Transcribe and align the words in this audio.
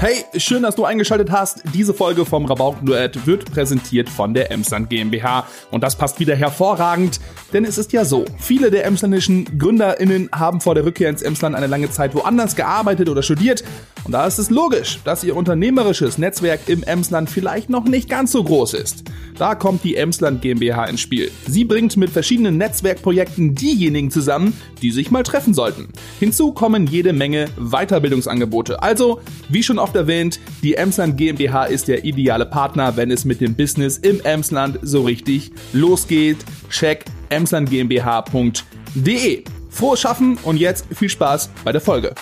Hey, 0.00 0.24
schön, 0.36 0.62
dass 0.62 0.76
du 0.76 0.84
eingeschaltet 0.84 1.32
hast. 1.32 1.60
Diese 1.74 1.92
Folge 1.92 2.24
vom 2.24 2.44
Rabauken-Duett 2.44 3.26
wird 3.26 3.50
präsentiert 3.50 4.08
von 4.08 4.32
der 4.32 4.52
Emsland 4.52 4.90
GmbH. 4.90 5.44
Und 5.72 5.82
das 5.82 5.96
passt 5.96 6.20
wieder 6.20 6.36
hervorragend, 6.36 7.18
denn 7.52 7.64
es 7.64 7.78
ist 7.78 7.92
ja 7.92 8.04
so, 8.04 8.24
viele 8.38 8.70
der 8.70 8.86
emsländischen 8.86 9.58
GründerInnen 9.58 10.28
haben 10.30 10.60
vor 10.60 10.76
der 10.76 10.84
Rückkehr 10.84 11.10
ins 11.10 11.22
Emsland 11.22 11.56
eine 11.56 11.66
lange 11.66 11.90
Zeit 11.90 12.14
woanders 12.14 12.54
gearbeitet 12.54 13.08
oder 13.08 13.24
studiert. 13.24 13.64
Und 14.04 14.12
da 14.12 14.24
ist 14.24 14.38
es 14.38 14.50
logisch, 14.50 15.00
dass 15.02 15.24
ihr 15.24 15.34
unternehmerisches 15.34 16.16
Netzwerk 16.16 16.60
im 16.68 16.84
Emsland 16.84 17.28
vielleicht 17.28 17.68
noch 17.68 17.84
nicht 17.84 18.08
ganz 18.08 18.30
so 18.30 18.44
groß 18.44 18.74
ist. 18.74 19.02
Da 19.36 19.54
kommt 19.54 19.84
die 19.84 19.96
Emsland 19.96 20.42
GmbH 20.42 20.84
ins 20.86 21.00
Spiel. 21.00 21.30
Sie 21.46 21.64
bringt 21.64 21.96
mit 21.96 22.10
verschiedenen 22.10 22.56
Netzwerkprojekten 22.56 23.54
diejenigen 23.54 24.10
zusammen, 24.10 24.52
die 24.82 24.90
sich 24.90 25.10
mal 25.10 25.22
treffen 25.22 25.54
sollten. 25.54 25.88
Hinzu 26.18 26.52
kommen 26.52 26.86
jede 26.86 27.12
Menge 27.12 27.48
Weiterbildungsangebote. 27.56 28.82
Also, 28.82 29.20
wie 29.48 29.62
schon 29.62 29.78
erwähnt, 29.94 30.40
die 30.62 30.74
Emsland 30.74 31.16
GmbH 31.16 31.64
ist 31.64 31.88
der 31.88 32.04
ideale 32.04 32.46
Partner, 32.46 32.96
wenn 32.96 33.10
es 33.10 33.24
mit 33.24 33.40
dem 33.40 33.54
Business 33.54 33.98
im 33.98 34.20
Emsland 34.20 34.78
so 34.82 35.02
richtig 35.02 35.52
losgeht. 35.72 36.38
Check 36.70 37.04
emslandgmbh.de. 37.30 39.44
Frohes 39.70 40.00
Schaffen 40.00 40.38
und 40.42 40.56
jetzt 40.56 40.86
viel 40.94 41.08
Spaß 41.08 41.50
bei 41.64 41.72
der 41.72 41.80
Folge. 41.80 42.14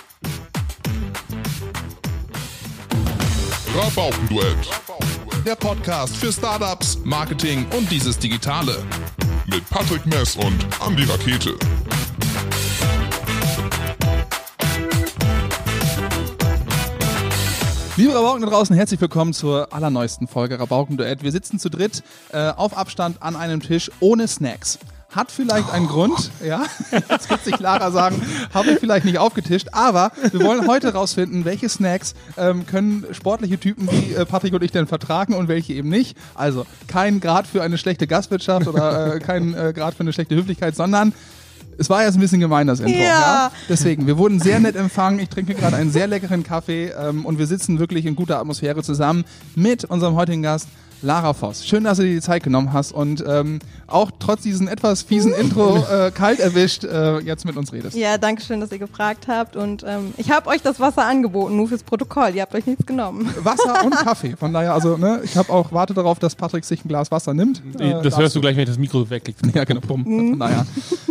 Rabaukenduett. 3.74 4.56
Der 5.44 5.54
Podcast 5.54 6.16
für 6.16 6.32
Startups, 6.32 6.98
Marketing 7.04 7.66
und 7.76 7.90
dieses 7.90 8.18
Digitale. 8.18 8.82
Mit 9.46 9.68
Patrick 9.70 10.04
Mess 10.06 10.36
und 10.36 10.66
Andy 10.84 11.04
Rakete. 11.04 11.54
Liebe 17.98 18.14
Rabauken 18.14 18.42
da 18.42 18.50
draußen, 18.50 18.76
herzlich 18.76 19.00
willkommen 19.00 19.32
zur 19.32 19.72
allerneuesten 19.72 20.28
Folge 20.28 20.60
Rabauken 20.60 20.98
Duett. 20.98 21.22
Wir 21.22 21.32
sitzen 21.32 21.58
zu 21.58 21.70
dritt 21.70 22.02
äh, 22.30 22.50
auf 22.50 22.76
Abstand 22.76 23.22
an 23.22 23.36
einem 23.36 23.60
Tisch 23.60 23.90
ohne 24.00 24.28
Snacks. 24.28 24.78
Hat 25.08 25.32
vielleicht 25.32 25.70
einen 25.70 25.88
Grund, 25.88 26.30
ja, 26.44 26.64
jetzt 27.08 27.30
wird 27.30 27.42
sich 27.42 27.58
Lara 27.58 27.90
sagen, 27.90 28.20
habe 28.52 28.72
ich 28.72 28.80
vielleicht 28.80 29.06
nicht 29.06 29.16
aufgetischt, 29.16 29.68
aber 29.72 30.12
wir 30.30 30.44
wollen 30.44 30.66
heute 30.66 30.92
rausfinden, 30.92 31.46
welche 31.46 31.70
Snacks 31.70 32.14
ähm, 32.36 32.66
können 32.66 33.06
sportliche 33.12 33.58
Typen 33.58 33.88
wie 33.90 34.12
äh, 34.12 34.26
Patrick 34.26 34.52
und 34.52 34.62
ich 34.62 34.72
denn 34.72 34.86
vertragen 34.86 35.32
und 35.32 35.48
welche 35.48 35.72
eben 35.72 35.88
nicht. 35.88 36.18
Also 36.34 36.66
kein 36.88 37.20
Grad 37.20 37.46
für 37.46 37.62
eine 37.62 37.78
schlechte 37.78 38.06
Gastwirtschaft 38.06 38.66
oder 38.68 39.14
äh, 39.14 39.20
kein 39.20 39.54
äh, 39.54 39.72
Grad 39.74 39.94
für 39.94 40.00
eine 40.00 40.12
schlechte 40.12 40.34
Höflichkeit, 40.34 40.76
sondern 40.76 41.14
es 41.78 41.90
war 41.90 42.04
jetzt 42.04 42.14
ein 42.14 42.20
bisschen 42.20 42.40
gemein, 42.40 42.66
das 42.66 42.80
Intro. 42.80 42.98
Ja. 42.98 43.04
ja? 43.04 43.52
Deswegen, 43.68 44.06
wir 44.06 44.18
wurden 44.18 44.40
sehr 44.40 44.60
nett 44.60 44.76
empfangen. 44.76 45.18
Ich 45.18 45.28
trinke 45.28 45.54
gerade 45.54 45.76
einen 45.76 45.90
sehr 45.90 46.06
leckeren 46.06 46.42
Kaffee 46.42 46.92
ähm, 46.98 47.24
und 47.24 47.38
wir 47.38 47.46
sitzen 47.46 47.78
wirklich 47.78 48.06
in 48.06 48.16
guter 48.16 48.38
Atmosphäre 48.38 48.82
zusammen 48.82 49.24
mit 49.54 49.84
unserem 49.84 50.14
heutigen 50.14 50.42
Gast. 50.42 50.68
Lara 51.02 51.32
Voss, 51.34 51.66
schön, 51.66 51.84
dass 51.84 51.98
du 51.98 52.04
dir 52.04 52.14
die 52.14 52.20
Zeit 52.20 52.42
genommen 52.42 52.72
hast 52.72 52.92
und 52.92 53.22
ähm, 53.26 53.58
auch 53.86 54.10
trotz 54.18 54.42
diesen 54.42 54.66
etwas 54.66 55.02
fiesen 55.02 55.32
Intro 55.32 55.76
äh, 55.78 56.10
kalt 56.10 56.40
erwischt 56.40 56.84
äh, 56.84 57.18
jetzt 57.20 57.44
mit 57.44 57.56
uns 57.56 57.72
redest. 57.72 57.96
Ja, 57.96 58.18
danke 58.18 58.42
schön, 58.42 58.60
dass 58.60 58.72
ihr 58.72 58.78
gefragt 58.78 59.28
habt. 59.28 59.56
Und 59.56 59.84
ähm, 59.86 60.12
ich 60.16 60.30
habe 60.30 60.48
euch 60.48 60.62
das 60.62 60.80
Wasser 60.80 61.04
angeboten, 61.04 61.56
nur 61.56 61.68
fürs 61.68 61.82
Protokoll. 61.82 62.34
Ihr 62.34 62.42
habt 62.42 62.54
euch 62.54 62.66
nichts 62.66 62.86
genommen. 62.86 63.32
Wasser 63.42 63.84
und 63.84 63.92
Kaffee. 63.96 64.34
Von 64.36 64.52
daher, 64.52 64.74
also, 64.74 64.96
ne, 64.96 65.20
ich 65.22 65.36
habe 65.36 65.52
auch 65.52 65.72
warte 65.72 65.94
darauf, 65.94 66.18
dass 66.18 66.34
Patrick 66.34 66.64
sich 66.64 66.84
ein 66.84 66.88
Glas 66.88 67.10
Wasser 67.10 67.34
nimmt. 67.34 67.62
Äh, 67.78 68.02
das 68.02 68.18
hörst 68.18 68.34
du 68.34 68.40
gleich, 68.40 68.56
wenn 68.56 68.62
ich 68.62 68.68
das 68.68 68.78
Mikro 68.78 69.08
wegklicke. 69.08 69.36
Ja, 69.56 69.64
genau. 69.64 69.80
Bumm. 69.80 70.04
Von 70.04 70.38
daher. 70.38 70.66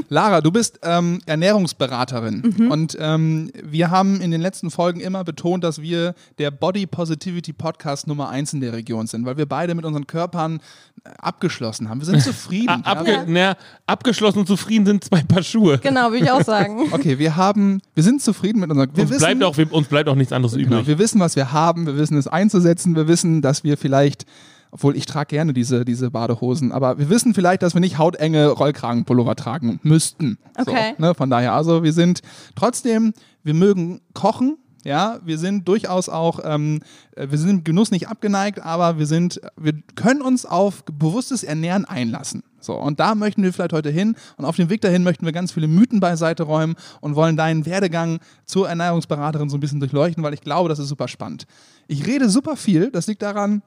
Lara, 0.09 0.41
du 0.41 0.51
bist 0.51 0.79
ähm, 0.83 1.19
Ernährungsberaterin 1.25 2.69
und 2.69 2.95
ähm, 2.99 3.49
wir 3.63 3.89
haben 3.89 4.21
in 4.21 4.29
den 4.29 4.41
letzten 4.41 4.69
Folgen 4.69 4.99
immer 4.99 5.23
betont, 5.23 5.63
dass 5.63 5.81
wir 5.81 6.13
der 6.37 6.51
Body 6.51 6.85
Positivity 6.85 7.53
Podcast 7.53 8.05
Nummer 8.07 8.29
eins 8.29 8.53
in 8.53 8.61
der 8.61 8.73
Region 8.73 9.07
sind, 9.07 9.25
weil 9.25 9.37
wir 9.37 9.47
beide 9.47 9.73
mit 9.75 9.85
unseren 9.85 10.07
Körpern 10.07 10.59
äh, 11.03 11.09
abgeschlossen 11.19 11.89
haben. 11.89 11.99
Wir 11.99 12.05
sind 12.05 12.21
zufrieden. 12.23 12.81
Ah, 12.83 12.91
abge 12.93 13.11
ja. 13.11 13.23
na, 13.27 13.57
abgeschlossen 13.85 14.39
und 14.39 14.47
zufrieden 14.47 14.85
sind 14.85 15.03
zwei 15.03 15.21
Paar 15.21 15.43
Schuhe. 15.43 15.77
Genau, 15.79 16.11
würde 16.11 16.25
ich 16.25 16.31
auch 16.31 16.43
sagen. 16.43 16.79
Okay, 16.91 17.19
wir 17.19 17.35
haben, 17.35 17.81
wir 17.93 18.03
sind 18.03 18.21
zufrieden 18.21 18.59
mit 18.59 18.69
unseren. 18.71 18.89
Wir 18.95 19.03
Uns 19.07 19.17
bleibt, 19.17 19.43
auch, 19.43 19.57
wir- 19.57 19.71
uns 19.73 19.87
bleibt 19.87 20.09
auch 20.09 20.15
nichts 20.15 20.33
anderes 20.33 20.55
Genau, 20.55 20.67
übrig. 20.77 20.87
wir 20.87 20.99
wissen, 20.99 21.19
was 21.19 21.35
wir 21.35 21.51
haben, 21.51 21.85
wir 21.85 21.97
wissen 21.97 22.17
es 22.17 22.27
einzusetzen, 22.27 22.95
wir 22.95 23.07
wissen, 23.07 23.41
dass 23.41 23.63
wir 23.63 23.77
vielleicht, 23.77 24.25
obwohl 24.71 24.95
ich 24.95 25.05
trage 25.05 25.27
gerne 25.35 25.53
diese, 25.53 25.85
diese 25.85 26.11
Badehosen, 26.11 26.71
aber 26.71 26.97
wir 26.97 27.09
wissen 27.09 27.33
vielleicht, 27.33 27.61
dass 27.63 27.73
wir 27.73 27.81
nicht 27.81 27.97
hautenge 27.97 28.47
Rollkragenpullover 28.49 29.35
tragen 29.35 29.79
müssten. 29.83 30.37
Okay. 30.57 30.93
So, 30.97 31.03
ne, 31.05 31.13
von 31.15 31.29
daher, 31.29 31.53
also 31.53 31.83
wir 31.83 31.93
sind 31.93 32.21
trotzdem, 32.55 33.13
wir 33.43 33.53
mögen 33.53 34.01
kochen. 34.13 34.57
Ja, 34.85 35.19
wir 35.25 35.39
sind 35.39 35.67
durchaus 35.67 36.09
auch, 36.09 36.39
ähm, 36.43 36.79
äh, 37.15 37.27
wir 37.31 37.39
sind 37.39 37.49
im 37.49 37.63
Genuss 37.63 37.89
nicht 37.89 38.07
abgeneigt, 38.07 38.59
aber 38.61 38.99
wir 38.99 39.07
sind, 39.07 39.41
wir 39.57 39.73
können 39.95 40.21
uns 40.21 40.45
auf 40.45 40.85
bewusstes 40.85 41.43
Ernähren 41.43 41.85
einlassen. 41.85 42.43
So, 42.59 42.75
und 42.75 42.99
da 42.99 43.15
möchten 43.15 43.41
wir 43.41 43.51
vielleicht 43.51 43.73
heute 43.73 43.89
hin. 43.89 44.15
Und 44.37 44.45
auf 44.45 44.55
dem 44.55 44.69
Weg 44.69 44.81
dahin 44.81 45.01
möchten 45.03 45.25
wir 45.25 45.31
ganz 45.31 45.51
viele 45.51 45.67
Mythen 45.67 45.99
beiseite 45.99 46.43
räumen 46.43 46.75
und 47.01 47.15
wollen 47.15 47.35
deinen 47.35 47.65
Werdegang 47.65 48.19
zur 48.45 48.69
Ernährungsberaterin 48.69 49.49
so 49.49 49.57
ein 49.57 49.59
bisschen 49.59 49.79
durchleuchten, 49.79 50.23
weil 50.23 50.35
ich 50.35 50.41
glaube, 50.41 50.69
das 50.69 50.77
ist 50.77 50.87
super 50.87 51.07
spannend. 51.07 51.47
Ich 51.87 52.05
rede 52.05 52.29
super 52.29 52.55
viel, 52.55 52.91
das 52.91 53.07
liegt 53.07 53.23
daran, 53.23 53.63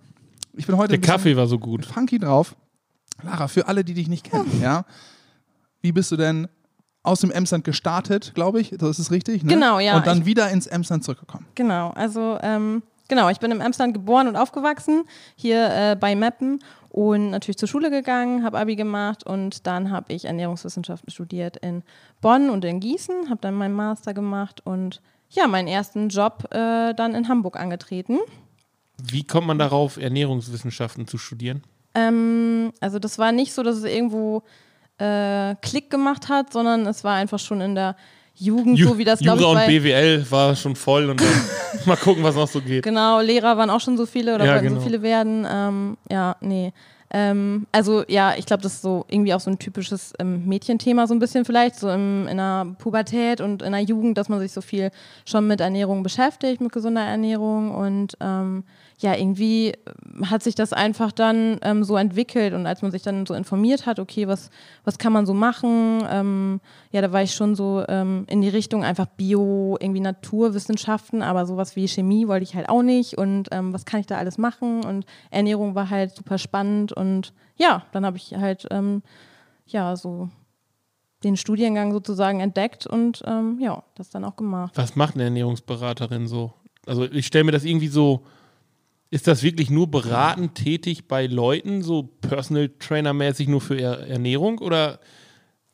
ich 0.54 0.66
bin 0.66 0.76
heute 0.76 0.98
Der 0.98 1.00
Kaffee 1.00 1.36
war 1.36 1.48
so 1.48 1.58
gut. 1.58 1.84
funky 1.84 2.20
drauf. 2.20 2.54
Lara, 3.24 3.48
für 3.48 3.66
alle, 3.66 3.82
die 3.82 3.94
dich 3.94 4.06
nicht 4.08 4.30
kennen, 4.30 4.60
ja, 4.62 4.84
wie 5.80 5.90
bist 5.90 6.12
du 6.12 6.16
denn 6.16 6.46
aus 7.02 7.20
dem 7.20 7.30
Emsland 7.30 7.64
gestartet, 7.64 8.32
glaube 8.34 8.60
ich, 8.60 8.74
das 8.76 8.98
ist 8.98 9.10
richtig, 9.10 9.42
ne? 9.42 9.54
Genau, 9.54 9.78
ja. 9.78 9.96
Und 9.96 10.06
dann 10.06 10.18
Ich- 10.20 10.26
wieder 10.26 10.50
ins 10.50 10.66
Emsland 10.66 11.04
zurückgekommen. 11.04 11.46
Genau, 11.54 11.90
also 11.90 12.38
ähm, 12.42 12.82
genau, 13.08 13.28
ich 13.30 13.38
bin 13.38 13.50
im 13.50 13.60
Emsland 13.60 13.94
geboren 13.94 14.28
und 14.28 14.36
aufgewachsen, 14.36 15.04
hier 15.36 15.68
äh, 15.72 15.96
bei 15.98 16.14
Meppen 16.16 16.58
und 16.90 17.30
natürlich 17.30 17.56
zur 17.58 17.68
Schule 17.68 17.90
gegangen, 17.90 18.44
habe 18.44 18.58
Abi 18.58 18.74
gemacht 18.76 19.24
und 19.24 19.66
dann 19.66 19.90
habe 19.90 20.12
ich 20.12 20.24
Ernährungswissenschaften 20.24 21.10
studiert 21.10 21.56
in 21.58 21.82
Bonn 22.20 22.50
und 22.50 22.64
in 22.64 22.80
Gießen, 22.80 23.30
habe 23.30 23.40
dann 23.40 23.54
meinen 23.54 23.74
Master 23.74 24.12
gemacht 24.14 24.60
und 24.66 25.00
ja, 25.30 25.46
meinen 25.46 25.68
ersten 25.68 26.08
Job 26.08 26.48
äh, 26.52 26.94
dann 26.94 27.14
in 27.14 27.28
Hamburg 27.28 27.58
angetreten. 27.60 28.18
Wie 29.00 29.22
kommt 29.24 29.46
man 29.46 29.58
darauf, 29.58 29.96
Ernährungswissenschaften 29.98 31.06
zu 31.06 31.18
studieren? 31.18 31.62
Ähm, 31.94 32.72
also 32.80 32.98
das 32.98 33.18
war 33.18 33.30
nicht 33.32 33.52
so, 33.52 33.62
dass 33.62 33.76
es 33.76 33.84
irgendwo 33.84 34.42
äh, 34.98 35.54
Klick 35.62 35.90
gemacht 35.90 36.28
hat, 36.28 36.52
sondern 36.52 36.86
es 36.86 37.04
war 37.04 37.14
einfach 37.14 37.38
schon 37.38 37.60
in 37.60 37.74
der 37.74 37.96
Jugend, 38.34 38.78
so 38.78 38.96
wie 38.98 39.04
das 39.04 39.18
glaube 39.18 39.38
ich 39.40 39.46
Jura 39.46 39.62
und 39.62 39.66
BWL 39.66 40.30
war 40.30 40.54
schon 40.54 40.76
voll 40.76 41.10
und 41.10 41.20
dann 41.20 41.28
mal 41.86 41.96
gucken, 41.96 42.22
was 42.22 42.36
noch 42.36 42.46
so 42.46 42.60
geht. 42.60 42.84
Genau, 42.84 43.20
Lehrer 43.20 43.56
waren 43.56 43.70
auch 43.70 43.80
schon 43.80 43.96
so 43.96 44.06
viele 44.06 44.34
oder 44.34 44.44
Ja, 44.44 44.52
wollten 44.52 44.68
genau. 44.68 44.80
so 44.80 44.86
viele 44.86 45.02
werden. 45.02 45.46
Ähm, 45.50 45.96
ja, 46.10 46.36
nee. 46.40 46.72
Ähm, 47.10 47.66
also 47.72 48.04
ja, 48.06 48.34
ich 48.36 48.46
glaube, 48.46 48.62
das 48.62 48.74
ist 48.74 48.82
so 48.82 49.06
irgendwie 49.08 49.32
auch 49.32 49.40
so 49.40 49.50
ein 49.50 49.58
typisches 49.58 50.12
ähm, 50.18 50.46
Mädchenthema 50.46 51.06
so 51.06 51.14
ein 51.14 51.18
bisschen 51.18 51.44
vielleicht, 51.44 51.76
so 51.76 51.90
im, 51.90 52.28
in 52.28 52.36
der 52.36 52.66
Pubertät 52.78 53.40
und 53.40 53.62
in 53.62 53.72
der 53.72 53.80
Jugend, 53.80 54.18
dass 54.18 54.28
man 54.28 54.38
sich 54.40 54.52
so 54.52 54.60
viel 54.60 54.90
schon 55.24 55.46
mit 55.46 55.60
Ernährung 55.60 56.02
beschäftigt, 56.02 56.60
mit 56.60 56.70
gesunder 56.70 57.02
Ernährung 57.02 57.74
und 57.74 58.16
ähm, 58.20 58.64
ja, 59.00 59.14
irgendwie 59.14 59.68
ähm, 59.68 60.28
hat 60.28 60.42
sich 60.42 60.56
das 60.56 60.72
einfach 60.72 61.12
dann 61.12 61.58
ähm, 61.62 61.84
so 61.84 61.96
entwickelt. 61.96 62.52
Und 62.52 62.66
als 62.66 62.82
man 62.82 62.90
sich 62.90 63.02
dann 63.02 63.26
so 63.26 63.34
informiert 63.34 63.86
hat, 63.86 64.00
okay, 64.00 64.26
was, 64.26 64.50
was 64.84 64.98
kann 64.98 65.12
man 65.12 65.24
so 65.24 65.34
machen, 65.34 66.02
ähm, 66.10 66.60
ja, 66.90 67.00
da 67.00 67.12
war 67.12 67.22
ich 67.22 67.34
schon 67.34 67.54
so 67.54 67.84
ähm, 67.88 68.24
in 68.28 68.40
die 68.42 68.48
Richtung 68.48 68.82
einfach 68.82 69.06
Bio, 69.06 69.76
irgendwie 69.80 70.00
Naturwissenschaften, 70.00 71.22
aber 71.22 71.46
sowas 71.46 71.76
wie 71.76 71.86
Chemie 71.86 72.26
wollte 72.26 72.42
ich 72.42 72.56
halt 72.56 72.68
auch 72.68 72.82
nicht. 72.82 73.16
Und 73.16 73.48
ähm, 73.52 73.72
was 73.72 73.84
kann 73.84 74.00
ich 74.00 74.06
da 74.06 74.16
alles 74.16 74.36
machen? 74.36 74.84
Und 74.84 75.06
Ernährung 75.30 75.76
war 75.76 75.90
halt 75.90 76.16
super 76.16 76.38
spannend. 76.38 76.92
Und 76.92 77.32
ja, 77.56 77.84
dann 77.92 78.04
habe 78.04 78.16
ich 78.16 78.34
halt 78.34 78.66
ähm, 78.72 79.02
ja 79.66 79.94
so 79.94 80.28
den 81.22 81.36
Studiengang 81.36 81.92
sozusagen 81.92 82.38
entdeckt 82.38 82.86
und 82.86 83.24
ja, 83.58 83.82
das 83.96 84.08
dann 84.10 84.24
auch 84.24 84.36
gemacht. 84.36 84.74
Was 84.76 84.94
macht 84.94 85.16
eine 85.16 85.24
Ernährungsberaterin 85.24 86.28
so? 86.28 86.52
Also 86.86 87.04
ich 87.04 87.26
stelle 87.26 87.42
mir 87.42 87.50
das 87.50 87.64
irgendwie 87.64 87.88
so, 87.88 88.22
ist 89.10 89.26
das 89.26 89.42
wirklich 89.42 89.70
nur 89.70 89.90
beratend 89.90 90.54
tätig 90.54 91.08
bei 91.08 91.26
Leuten, 91.26 91.82
so 91.82 92.02
Personal 92.02 92.70
Trainer 92.78 93.12
mäßig 93.14 93.48
nur 93.48 93.60
für 93.60 93.76
Er- 93.80 94.06
Ernährung 94.06 94.58
oder 94.58 94.98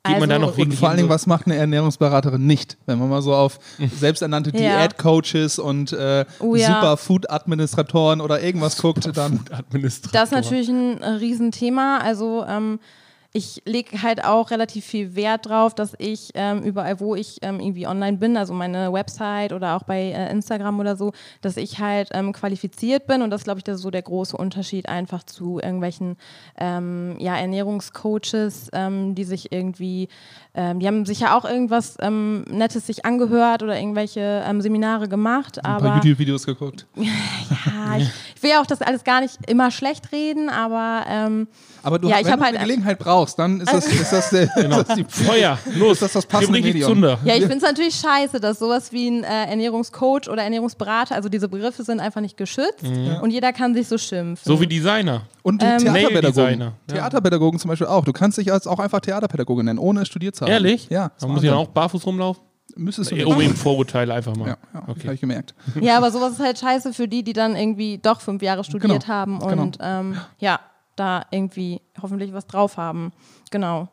geht 0.07 0.21
man 0.21 0.29
da 0.29 0.35
Also- 0.37 0.47
noch 0.47 0.53
Und 0.53 0.59
wirklich 0.59 0.79
vor 0.79 0.89
allen 0.91 0.99
in 0.99 1.05
Dingen, 1.05 1.09
was 1.15 1.27
macht 1.27 1.47
eine 1.47 1.57
Ernährungsberaterin 1.57 2.47
nicht? 2.47 2.77
Wenn 2.87 2.99
man 2.99 3.09
mal 3.09 3.23
so 3.23 3.35
auf 3.35 3.59
selbsternannte 3.99 4.51
Ja. 4.51 4.79
Diätcoaches 4.79 5.59
und 5.59 5.93
äh, 5.93 6.25
Oh 6.41 6.55
ja. 6.55 6.67
Superfood-Administratoren 6.69 8.21
oder 8.21 8.41
irgendwas 8.43 8.77
guckt, 8.81 9.09
dann? 9.17 9.41
Das 10.13 10.25
ist 10.29 10.33
natürlich 10.33 10.69
ein 10.69 11.01
äh, 11.01 11.09
Riesenthema. 11.09 11.99
Also 11.99 12.45
ähm, 12.49 12.79
ich 13.37 13.63
lege 13.65 14.01
halt 14.01 14.25
auch 14.25 14.53
relativ 14.53 14.85
viel 14.85 15.17
Wert 15.17 15.47
drauf, 15.47 15.75
dass 15.75 15.95
ich 15.99 16.31
ähm, 16.35 16.63
überall, 16.63 17.01
wo 17.01 17.17
ich 17.17 17.39
ähm, 17.43 17.59
irgendwie 17.59 17.89
online 17.89 18.17
bin, 18.17 18.37
also 18.37 18.55
meine 18.55 18.93
Website 18.93 19.53
oder 19.53 19.75
auch 19.75 19.83
bei 19.83 20.13
äh, 20.13 20.31
Instagram 20.31 20.79
oder 20.79 20.95
so, 20.95 21.13
dass 21.41 21.57
ich 21.57 21.81
halt 21.81 22.11
ähm, 22.13 22.33
qualifiziert 22.33 23.09
bin 23.09 23.23
und 23.23 23.31
das 23.31 23.43
glaube 23.43 23.59
ich, 23.59 23.65
das 23.65 23.77
ist 23.77 23.83
so 23.83 23.91
der 23.91 24.03
große 24.03 24.37
Unterschied 24.37 24.89
einfach 24.89 25.25
zu 25.25 25.59
irgendwelchen 25.59 26.17
ähm, 26.59 27.17
ja, 27.19 27.37
Ernährungscoaches, 27.37 28.71
ähm, 28.73 29.17
die 29.17 29.25
sich 29.25 29.51
irgendwie, 29.51 30.07
ähm, 30.55 30.79
die 30.79 30.87
haben 30.87 31.05
sicher 31.05 31.37
auch 31.37 31.45
irgendwas 31.45 31.97
Nettes 31.99 32.87
sich 32.87 33.05
angehört 33.05 33.65
oder 33.65 33.77
irgendwelche 33.77 34.45
Seminare 34.61 35.09
gemacht, 35.09 35.65
aber 35.65 35.87
ein 35.87 35.91
paar 35.95 36.05
YouTube-Videos 36.05 36.47
geguckt. 36.47 36.87
ja, 36.97 37.97
ich, 37.99 38.11
ich, 38.37 38.43
will 38.43 38.51
ja 38.51 38.61
auch 38.61 38.67
das 38.67 38.81
alles 38.83 39.05
gar 39.05 39.21
nicht 39.21 39.39
immer 39.49 39.71
schlecht 39.71 40.13
reden, 40.13 40.49
aber 40.49 41.05
aber 41.83 41.99
du, 41.99 42.09
ja, 42.09 42.19
ich 42.19 42.25
wenn 42.25 42.39
du 42.39 42.45
halt 42.45 42.57
eine 42.57 42.65
Gelegenheit 42.65 42.99
brauchst, 42.99 43.39
dann 43.39 43.61
ist 43.61 43.71
das, 43.71 43.87
ist 43.87 44.11
das, 44.13 44.31
der, 44.31 44.47
genau. 44.47 44.81
ist 44.81 44.89
das 44.89 44.97
die 44.97 45.05
Feuer. 45.05 45.59
Los, 45.77 45.93
ist 45.93 46.03
das 46.03 46.13
das 46.13 46.27
passende 46.27 46.61
Medium. 46.61 46.89
Zunder. 46.95 47.19
Ja, 47.25 47.35
ich 47.35 47.43
finde 47.43 47.57
es 47.57 47.63
natürlich 47.63 47.95
scheiße, 47.97 48.41
dass 48.41 48.59
sowas 48.59 48.91
wie 48.91 49.09
ein 49.11 49.23
äh, 49.23 49.51
Ernährungscoach 49.51 50.29
oder 50.31 50.43
Ernährungsberater, 50.43 51.15
also 51.15 51.29
diese 51.29 51.47
Begriffe 51.49 51.85
sind 51.85 52.01
einfach 52.01 52.23
nicht 52.23 52.37
geschützt 52.39 52.83
Mhm. 52.83 53.19
und 53.23 53.31
jeder 53.31 53.53
kann 53.53 53.75
sich 53.75 53.87
so 53.87 53.99
schimpfen. 53.99 54.45
So 54.51 54.59
wie 54.61 54.67
Designer. 54.67 55.23
Und 55.43 55.61
die 55.61 55.67
Ähm, 55.67 55.79
Theaterpädagogen. 55.79 56.61
Ja. 56.61 56.73
Theaterpädagogen 56.89 57.59
zum 57.61 57.69
Beispiel 57.69 57.87
auch. 57.87 58.05
Du 58.05 58.13
kannst 58.13 58.39
dich 58.39 58.51
als 58.51 58.67
auch 58.67 58.79
einfach 58.79 59.01
Theaterpädagoge 59.01 59.63
nennen, 59.63 59.79
ohne 59.79 60.03
es 60.03 60.09
studiert 60.09 60.35
zu 60.37 60.45
haben. 60.47 60.53
Ehrlich? 60.53 60.89
Ja. 60.89 61.11
Da 61.21 61.27
muss 61.27 61.43
ich 61.43 61.51
dann 61.51 61.59
auch 61.59 61.69
barfuß 61.69 62.07
rumlaufen? 62.07 62.43
Müsstest 62.77 63.13
du. 63.13 63.27
Um 63.27 63.41
eben 63.41 63.55
Vorurteile 63.55 64.15
einfach 64.15 64.35
mal. 64.37 64.49
Ja, 64.49 64.57
ja 64.73 64.81
habe 64.81 64.93
okay. 64.93 65.13
ich 65.13 65.21
gemerkt. 65.21 65.55
Ja, 65.81 65.97
aber 65.97 66.11
sowas 66.11 66.33
ist 66.33 66.41
halt 66.41 66.59
scheiße 66.59 66.93
für 66.93 67.09
die, 67.09 67.23
die 67.23 67.33
dann 67.33 67.57
irgendwie 67.57 67.99
doch 67.99 68.21
fünf 68.21 68.43
Jahre 68.43 68.65
studiert 68.65 69.05
Genau, 69.05 69.07
haben 69.07 69.39
genau. 69.39 69.63
und 69.63 69.79
ähm, 69.81 70.17
ja, 70.39 70.61
da 70.97 71.25
irgendwie 71.31 71.81
hoffentlich 72.01 72.33
was 72.33 72.47
drauf 72.47 72.77
haben. 72.77 73.13
Genau. 73.51 73.89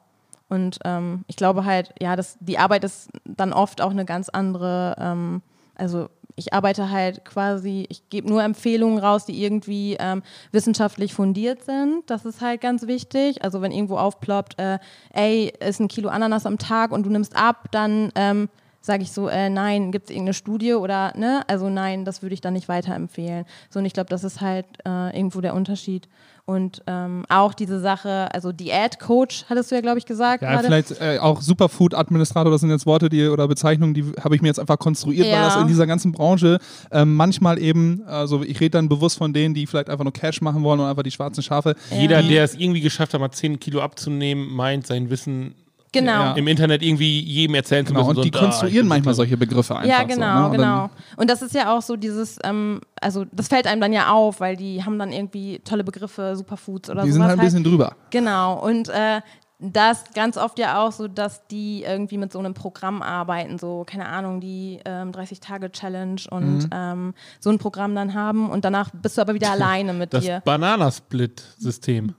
Und 0.49 0.79
ähm, 0.83 1.23
ich 1.27 1.37
glaube 1.37 1.63
halt, 1.63 1.93
ja, 2.01 2.15
das, 2.15 2.37
die 2.41 2.57
Arbeit 2.57 2.83
ist 2.83 3.09
dann 3.23 3.53
oft 3.53 3.81
auch 3.81 3.91
eine 3.91 4.05
ganz 4.05 4.27
andere, 4.27 4.95
ähm, 4.99 5.41
also 5.75 6.09
ich 6.35 6.53
arbeite 6.53 6.89
halt 6.89 7.23
quasi, 7.23 7.85
ich 7.89 8.09
gebe 8.09 8.27
nur 8.27 8.43
Empfehlungen 8.43 8.97
raus, 8.97 9.25
die 9.25 9.43
irgendwie 9.43 9.95
ähm, 9.99 10.23
wissenschaftlich 10.51 11.13
fundiert 11.13 11.63
sind. 11.63 12.09
Das 12.09 12.25
ist 12.25 12.41
halt 12.41 12.61
ganz 12.61 12.87
wichtig. 12.87 13.43
Also 13.43 13.61
wenn 13.61 13.71
irgendwo 13.71 13.97
aufploppt, 13.97 14.59
äh, 14.59 14.79
ey, 15.13 15.53
ist 15.59 15.79
ein 15.79 15.87
Kilo 15.87 16.09
Ananas 16.09 16.45
am 16.45 16.57
Tag 16.57 16.91
und 16.91 17.05
du 17.05 17.09
nimmst 17.09 17.35
ab, 17.35 17.67
dann 17.71 18.11
ähm, 18.15 18.49
sage 18.81 19.03
ich 19.03 19.11
so, 19.11 19.27
äh, 19.27 19.49
nein, 19.49 19.91
gibt 19.91 20.05
es 20.05 20.09
irgendeine 20.11 20.33
Studie 20.33 20.73
oder, 20.73 21.13
ne? 21.15 21.43
Also 21.47 21.69
nein, 21.69 22.03
das 22.05 22.21
würde 22.21 22.33
ich 22.33 22.41
dann 22.41 22.53
nicht 22.53 22.67
weiterempfehlen. 22.67 23.45
So, 23.69 23.79
und 23.79 23.85
ich 23.85 23.93
glaube, 23.93 24.09
das 24.09 24.23
ist 24.23 24.41
halt 24.41 24.65
äh, 24.85 25.15
irgendwo 25.15 25.39
der 25.41 25.53
Unterschied. 25.53 26.07
Und 26.45 26.81
ähm, 26.87 27.23
auch 27.29 27.53
diese 27.53 27.79
Sache, 27.79 28.27
also 28.33 28.51
Diät-Coach, 28.51 29.45
hattest 29.47 29.69
du 29.71 29.75
ja, 29.75 29.81
glaube 29.81 29.99
ich, 29.99 30.05
gesagt. 30.05 30.41
Ja, 30.41 30.53
gerade. 30.53 30.67
vielleicht 30.67 30.99
äh, 30.99 31.19
auch 31.19 31.39
Superfood-Administrator, 31.41 32.51
das 32.51 32.61
sind 32.61 32.71
jetzt 32.71 32.85
Worte 32.85 33.09
die, 33.09 33.27
oder 33.27 33.47
Bezeichnungen, 33.47 33.93
die 33.93 34.11
habe 34.21 34.35
ich 34.35 34.41
mir 34.41 34.47
jetzt 34.47 34.59
einfach 34.59 34.79
konstruiert, 34.79 35.27
weil 35.27 35.33
Ja. 35.33 35.45
das 35.45 35.55
in 35.57 35.67
dieser 35.67 35.85
ganzen 35.87 36.11
Branche 36.11 36.57
ähm, 36.91 37.15
manchmal 37.15 37.59
eben, 37.59 38.03
also 38.05 38.43
ich 38.43 38.59
rede 38.59 38.71
dann 38.71 38.89
bewusst 38.89 39.17
von 39.19 39.33
denen, 39.33 39.53
die 39.53 39.67
vielleicht 39.67 39.89
einfach 39.89 40.03
nur 40.03 40.13
Cash 40.13 40.41
machen 40.41 40.63
wollen 40.63 40.79
und 40.79 40.87
einfach 40.87 41.03
die 41.03 41.11
schwarzen 41.11 41.43
Schafe. 41.43 41.75
Jeder, 41.91 42.23
der 42.23 42.43
es 42.43 42.55
irgendwie 42.55 42.81
geschafft 42.81 43.13
hat, 43.13 43.21
mal 43.21 43.31
10 43.31 43.59
Kilo 43.59 43.81
abzunehmen, 43.81 44.51
meint, 44.51 44.87
sein 44.87 45.09
Wissen 45.09 45.53
Genau. 45.93 46.11
Ja. 46.11 46.33
im 46.33 46.47
Internet 46.47 46.81
irgendwie 46.81 47.19
jedem 47.19 47.55
erzählen 47.55 47.85
zu 47.85 47.93
Genau, 47.93 48.05
müssen. 48.07 48.17
und 48.19 48.23
die 48.25 48.29
so, 48.31 48.35
ich 48.37 48.49
konstruieren 48.49 48.87
manchmal 48.87 49.13
so 49.13 49.17
solche 49.17 49.35
Begriffe 49.35 49.75
einfach. 49.75 49.89
Ja, 49.89 50.03
genau, 50.03 50.43
so, 50.45 50.49
ne? 50.51 50.57
Genau. 50.57 50.89
Und 51.17 51.29
das 51.29 51.41
ist 51.41 51.53
ja 51.53 51.75
auch 51.75 51.81
so 51.81 51.97
dieses, 51.97 52.39
ähm, 52.45 52.79
also 53.01 53.25
das 53.31 53.49
fällt 53.49 53.67
einem 53.67 53.81
dann 53.81 53.91
ja 53.91 54.11
auf, 54.11 54.39
weil 54.39 54.55
die 54.55 54.83
haben 54.85 54.97
dann 54.97 55.11
irgendwie 55.11 55.59
tolle 55.65 55.83
Begriffe, 55.83 56.35
Superfoods 56.37 56.89
oder 56.89 57.03
die 57.03 57.11
sowas. 57.11 57.13
sind 57.15 57.29
halt 57.29 57.39
ein 57.39 57.45
bisschen 57.45 57.63
drüber. 57.65 57.95
Genau. 58.09 58.63
Und 58.65 58.87
äh, 58.89 59.19
das 59.63 60.05
ganz 60.15 60.37
oft 60.37 60.57
ja 60.57 60.81
auch 60.81 60.91
so, 60.91 61.07
dass 61.07 61.45
die 61.49 61.83
irgendwie 61.83 62.17
mit 62.17 62.31
so 62.31 62.39
einem 62.39 62.55
Programm 62.55 63.01
arbeiten, 63.03 63.59
so, 63.59 63.83
keine 63.85 64.07
Ahnung, 64.07 64.39
die 64.41 64.79
ähm, 64.85 65.11
30-Tage-Challenge 65.11 66.21
und 66.31 66.57
Mhm. 66.63 66.69
ähm, 66.71 67.13
so 67.39 67.49
ein 67.51 67.59
Programm 67.59 67.93
dann 67.93 68.13
haben 68.15 68.49
und 68.49 68.65
danach 68.65 68.89
bist 68.91 69.17
du 69.17 69.21
aber 69.21 69.33
wieder 69.35 69.51
alleine 69.51 69.93
mit 69.93 70.13
Das 70.15 70.23
dir. 70.23 70.41
Bananasplit-System. 70.45 72.15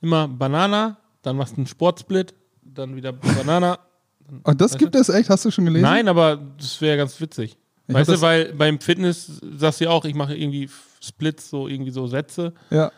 Immer 0.00 0.26
Banana, 0.28 0.96
dann 1.22 1.36
machst 1.36 1.52
du 1.54 1.58
einen 1.58 1.66
Sportsplit, 1.66 2.34
dann 2.74 2.96
wieder 2.96 3.12
Banana. 3.12 3.78
Und 4.42 4.60
das 4.60 4.76
gibt 4.76 4.94
es 4.94 5.08
echt, 5.08 5.28
hast 5.30 5.44
du 5.44 5.50
schon 5.50 5.66
gelesen? 5.66 5.82
Nein, 5.82 6.08
aber 6.08 6.38
das 6.58 6.80
wäre 6.80 6.96
ganz 6.96 7.20
witzig. 7.20 7.56
Ich 7.86 7.94
weißt 7.94 8.10
du, 8.10 8.20
weil 8.20 8.54
beim 8.54 8.80
Fitness 8.80 9.40
sagst 9.58 9.80
du 9.80 9.84
ja 9.84 9.90
auch, 9.90 10.04
ich 10.04 10.14
mache 10.14 10.34
irgendwie 10.34 10.70
Splits, 11.00 11.50
so 11.50 11.68
irgendwie 11.68 11.90
so 11.90 12.06
Sätze. 12.06 12.54
Ja. 12.70 12.90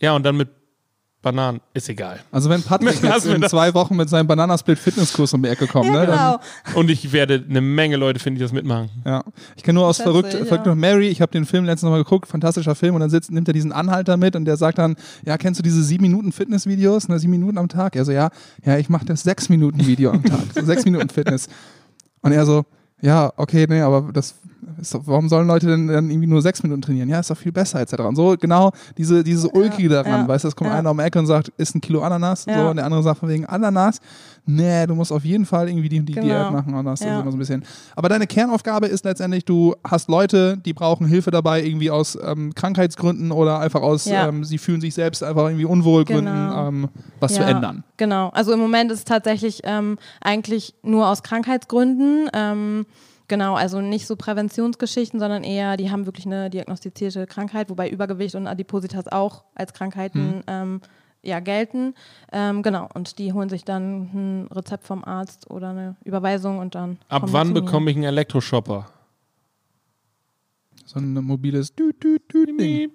Ja, 0.00 0.16
und 0.16 0.24
dann 0.24 0.36
mit 0.36 0.48
Bananen. 1.24 1.60
Ist 1.72 1.88
egal. 1.88 2.20
Also 2.30 2.48
wenn 2.48 2.62
Patrick 2.62 2.94
jetzt 3.02 3.26
in 3.26 3.40
das. 3.40 3.50
zwei 3.50 3.74
Wochen 3.74 3.96
mit 3.96 4.08
seinem 4.08 4.28
Bananasplit-Fitnesskurs 4.28 5.34
um 5.34 5.42
die 5.42 5.48
Ecke 5.48 5.66
kommt, 5.66 5.86
Ja, 5.86 5.92
ne, 5.92 6.06
dann 6.06 6.38
genau. 6.66 6.78
Und 6.78 6.90
ich 6.90 7.12
werde 7.12 7.44
eine 7.48 7.60
Menge 7.60 7.96
Leute 7.96 8.20
finden, 8.20 8.38
die 8.38 8.42
das 8.44 8.52
mitmachen. 8.52 8.90
Ja, 9.04 9.24
ich 9.56 9.64
kenne 9.64 9.78
nur 9.80 9.88
aus 9.88 9.98
Witzig, 9.98 10.12
Verrückt, 10.12 10.34
ja. 10.34 10.44
Verrückt 10.44 10.66
nach 10.66 10.74
Mary, 10.76 11.08
ich 11.08 11.20
habe 11.20 11.32
den 11.32 11.46
Film 11.46 11.64
letztens 11.64 11.84
nochmal 11.84 12.04
geguckt, 12.04 12.28
fantastischer 12.28 12.74
Film 12.74 12.94
und 12.94 13.00
dann 13.00 13.10
sitzt, 13.10 13.32
nimmt 13.32 13.48
er 13.48 13.54
diesen 13.54 13.72
Anhalter 13.72 14.16
mit 14.16 14.36
und 14.36 14.44
der 14.44 14.56
sagt 14.56 14.78
dann, 14.78 14.94
ja, 15.24 15.36
kennst 15.38 15.58
du 15.58 15.62
diese 15.64 15.82
sieben 15.82 16.02
Minuten 16.02 16.30
Fitnessvideos, 16.30 17.08
ne, 17.08 17.18
sieben 17.18 17.32
Minuten 17.32 17.58
am 17.58 17.68
Tag? 17.68 17.96
Er 17.96 18.04
so, 18.04 18.12
ja, 18.12 18.30
ja, 18.64 18.78
ich 18.78 18.88
mache 18.88 19.06
das 19.06 19.22
sechs 19.22 19.48
Minuten 19.48 19.86
Video 19.86 20.12
am 20.12 20.22
Tag, 20.22 20.44
so 20.54 20.64
sechs 20.64 20.84
Minuten 20.84 21.08
Fitness. 21.08 21.48
Und 22.20 22.32
er 22.32 22.46
so, 22.46 22.64
ja, 23.00 23.32
okay, 23.36 23.66
nee, 23.68 23.80
aber 23.80 24.10
das 24.12 24.36
doch, 24.94 25.02
warum 25.06 25.28
sollen 25.28 25.46
Leute 25.46 25.66
denn 25.66 25.88
dann 25.88 26.10
irgendwie 26.10 26.26
nur 26.26 26.42
sechs 26.42 26.62
Minuten 26.62 26.82
trainieren? 26.82 27.08
Ja, 27.08 27.20
ist 27.20 27.30
doch 27.30 27.36
viel 27.36 27.52
besser, 27.52 27.80
etc. 27.80 27.94
Und 28.00 28.16
so 28.16 28.36
genau 28.38 28.72
diese, 28.98 29.22
dieses 29.24 29.44
Ulkige 29.46 29.88
daran, 29.88 30.22
ja, 30.22 30.28
weißt 30.28 30.44
du, 30.44 30.48
es 30.48 30.56
kommt 30.56 30.70
ja. 30.70 30.76
einer 30.76 30.90
um 30.90 30.98
die 30.98 31.04
Ecke 31.04 31.18
und 31.18 31.26
sagt, 31.26 31.48
isst 31.56 31.74
ein 31.74 31.80
Kilo 31.80 32.02
Ananas, 32.02 32.44
so, 32.44 32.50
Ja. 32.50 32.70
und 32.70 32.76
der 32.76 32.84
andere 32.86 33.02
sagt 33.02 33.18
von 33.20 33.28
wegen 33.28 33.46
Ananas, 33.46 34.00
nee, 34.46 34.86
du 34.86 34.94
musst 34.94 35.12
auf 35.12 35.24
jeden 35.24 35.46
Fall 35.46 35.68
irgendwie 35.68 35.88
die, 35.88 36.00
die 36.00 36.12
Genau. 36.12 36.26
Diät 36.26 36.50
machen 36.52 36.74
und 36.74 36.84
das 36.84 37.00
ist 37.00 37.06
Ja. 37.06 37.20
immer 37.20 37.30
so 37.30 37.36
ein 37.36 37.38
bisschen. 37.38 37.64
Aber 37.96 38.08
deine 38.08 38.26
Kernaufgabe 38.26 38.86
ist 38.86 39.04
letztendlich, 39.04 39.44
du 39.44 39.74
hast 39.82 40.08
Leute, 40.08 40.56
die 40.58 40.72
brauchen 40.72 41.06
Hilfe 41.06 41.30
dabei, 41.30 41.62
irgendwie 41.64 41.90
aus 41.90 42.18
ähm, 42.22 42.54
Krankheitsgründen 42.54 43.32
oder 43.32 43.60
einfach 43.60 43.80
aus, 43.82 44.04
Ja. 44.06 44.28
ähm, 44.28 44.44
sie 44.44 44.58
fühlen 44.58 44.80
sich 44.80 44.94
selbst 44.94 45.22
einfach 45.22 45.44
irgendwie 45.46 45.64
unwohl 45.64 46.04
Gründen, 46.04 46.24
Genau. 46.26 46.68
ähm, 46.68 46.88
was 47.20 47.34
zu 47.34 47.40
Ja, 47.42 47.48
ändern. 47.48 47.84
Genau. 47.96 48.28
Also 48.30 48.52
im 48.52 48.60
Moment 48.60 48.90
ist 48.90 48.98
es 48.98 49.04
tatsächlich 49.04 49.60
ähm, 49.64 49.98
eigentlich 50.20 50.74
nur 50.82 51.08
aus 51.08 51.22
Krankheitsgründen. 51.22 52.28
Genau, 53.34 53.56
also 53.56 53.80
nicht 53.80 54.06
so 54.06 54.14
Präventionsgeschichten, 54.14 55.18
sondern 55.18 55.42
eher, 55.42 55.76
die 55.76 55.90
haben 55.90 56.06
wirklich 56.06 56.24
eine 56.24 56.50
diagnostizierte 56.50 57.26
Krankheit, 57.26 57.68
wobei 57.68 57.90
Übergewicht 57.90 58.36
und 58.36 58.46
Adipositas 58.46 59.08
auch 59.08 59.42
als 59.56 59.72
Krankheiten 59.72 60.44
ähm, 60.46 60.80
ja, 61.20 61.40
gelten. 61.40 61.94
Ähm, 62.30 62.62
genau, 62.62 62.88
und 62.94 63.18
die 63.18 63.32
holen 63.32 63.48
sich 63.48 63.64
dann 63.64 64.02
ein 64.44 64.46
Rezept 64.52 64.84
vom 64.84 65.02
Arzt 65.02 65.50
oder 65.50 65.70
eine 65.70 65.96
Überweisung 66.04 66.58
und 66.60 66.76
dann. 66.76 66.98
Ab 67.08 67.24
wann 67.26 67.52
bekomme 67.52 67.90
ich 67.90 67.96
einen 67.96 68.04
Elektroshopper? 68.04 68.86
So 70.84 71.00
ein 71.00 71.12
mobiles 71.14 71.74
Dü 71.74 71.90
-Dü 71.90 72.20
-Dü 72.30 72.56
Ding. 72.56 72.90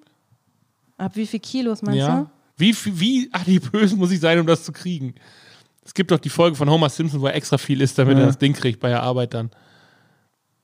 Ab 0.98 1.18
wie 1.18 1.28
viel 1.28 1.42
Kilos 1.42 1.82
meinst 1.82 1.98
Ja. 2.00 2.30
Wie, 2.56 2.72
viel- 2.74 2.98
wie 2.98 3.30
adipös 3.34 3.94
muss 3.94 4.12
ich 4.12 4.22
sein, 4.22 4.40
um 4.40 4.48
das 4.48 4.64
zu 4.64 4.72
kriegen? 4.72 5.16
Es 5.84 5.94
gibt 5.94 6.12
doch 6.12 6.20
die 6.20 6.30
Folge 6.30 6.56
von 6.56 6.70
Homer 6.70 6.88
Simpson, 6.88 7.20
wo 7.20 7.28
er 7.28 7.36
extra 7.36 7.58
viel 7.58 7.82
isst, 7.82 7.98
damit 7.98 8.16
Ja. 8.16 8.24
er 8.24 8.28
das 8.28 8.38
Ding 8.38 8.54
kriegt 8.54 8.80
bei 8.80 8.88
der 8.88 9.04
Arbeit 9.04 9.34
dann. 9.34 9.50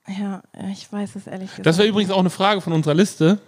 Ja, 0.08 0.42
ich 0.70 0.90
weiß 0.92 1.16
es 1.16 1.26
ehrlich 1.26 1.50
gesagt. 1.50 1.66
Das 1.66 1.78
wäre 1.78 1.88
übrigens 1.88 2.12
auch 2.12 2.20
eine 2.20 2.30
Frage 2.30 2.60
von 2.60 2.72
unserer 2.72 2.94
Liste. 2.94 3.38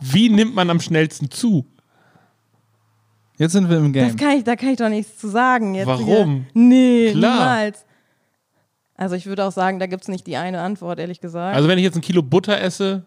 Wie 0.00 0.28
nimmt 0.28 0.54
man 0.54 0.70
am 0.70 0.80
schnellsten 0.80 1.30
zu? 1.30 1.66
Jetzt 3.38 3.52
sind 3.52 3.68
wir 3.70 3.78
im 3.78 3.92
Das 3.92 4.02
Game. 4.08 4.16
kann 4.16 4.36
ich, 4.38 4.44
da 4.44 4.56
kann 4.56 4.70
ich 4.70 4.78
doch 4.78 4.88
nichts 4.88 5.18
zu 5.18 5.28
sagen. 5.28 5.74
Jetzt 5.74 5.86
Warum? 5.86 6.46
Hier. 6.52 6.62
Nee, 6.62 7.12
Klar. 7.12 7.34
niemals. 7.34 7.84
Also 8.96 9.14
ich 9.14 9.26
würde 9.26 9.44
auch 9.44 9.52
sagen, 9.52 9.78
da 9.78 9.86
gibt 9.86 10.02
es 10.02 10.08
nicht 10.08 10.26
die 10.26 10.36
eine 10.36 10.60
Antwort, 10.60 10.98
ehrlich 10.98 11.20
gesagt. 11.20 11.54
Also 11.54 11.68
wenn 11.68 11.78
ich 11.78 11.84
jetzt 11.84 11.94
ein 11.94 12.00
Kilo 12.00 12.20
Butter 12.22 12.60
esse, 12.60 13.04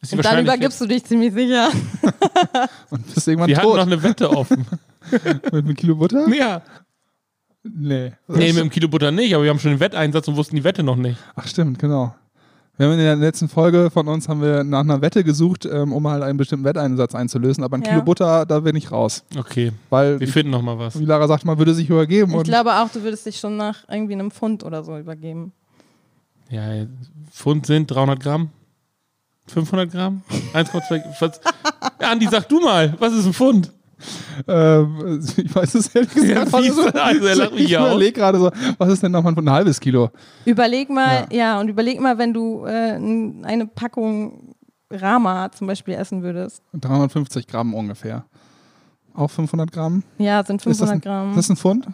ist 0.00 0.12
die 0.12 0.16
Und 0.16 0.24
dann 0.24 0.40
übergibst 0.40 0.80
du 0.80 0.86
dich 0.86 1.04
ziemlich 1.04 1.34
sicher. 1.34 1.68
Und 2.90 3.14
bist 3.14 3.28
irgendwann 3.28 3.48
Wir 3.48 3.56
hatten 3.58 3.66
noch 3.68 3.74
tot 3.76 3.86
eine 3.86 4.02
Wette 4.02 4.30
offen. 4.30 4.66
mit 5.10 5.54
einem 5.54 5.74
Kilo 5.74 5.94
Butter? 5.96 6.26
ja. 6.34 6.62
Nee. 7.64 8.12
Nee, 8.28 8.52
mit 8.52 8.62
dem 8.62 8.70
Kilo 8.70 8.88
Butter 8.88 9.10
nicht, 9.10 9.34
aber 9.34 9.44
wir 9.44 9.50
haben 9.50 9.58
schon 9.58 9.70
den 9.72 9.80
Wetteinsatz 9.80 10.28
und 10.28 10.36
wussten 10.36 10.54
die 10.56 10.64
Wette 10.64 10.82
noch 10.82 10.96
nicht. 10.96 11.18
Ach 11.34 11.46
stimmt, 11.46 11.78
genau. 11.78 12.14
Wir 12.76 12.86
haben 12.86 12.92
in 12.94 12.98
der 12.98 13.14
letzten 13.16 13.48
Folge 13.48 13.88
von 13.90 14.08
uns 14.08 14.28
haben 14.28 14.42
wir 14.42 14.64
nach 14.64 14.80
einer 14.80 15.00
Wette 15.00 15.22
gesucht, 15.22 15.64
ähm, 15.64 15.92
um 15.92 16.08
halt 16.08 16.22
einen 16.24 16.36
bestimmten 16.36 16.64
Wetteinsatz 16.64 17.14
einzulösen, 17.14 17.62
aber 17.62 17.76
ein 17.76 17.82
Ja. 17.82 17.90
Kilo 17.90 18.02
Butter, 18.02 18.44
da 18.46 18.60
bin 18.60 18.74
ich 18.76 18.90
raus. 18.90 19.24
Okay, 19.38 19.72
Weil, 19.90 20.18
wir 20.18 20.26
finden 20.28 20.50
noch 20.50 20.60
mal 20.60 20.76
was. 20.78 20.98
wie 20.98 21.04
Lara 21.04 21.26
sagt, 21.28 21.44
man 21.44 21.56
würde 21.56 21.72
sich 21.72 21.88
übergeben. 21.88 22.32
Ich 22.32 22.36
und 22.36 22.44
glaube 22.44 22.74
auch, 22.74 22.88
du 22.90 23.02
würdest 23.02 23.24
dich 23.26 23.38
schon 23.38 23.56
nach 23.56 23.84
irgendwie 23.88 24.14
einem 24.14 24.30
Pfund 24.32 24.64
oder 24.64 24.82
so 24.82 24.98
übergeben. 24.98 25.52
Ja, 26.50 26.84
Pfund 27.30 27.64
sind 27.66 27.90
300 27.90 28.20
Gramm? 28.20 28.50
500 29.46 29.90
Gramm? 29.90 30.22
1,2... 30.52 31.02
was- 31.20 31.40
Ja, 32.00 32.10
Andi, 32.10 32.26
sag 32.30 32.48
du 32.48 32.60
mal, 32.60 32.94
was 32.98 33.12
ist 33.12 33.24
ein 33.26 33.32
Pfund? 33.32 33.70
Ähm, 34.48 35.20
ich 35.36 35.54
weiß 35.54 35.74
es 35.74 35.94
ehrlich 35.94 36.14
gesagt 36.14 36.52
Ja, 36.52 36.72
so. 36.72 36.82
Also, 36.86 37.26
er 37.26 37.36
lacht 37.36 37.52
mich 37.54 37.64
Ich 37.64 37.72
überlege 37.72 38.12
gerade 38.12 38.38
so, 38.38 38.50
was 38.78 38.88
ist 38.90 39.02
denn 39.02 39.12
nochmal 39.12 39.34
ein 39.36 39.50
halbes 39.50 39.80
Kilo? 39.80 40.10
Überleg 40.44 40.90
mal, 40.90 41.26
ja, 41.30 41.60
und 41.60 41.68
überleg 41.68 42.00
mal, 42.00 42.18
wenn 42.18 42.32
du 42.32 42.64
äh, 42.66 42.92
eine 43.42 43.66
Packung 43.66 44.54
Rama 44.90 45.50
zum 45.52 45.66
Beispiel 45.66 45.94
essen 45.94 46.22
würdest. 46.22 46.62
350 46.74 47.46
Gramm 47.46 47.74
ungefähr. 47.74 48.24
Auch 49.14 49.30
500 49.30 49.70
Gramm? 49.70 50.02
Ja, 50.18 50.42
sind 50.44 50.56
Ist 50.56 50.66
das 50.80 50.88
500 50.88 50.94
ein, 50.94 51.00
Gramm. 51.00 51.30
Ist 51.30 51.36
das 51.36 51.50
ein 51.50 51.56
Pfund? 51.56 51.86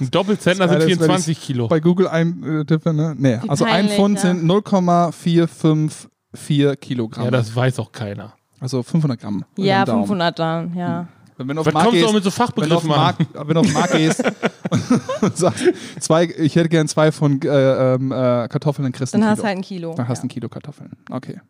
Ein 0.00 0.10
Doppelzentner 0.10 0.68
sind 0.68 0.78
Das 0.78 0.84
ist 0.86 0.98
geil, 0.98 1.00
wenn 1.00 1.06
24 1.08 1.40
Kilo. 1.40 1.68
Bei 1.68 1.80
Google 1.80 2.08
eintippe, 2.08 2.94
ne? 2.94 3.14
Nee, 3.16 3.38
Wie 3.42 3.48
also 3.48 3.64
ein 3.66 3.88
Pfund 3.90 4.16
ja. 4.16 4.22
sind 4.22 4.44
0,454 4.44 6.80
Kilogramm. 6.80 7.24
Ja, 7.26 7.30
das 7.30 7.54
weiß 7.54 7.78
auch 7.78 7.92
keiner. 7.92 8.32
also 8.60 8.82
500 8.82 9.20
Gramm. 9.20 9.44
ja, 9.56 9.84
den 9.84 9.92
Daumen. 9.92 10.02
500 10.04 10.38
dann, 10.38 10.74
ja. 10.74 11.08
Wenn 11.48 11.56
du 11.56 11.60
auf 11.60 11.66
Was 11.66 11.72
den 11.72 11.74
Markt 11.74 11.88
kommst 11.90 12.02
du 12.02 12.06
auch 12.06 12.12
mit 12.12 12.24
so 12.24 12.30
wenn 12.30 12.68
du 12.68 12.76
auf 12.76 12.82
Fachbegriffen 12.82 12.88
den 12.88 12.92
an? 12.92 13.00
Markt, 13.00 13.26
wenn 13.34 13.54
du 13.54 13.60
auf 13.60 13.66
den 13.66 13.74
Markt 13.74 13.92
gehst 13.92 14.22
und 15.22 15.36
sagst, 15.36 15.64
zwei, 16.00 16.24
ich 16.24 16.56
hätte 16.56 16.68
gern 16.68 16.88
zwei 16.88 17.12
von 17.12 17.40
äh, 17.42 17.94
ähm, 17.94 18.12
äh, 18.12 18.48
Kartoffeln, 18.48 18.84
dann 18.84 18.92
kriegst 18.92 19.14
du 19.14 19.18
Dann 19.18 19.28
hast 19.28 19.40
du 19.40 19.44
halt 19.44 19.56
ein 19.56 19.62
Kilo. 19.62 19.94
Dann 19.94 20.08
hast 20.08 20.18
du 20.18 20.26
ja. 20.26 20.26
ein 20.26 20.28
Kilo 20.28 20.48
Kartoffeln. 20.48 20.90
Okay. 21.10 21.40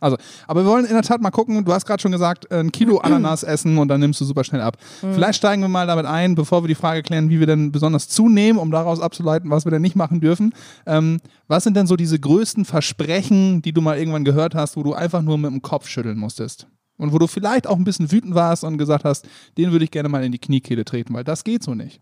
Also, 0.00 0.16
aber 0.46 0.64
wir 0.64 0.70
wollen 0.70 0.86
in 0.86 0.94
der 0.94 1.02
Tat 1.02 1.20
mal 1.20 1.30
gucken, 1.30 1.64
du 1.64 1.72
hast 1.72 1.86
gerade 1.86 2.00
schon 2.00 2.12
gesagt, 2.12 2.50
ein 2.50 2.72
Kilo 2.72 2.98
Ananas 3.02 3.42
essen 3.42 3.78
und 3.78 3.88
dann 3.88 4.00
nimmst 4.00 4.20
du 4.20 4.24
super 4.24 4.44
schnell 4.44 4.62
ab. 4.62 4.76
Mhm. 5.02 5.14
Vielleicht 5.14 5.38
steigen 5.38 5.62
wir 5.62 5.68
mal 5.68 5.86
damit 5.86 6.06
ein, 6.06 6.34
bevor 6.34 6.62
wir 6.64 6.68
die 6.68 6.74
Frage 6.74 7.02
klären, 7.02 7.30
wie 7.30 7.38
wir 7.38 7.46
denn 7.46 7.70
besonders 7.70 8.08
zunehmen, 8.08 8.58
um 8.58 8.70
daraus 8.70 9.00
abzuleiten, 9.00 9.50
was 9.50 9.64
wir 9.64 9.70
denn 9.70 9.82
nicht 9.82 9.96
machen 9.96 10.20
dürfen. 10.20 10.54
Ähm, 10.86 11.18
was 11.48 11.64
sind 11.64 11.76
denn 11.76 11.86
so 11.86 11.96
diese 11.96 12.18
größten 12.18 12.64
Versprechen, 12.64 13.62
die 13.62 13.72
du 13.72 13.80
mal 13.80 13.98
irgendwann 13.98 14.24
gehört 14.24 14.54
hast, 14.54 14.76
wo 14.76 14.82
du 14.82 14.94
einfach 14.94 15.22
nur 15.22 15.38
mit 15.38 15.50
dem 15.50 15.62
Kopf 15.62 15.86
schütteln 15.86 16.18
musstest? 16.18 16.66
Und 17.00 17.12
wo 17.12 17.18
du 17.18 17.26
vielleicht 17.26 17.66
auch 17.66 17.76
ein 17.76 17.84
bisschen 17.84 18.12
wütend 18.12 18.34
warst 18.34 18.62
und 18.62 18.76
gesagt 18.76 19.04
hast, 19.04 19.26
den 19.56 19.72
würde 19.72 19.84
ich 19.86 19.90
gerne 19.90 20.10
mal 20.10 20.22
in 20.22 20.32
die 20.32 20.38
Kniekehle 20.38 20.84
treten, 20.84 21.14
weil 21.14 21.24
das 21.24 21.44
geht 21.44 21.62
so 21.62 21.74
nicht. 21.74 22.00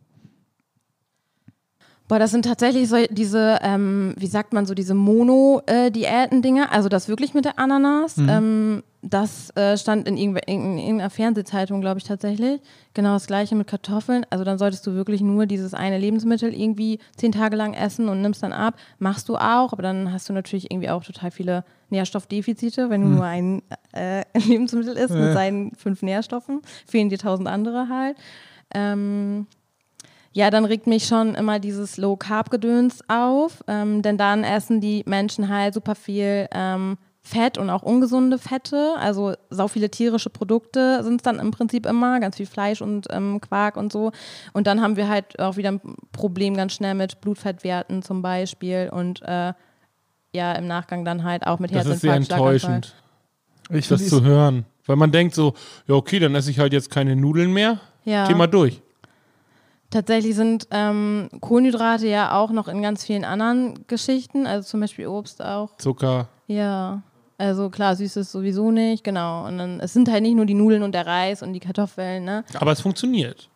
Boah, 2.09 2.19
das 2.19 2.31
sind 2.31 2.47
tatsächlich 2.47 2.89
so 2.89 2.97
diese, 3.11 3.59
ähm, 3.63 4.15
wie 4.17 4.27
sagt 4.27 4.55
man 4.55 4.65
so, 4.65 4.75
diese 4.75 4.95
Mono-Diäten-Dinger. 4.95 6.73
Also 6.73 6.89
das 6.89 7.09
wirklich 7.09 7.35
mit 7.35 7.45
der 7.45 7.59
Ananas. 7.59 8.17
Ähm, 8.17 8.83
das 9.03 9.55
äh, 9.57 9.77
stand 9.77 10.09
in, 10.09 10.17
irgendeiner 10.17 11.11
Fernsehzeitung, 11.11 11.81
glaube 11.81 11.99
ich, 11.99 12.05
tatsächlich. 12.05 12.61
Genau 12.95 13.13
das 13.13 13.27
gleiche 13.27 13.55
mit 13.55 13.69
Kartoffeln. 13.69 14.27
Also 14.31 14.45
dann 14.45 14.59
solltest 14.59 14.87
du 14.87 14.95
wirklich 14.95 15.21
nur 15.21 15.47
dieses 15.47 15.75
eine 15.75 15.99
Lebensmittel 15.99 16.53
irgendwie 16.53 16.99
zehn 17.17 17.31
Tage 17.31 17.57
lang 17.57 17.75
essen 17.75 18.09
und 18.09 18.23
nimmst 18.23 18.43
dann 18.43 18.53
ab. 18.53 18.75
Machst 18.99 19.29
du 19.29 19.37
auch, 19.37 19.73
aber 19.73 19.83
dann 19.83 20.13
hast 20.13 20.29
du 20.29 20.33
natürlich 20.33 20.71
irgendwie 20.71 20.89
auch 20.89 21.05
total 21.05 21.31
viele 21.31 21.65
Nährstoffdefizite, 21.91 22.91
wenn 22.91 23.03
du 23.03 23.09
nur 23.09 23.25
ein 23.25 23.63
äh, 23.93 24.25
Lebensmittel 24.47 24.97
isst 24.97 25.15
mit 25.15 25.33
seinen 25.33 25.75
fünf 25.77 26.03
Nährstoffen. 26.03 26.63
Fehlen 26.87 27.11
dir 27.11 27.19
tausend 27.19 27.49
andere 27.49 27.89
halt. 27.89 28.17
Ähm, 28.75 29.47
ja, 30.33 30.51
dann 30.51 30.65
regt 30.65 30.87
mich 30.87 31.07
schon 31.07 31.35
immer 31.35 31.59
dieses 31.59 31.97
Low-Carb-Gedöns 31.97 33.01
auf, 33.09 33.65
ähm, 33.67 34.03
denn 34.03 34.19
dann 34.19 34.45
essen 34.45 34.81
die 34.81 35.03
Menschen 35.07 35.49
halt 35.49 35.75
super 35.75 35.95
viel 35.95 36.49
ähm, 36.53 36.99
Fett 37.29 37.59
und 37.59 37.69
auch 37.69 37.83
ungesunde 37.83 38.39
Fette, 38.39 38.95
also 38.99 39.35
sau 39.51 39.69
viele 39.69 39.91
tierische 39.91 40.31
Produkte 40.31 41.03
sind 41.03 41.17
es 41.17 41.23
dann 41.23 41.39
im 41.39 41.51
Prinzip 41.51 41.85
immer, 41.85 42.21
ganz 42.21 42.37
viel 42.37 42.47
Fleisch 42.47 42.81
und 42.81 43.07
ähm, 43.11 43.41
Quark 43.41 43.77
und 43.77 43.93
so. 43.93 44.13
Und 44.55 44.67
dann 44.67 44.81
haben 44.81 44.97
wir 44.97 45.09
halt 45.09 45.39
auch 45.39 45.57
wieder 45.57 45.73
ein 45.73 45.81
Problem 46.13 46.57
ganz 46.57 46.73
schnell 46.73 46.95
mit 46.95 47.21
Blutfettwerten 47.21 48.03
zum 48.03 48.23
Beispiel 48.23 48.89
und 48.91 49.21
äh, 49.23 49.53
ja, 50.33 50.53
im 50.55 50.67
Nachgang 50.67 51.05
dann 51.05 51.25
halt 51.25 51.47
auch 51.47 51.59
mit 51.59 51.75
Das 51.75 51.87
ist 51.87 52.01
sehr 52.01 52.13
Herzinfarkt, 52.13 52.43
enttäuschend, 52.43 52.95
Ich 53.71 53.89
das 53.89 54.09
zu 54.09 54.23
hören. 54.23 54.65
Weil 54.87 54.97
man 54.97 55.13
denkt 55.13 55.35
so, 55.35 55.53
ja 55.87 55.97
okay, 55.97 56.19
dann 56.19 56.35
esse 56.35 56.51
ich 56.51 56.59
halt 56.59 56.73
jetzt 56.73 56.91
keine 56.91 57.15
Nudeln 57.15 57.53
mehr. 57.53 57.79
Ja. 58.05 58.27
Thema 58.27 58.47
durch. 58.47 58.81
Tatsächlich 59.91 60.35
sind 60.35 60.69
ähm, 60.71 61.29
Kohlenhydrate 61.41 62.07
ja 62.07 62.37
auch 62.37 62.51
noch 62.51 62.69
in 62.69 62.83
ganz 62.83 63.05
vielen 63.05 63.25
anderen 63.25 63.87
Geschichten, 63.87 64.47
also 64.47 64.69
zum 64.69 64.81
Beispiel 64.81 65.07
Obst 65.07 65.43
auch. 65.43 65.77
Zucker. 65.79 66.29
Ja, 66.47 67.03
also 67.39 67.71
klar, 67.71 67.97
Süßes 67.97 68.31
sowieso 68.31 68.71
nicht, 68.71 69.03
genau. 69.03 69.47
Und 69.47 69.59
dann, 69.59 69.81
es 69.81 69.95
sind 69.95 70.11
halt 70.11 70.23
nicht 70.23 70.35
nur 70.35 70.45
die 70.45 70.55
Nudeln 70.55 70.83
und 70.83 70.93
der 70.93 71.07
Reis 71.07 71.43
und 71.43 71.53
die 71.53 71.61
Kartoffeln, 71.61 72.25
ne? 72.25 72.45
Aber 72.59 72.73
es 72.73 72.81
funktioniert. 72.81 73.49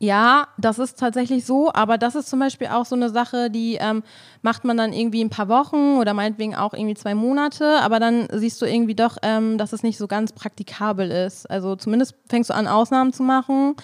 Ja, 0.00 0.46
das 0.58 0.78
ist 0.78 0.98
tatsächlich 0.98 1.44
so, 1.44 1.72
aber 1.72 1.98
das 1.98 2.14
ist 2.14 2.28
zum 2.28 2.38
Beispiel 2.38 2.68
auch 2.68 2.84
so 2.84 2.94
eine 2.94 3.10
Sache, 3.10 3.50
die 3.50 3.78
ähm, 3.80 4.04
macht 4.42 4.64
man 4.64 4.76
dann 4.76 4.92
irgendwie 4.92 5.24
ein 5.24 5.30
paar 5.30 5.48
Wochen 5.48 5.96
oder 5.98 6.14
meinetwegen 6.14 6.54
auch 6.54 6.72
irgendwie 6.72 6.94
zwei 6.94 7.16
Monate, 7.16 7.80
aber 7.80 7.98
dann 7.98 8.28
siehst 8.32 8.62
du 8.62 8.66
irgendwie 8.66 8.94
doch, 8.94 9.16
ähm, 9.22 9.58
dass 9.58 9.72
es 9.72 9.82
nicht 9.82 9.98
so 9.98 10.06
ganz 10.06 10.32
praktikabel 10.32 11.10
ist. 11.10 11.50
Also 11.50 11.74
zumindest 11.74 12.14
fängst 12.28 12.50
du 12.50 12.54
an, 12.54 12.68
Ausnahmen 12.68 13.12
zu 13.12 13.24
machen. 13.24 13.74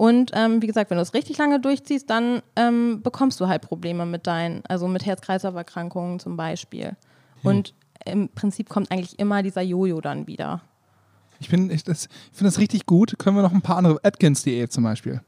Und 0.00 0.30
ähm, 0.32 0.62
wie 0.62 0.66
gesagt, 0.66 0.88
wenn 0.90 0.96
du 0.96 1.02
es 1.02 1.12
richtig 1.12 1.36
lange 1.36 1.60
durchziehst, 1.60 2.08
dann 2.08 2.40
ähm, 2.56 3.02
bekommst 3.02 3.38
du 3.38 3.48
halt 3.48 3.60
Probleme 3.60 4.06
mit 4.06 4.26
deinen, 4.26 4.62
also 4.66 4.88
mit 4.88 5.04
Herz-Kreislauf-Erkrankungen 5.04 6.18
zum 6.20 6.38
Beispiel. 6.38 6.96
Und 7.42 7.74
im 8.06 8.30
Prinzip 8.30 8.70
kommt 8.70 8.90
eigentlich 8.90 9.18
immer 9.18 9.42
dieser 9.42 9.60
Jojo 9.60 10.00
dann 10.00 10.26
wieder. 10.26 10.62
Ich, 11.38 11.50
bin, 11.50 11.70
ich, 11.70 11.84
das- 11.84 12.06
ich 12.32 12.36
finde 12.38 12.50
das 12.50 12.58
richtig 12.58 12.86
gut. 12.86 13.18
Können 13.18 13.36
wir 13.36 13.42
noch 13.42 13.52
ein 13.52 13.60
paar 13.60 13.76
andere, 13.76 14.00
Atkins-Diät 14.02 14.72
zum 14.72 14.84
Beispiel. 14.84 15.20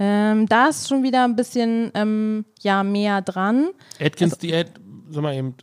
Ähm, 0.00 0.46
da 0.48 0.66
ist 0.66 0.88
schon 0.88 1.04
wieder 1.04 1.22
ein 1.22 1.36
bisschen 1.36 1.92
ähm, 1.94 2.44
ja, 2.60 2.82
mehr 2.82 3.22
dran. 3.22 3.68
Atkins 4.00 4.36
Diät, 4.38 4.72
sag 5.10 5.22
mal 5.22 5.32
eben, 5.32 5.54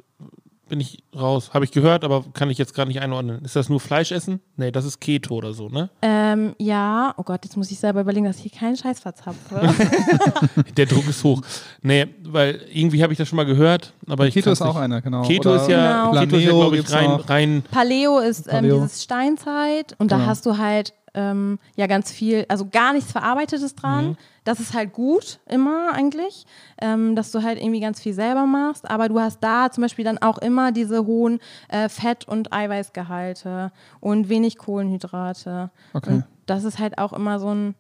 bin 0.71 0.79
ich 0.79 1.03
raus. 1.15 1.51
Habe 1.53 1.65
ich 1.65 1.71
gehört, 1.71 2.03
aber 2.03 2.23
kann 2.33 2.49
ich 2.49 2.57
jetzt 2.57 2.73
gerade 2.73 2.87
nicht 2.87 3.01
einordnen. 3.01 3.43
Ist 3.43 3.55
das 3.55 3.67
nur 3.69 3.79
Fleisch 3.79 4.11
essen? 4.11 4.39
Nee, 4.55 4.71
das 4.71 4.85
ist 4.85 4.99
Keto 5.01 5.35
oder 5.35 5.53
so, 5.53 5.67
ne? 5.67 5.89
Ähm, 6.01 6.55
ja, 6.57 7.13
oh 7.17 7.23
Gott, 7.23 7.41
jetzt 7.43 7.57
muss 7.57 7.69
ich 7.71 7.77
selber 7.79 8.01
überlegen, 8.01 8.25
dass 8.25 8.37
ich 8.37 8.43
hier 8.43 8.51
keinen 8.59 8.77
Scheiß 8.77 9.01
verzapfe. 9.01 9.61
Der 10.77 10.85
Druck 10.85 11.07
ist 11.07 11.23
hoch. 11.23 11.41
Nee, 11.81 12.07
weil 12.23 12.61
irgendwie 12.71 13.03
habe 13.03 13.11
ich 13.13 13.17
das 13.19 13.27
schon 13.27 13.35
mal 13.37 13.45
gehört, 13.45 13.93
aber 14.07 14.27
ich 14.27 14.33
Keto 14.33 14.51
ist 14.51 14.61
auch 14.61 14.73
nicht. 14.75 14.83
einer, 14.83 15.01
genau. 15.01 15.21
Keto 15.23 15.49
Oder 15.53 15.61
ist 15.61 15.67
ja, 15.69 16.09
Genau. 16.09 16.21
Keto 16.21 16.35
ist 16.37 16.43
ja, 16.45 16.49
glaube 16.51 16.77
ich, 16.77 16.91
rein, 16.91 17.09
rein 17.11 17.63
Paleo 17.69 18.19
ist 18.19 18.47
ähm, 18.47 18.51
Paleo. 18.51 18.75
dieses 18.81 19.03
Steinzeit 19.03 19.95
und 19.99 20.11
da 20.11 20.15
Genau. 20.17 20.27
hast 20.29 20.45
du 20.45 20.57
halt 20.57 20.93
ähm, 21.13 21.60
ja 21.75 21.88
ganz 21.88 22.12
viel, 22.12 22.46
also 22.48 22.68
gar 22.70 22.94
nichts 22.94 23.12
Verarbeitetes 23.12 23.75
dran. 23.75 24.18
Das 24.44 24.60
ist 24.60 24.74
halt 24.74 24.94
gut 24.94 25.39
immer 25.48 25.94
eigentlich, 25.94 26.46
ähm, 26.82 27.15
dass 27.15 27.32
du 27.32 27.44
halt 27.44 27.60
irgendwie 27.60 27.80
ganz 27.80 28.01
viel 28.01 28.13
selber 28.13 28.46
machst, 28.46 28.89
aber 28.89 29.08
du 29.08 29.20
hast 29.20 29.39
da 29.41 29.70
zum 29.72 29.84
Beispiel 29.84 30.06
dann 30.06 30.18
auch 30.18 30.39
immer 30.39 30.72
diese 30.72 31.06
hohen 31.06 31.39
äh, 31.70 31.89
Fett- 31.89 32.27
und 32.27 32.51
Eiweißgehalte 32.51 33.72
und 34.00 34.30
wenig 34.30 34.58
Kohlenhydrate. 34.58 35.70
Okay. 35.94 36.10
Und 36.10 36.24
das 36.46 36.63
ist 36.63 36.80
halt 36.80 36.98
auch 36.98 37.13
immer 37.13 37.39
so 37.39 37.53
ein 37.53 37.75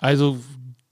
Also 0.00 0.38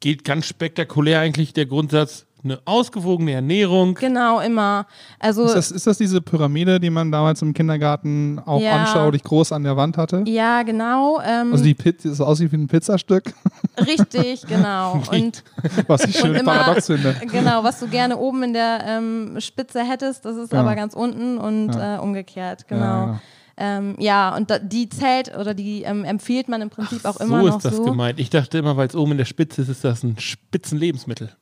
geht 0.00 0.24
ganz 0.24 0.46
spektakulär 0.46 1.20
eigentlich 1.20 1.52
der 1.52 1.66
Grundsatz, 1.66 2.26
eine 2.44 2.60
ausgewogene 2.64 3.32
Ernährung. 3.32 3.94
Genau, 3.94 4.40
immer. 4.40 4.86
Also 5.18 5.44
Ist 5.44 5.54
das, 5.54 5.70
ist 5.72 5.86
das 5.86 5.98
diese 5.98 6.20
Pyramide, 6.20 6.78
die 6.78 6.90
man 6.90 7.10
damals 7.10 7.42
im 7.42 7.52
Kindergarten 7.52 8.38
auch 8.44 8.60
Ja. 8.60 8.76
anschaulich 8.76 9.22
groß 9.24 9.52
an 9.52 9.64
der 9.64 9.76
Wand 9.76 9.96
hatte? 9.96 10.22
ja, 10.26 10.62
genau. 10.62 11.20
Ähm, 11.20 11.52
Also 11.52 11.64
die 11.64 11.74
Pizza, 11.74 12.08
das 12.08 12.20
aussieht 12.20 12.52
wie 12.52 12.56
ein 12.56 12.68
Pizzastück, 12.68 13.34
richtig, 13.86 14.46
genau. 14.46 15.02
Und 15.10 15.42
was 15.86 16.04
ich 16.04 16.16
schön 16.16 16.34
immer- 16.34 16.52
paradox 16.54 16.86
finde. 16.86 17.14
genau, 17.30 17.64
was 17.64 17.80
du 17.80 17.88
gerne 17.88 18.16
oben 18.16 18.42
in 18.44 18.52
der 18.52 18.84
ähm, 18.86 19.36
Spitze 19.40 19.82
hättest, 19.82 20.24
das 20.24 20.36
ist 20.36 20.52
Ja. 20.52 20.60
aber 20.60 20.74
ganz 20.76 20.94
unten 20.94 21.38
und 21.38 21.74
Ja. 21.74 21.96
äh, 21.96 21.98
umgekehrt, 21.98 22.68
genau. 22.68 22.82
ja. 22.84 23.20
Ähm, 23.60 23.96
ja, 23.98 24.36
und 24.36 24.48
da, 24.50 24.60
die 24.60 24.88
zählt 24.88 25.36
oder 25.36 25.52
die 25.52 25.82
ähm, 25.82 26.04
empfiehlt 26.04 26.48
man 26.48 26.62
im 26.62 26.70
Prinzip 26.70 27.04
auch 27.04 27.16
immer 27.18 27.40
so 27.40 27.46
noch 27.48 27.56
ist 27.56 27.64
das 27.64 27.76
so. 27.76 27.82
gemeint. 27.86 28.20
Ich 28.20 28.30
dachte 28.30 28.56
immer, 28.58 28.76
weil 28.76 28.86
es 28.86 28.94
oben 28.94 29.10
in 29.12 29.18
der 29.18 29.24
Spitze 29.24 29.62
ist, 29.62 29.68
ist 29.68 29.82
das 29.82 30.04
ein 30.04 30.16
Spitzenlebensmittel. 30.16 31.32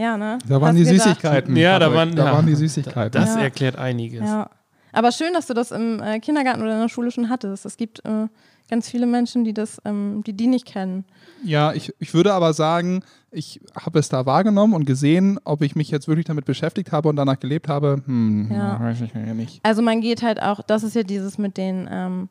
Ja, 0.00 0.16
ne? 0.16 0.38
Da 0.48 0.60
waren 0.60 0.68
Hast 0.70 0.78
die. 0.78 0.84
Süßigkeiten. 0.86 1.56
Ja, 1.56 1.78
da 1.78 1.92
waren- 1.92 2.14
da 2.14 2.24
ja. 2.26 2.32
waren 2.32 2.46
die 2.46 2.54
Süßigkeiten. 2.54 3.20
Das 3.20 3.34
Ja. 3.34 3.42
erklärt 3.42 3.76
einiges. 3.76 4.20
Ja. 4.28 4.48
Aber 4.92 5.12
schön, 5.12 5.32
dass 5.34 5.46
du 5.46 5.54
das 5.54 5.70
im 5.70 6.00
äh, 6.02 6.18
Kindergarten 6.20 6.62
oder 6.62 6.72
in 6.74 6.80
der 6.80 6.88
Schule 6.88 7.10
schon 7.10 7.28
hattest. 7.28 7.64
Es 7.66 7.76
gibt 7.76 8.04
äh, 8.04 8.26
ganz 8.68 8.88
viele 8.88 9.06
Menschen, 9.06 9.44
die 9.44 9.52
das, 9.54 9.80
ähm, 9.84 10.22
die 10.26 10.32
die 10.32 10.46
nicht 10.46 10.64
kennen. 10.66 11.04
Ja, 11.44 11.72
ich, 11.72 11.92
ich 11.98 12.12
würde 12.14 12.32
aber 12.34 12.52
sagen, 12.54 13.02
ich 13.30 13.60
habe 13.78 13.98
es 14.00 14.08
da 14.08 14.26
wahrgenommen 14.26 14.74
und 14.74 14.86
gesehen, 14.86 15.38
ob 15.44 15.62
ich 15.62 15.76
mich 15.76 15.90
jetzt 15.90 16.08
wirklich 16.08 16.26
damit 16.26 16.44
beschäftigt 16.44 16.90
habe 16.92 17.08
und 17.08 17.16
danach 17.16 17.38
gelebt 17.38 17.68
habe, 17.68 18.02
hm, 18.04 18.50
Ja. 18.52 18.80
weiß 18.80 19.00
ich 19.02 19.12
ja 19.14 19.34
nicht. 19.34 19.60
Also 19.62 19.80
man 19.82 20.00
geht 20.00 20.22
halt 20.22 20.42
auch, 20.42 20.60
das 20.62 20.82
ist 20.82 20.96
ja 20.96 21.02
dieses 21.04 21.38
mit 21.38 21.56
den, 21.56 21.88
ähm, 21.90 22.28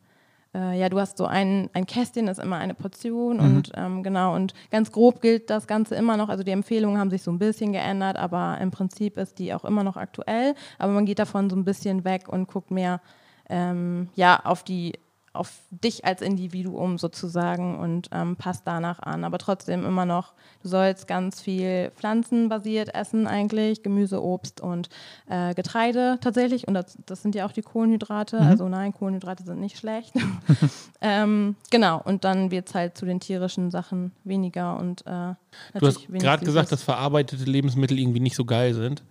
äh, 0.55 0.79
ja, 0.79 0.89
du 0.89 0.99
hast 0.99 1.17
so 1.17 1.25
ein, 1.25 1.69
ein 1.73 1.85
Kästchen, 1.85 2.25
das 2.25 2.37
ist 2.39 2.43
immer 2.43 2.57
eine 2.57 2.73
Portion 2.73 3.37
Mhm. 3.37 3.43
und 3.43 3.71
ähm, 3.75 4.03
genau, 4.03 4.35
und 4.35 4.53
ganz 4.71 4.91
grob 4.91 5.21
gilt 5.21 5.49
das 5.49 5.67
Ganze 5.67 5.95
immer 5.95 6.17
noch, 6.17 6.29
also 6.29 6.43
die 6.43 6.51
Empfehlungen 6.51 6.99
haben 6.99 7.09
sich 7.09 7.21
so 7.21 7.31
ein 7.31 7.39
bisschen 7.39 7.71
geändert, 7.73 8.17
aber 8.17 8.57
im 8.59 8.71
Prinzip 8.71 9.17
ist 9.17 9.39
die 9.39 9.53
auch 9.53 9.63
immer 9.65 9.83
noch 9.83 9.97
aktuell, 9.97 10.55
aber 10.77 10.93
man 10.93 11.05
geht 11.05 11.19
davon 11.19 11.49
so 11.49 11.55
ein 11.55 11.65
bisschen 11.65 12.03
weg 12.03 12.27
und 12.29 12.47
guckt 12.47 12.71
mehr, 12.71 13.01
ähm, 13.49 14.09
ja, 14.15 14.39
auf 14.43 14.63
die 14.63 14.93
auf 15.33 15.51
dich 15.69 16.05
als 16.05 16.21
Individuum 16.21 16.97
sozusagen 16.97 17.77
und 17.77 18.09
ähm, 18.11 18.35
passt 18.35 18.63
danach 18.65 18.99
an. 18.99 19.23
Aber 19.23 19.37
trotzdem 19.37 19.85
immer 19.85 20.05
noch, 20.05 20.33
du 20.61 20.69
sollst 20.69 21.07
ganz 21.07 21.41
viel 21.41 21.91
pflanzenbasiert 21.95 22.93
essen 22.95 23.27
eigentlich, 23.27 23.83
Gemüse, 23.83 24.23
Obst 24.23 24.61
und 24.61 24.89
äh, 25.27 25.53
Getreide 25.53 26.17
tatsächlich. 26.21 26.67
Und 26.67 26.73
das, 26.73 26.97
das 27.05 27.21
sind 27.21 27.35
ja 27.35 27.45
auch 27.45 27.51
die 27.51 27.61
Kohlenhydrate. 27.61 28.39
Also 28.39 28.67
nein, 28.67 28.93
Kohlenhydrate 28.93 29.43
sind 29.43 29.59
nicht 29.59 29.77
schlecht. 29.77 30.13
ähm, 31.01 31.55
genau, 31.69 32.01
und 32.03 32.23
dann 32.23 32.51
wird 32.51 32.69
es 32.69 32.75
halt 32.75 32.97
zu 32.97 33.05
den 33.05 33.19
tierischen 33.19 33.71
Sachen 33.71 34.11
weniger 34.23 34.77
und 34.77 35.05
äh, 35.05 35.33
Du 35.77 35.87
hast 35.87 36.07
gerade 36.07 36.45
gesagt, 36.45 36.71
dass 36.71 36.83
verarbeitete 36.83 37.43
Lebensmittel 37.43 37.97
irgendwie 37.97 38.19
nicht 38.19 38.35
so 38.35 38.45
geil 38.45 38.73
sind. 38.73 39.03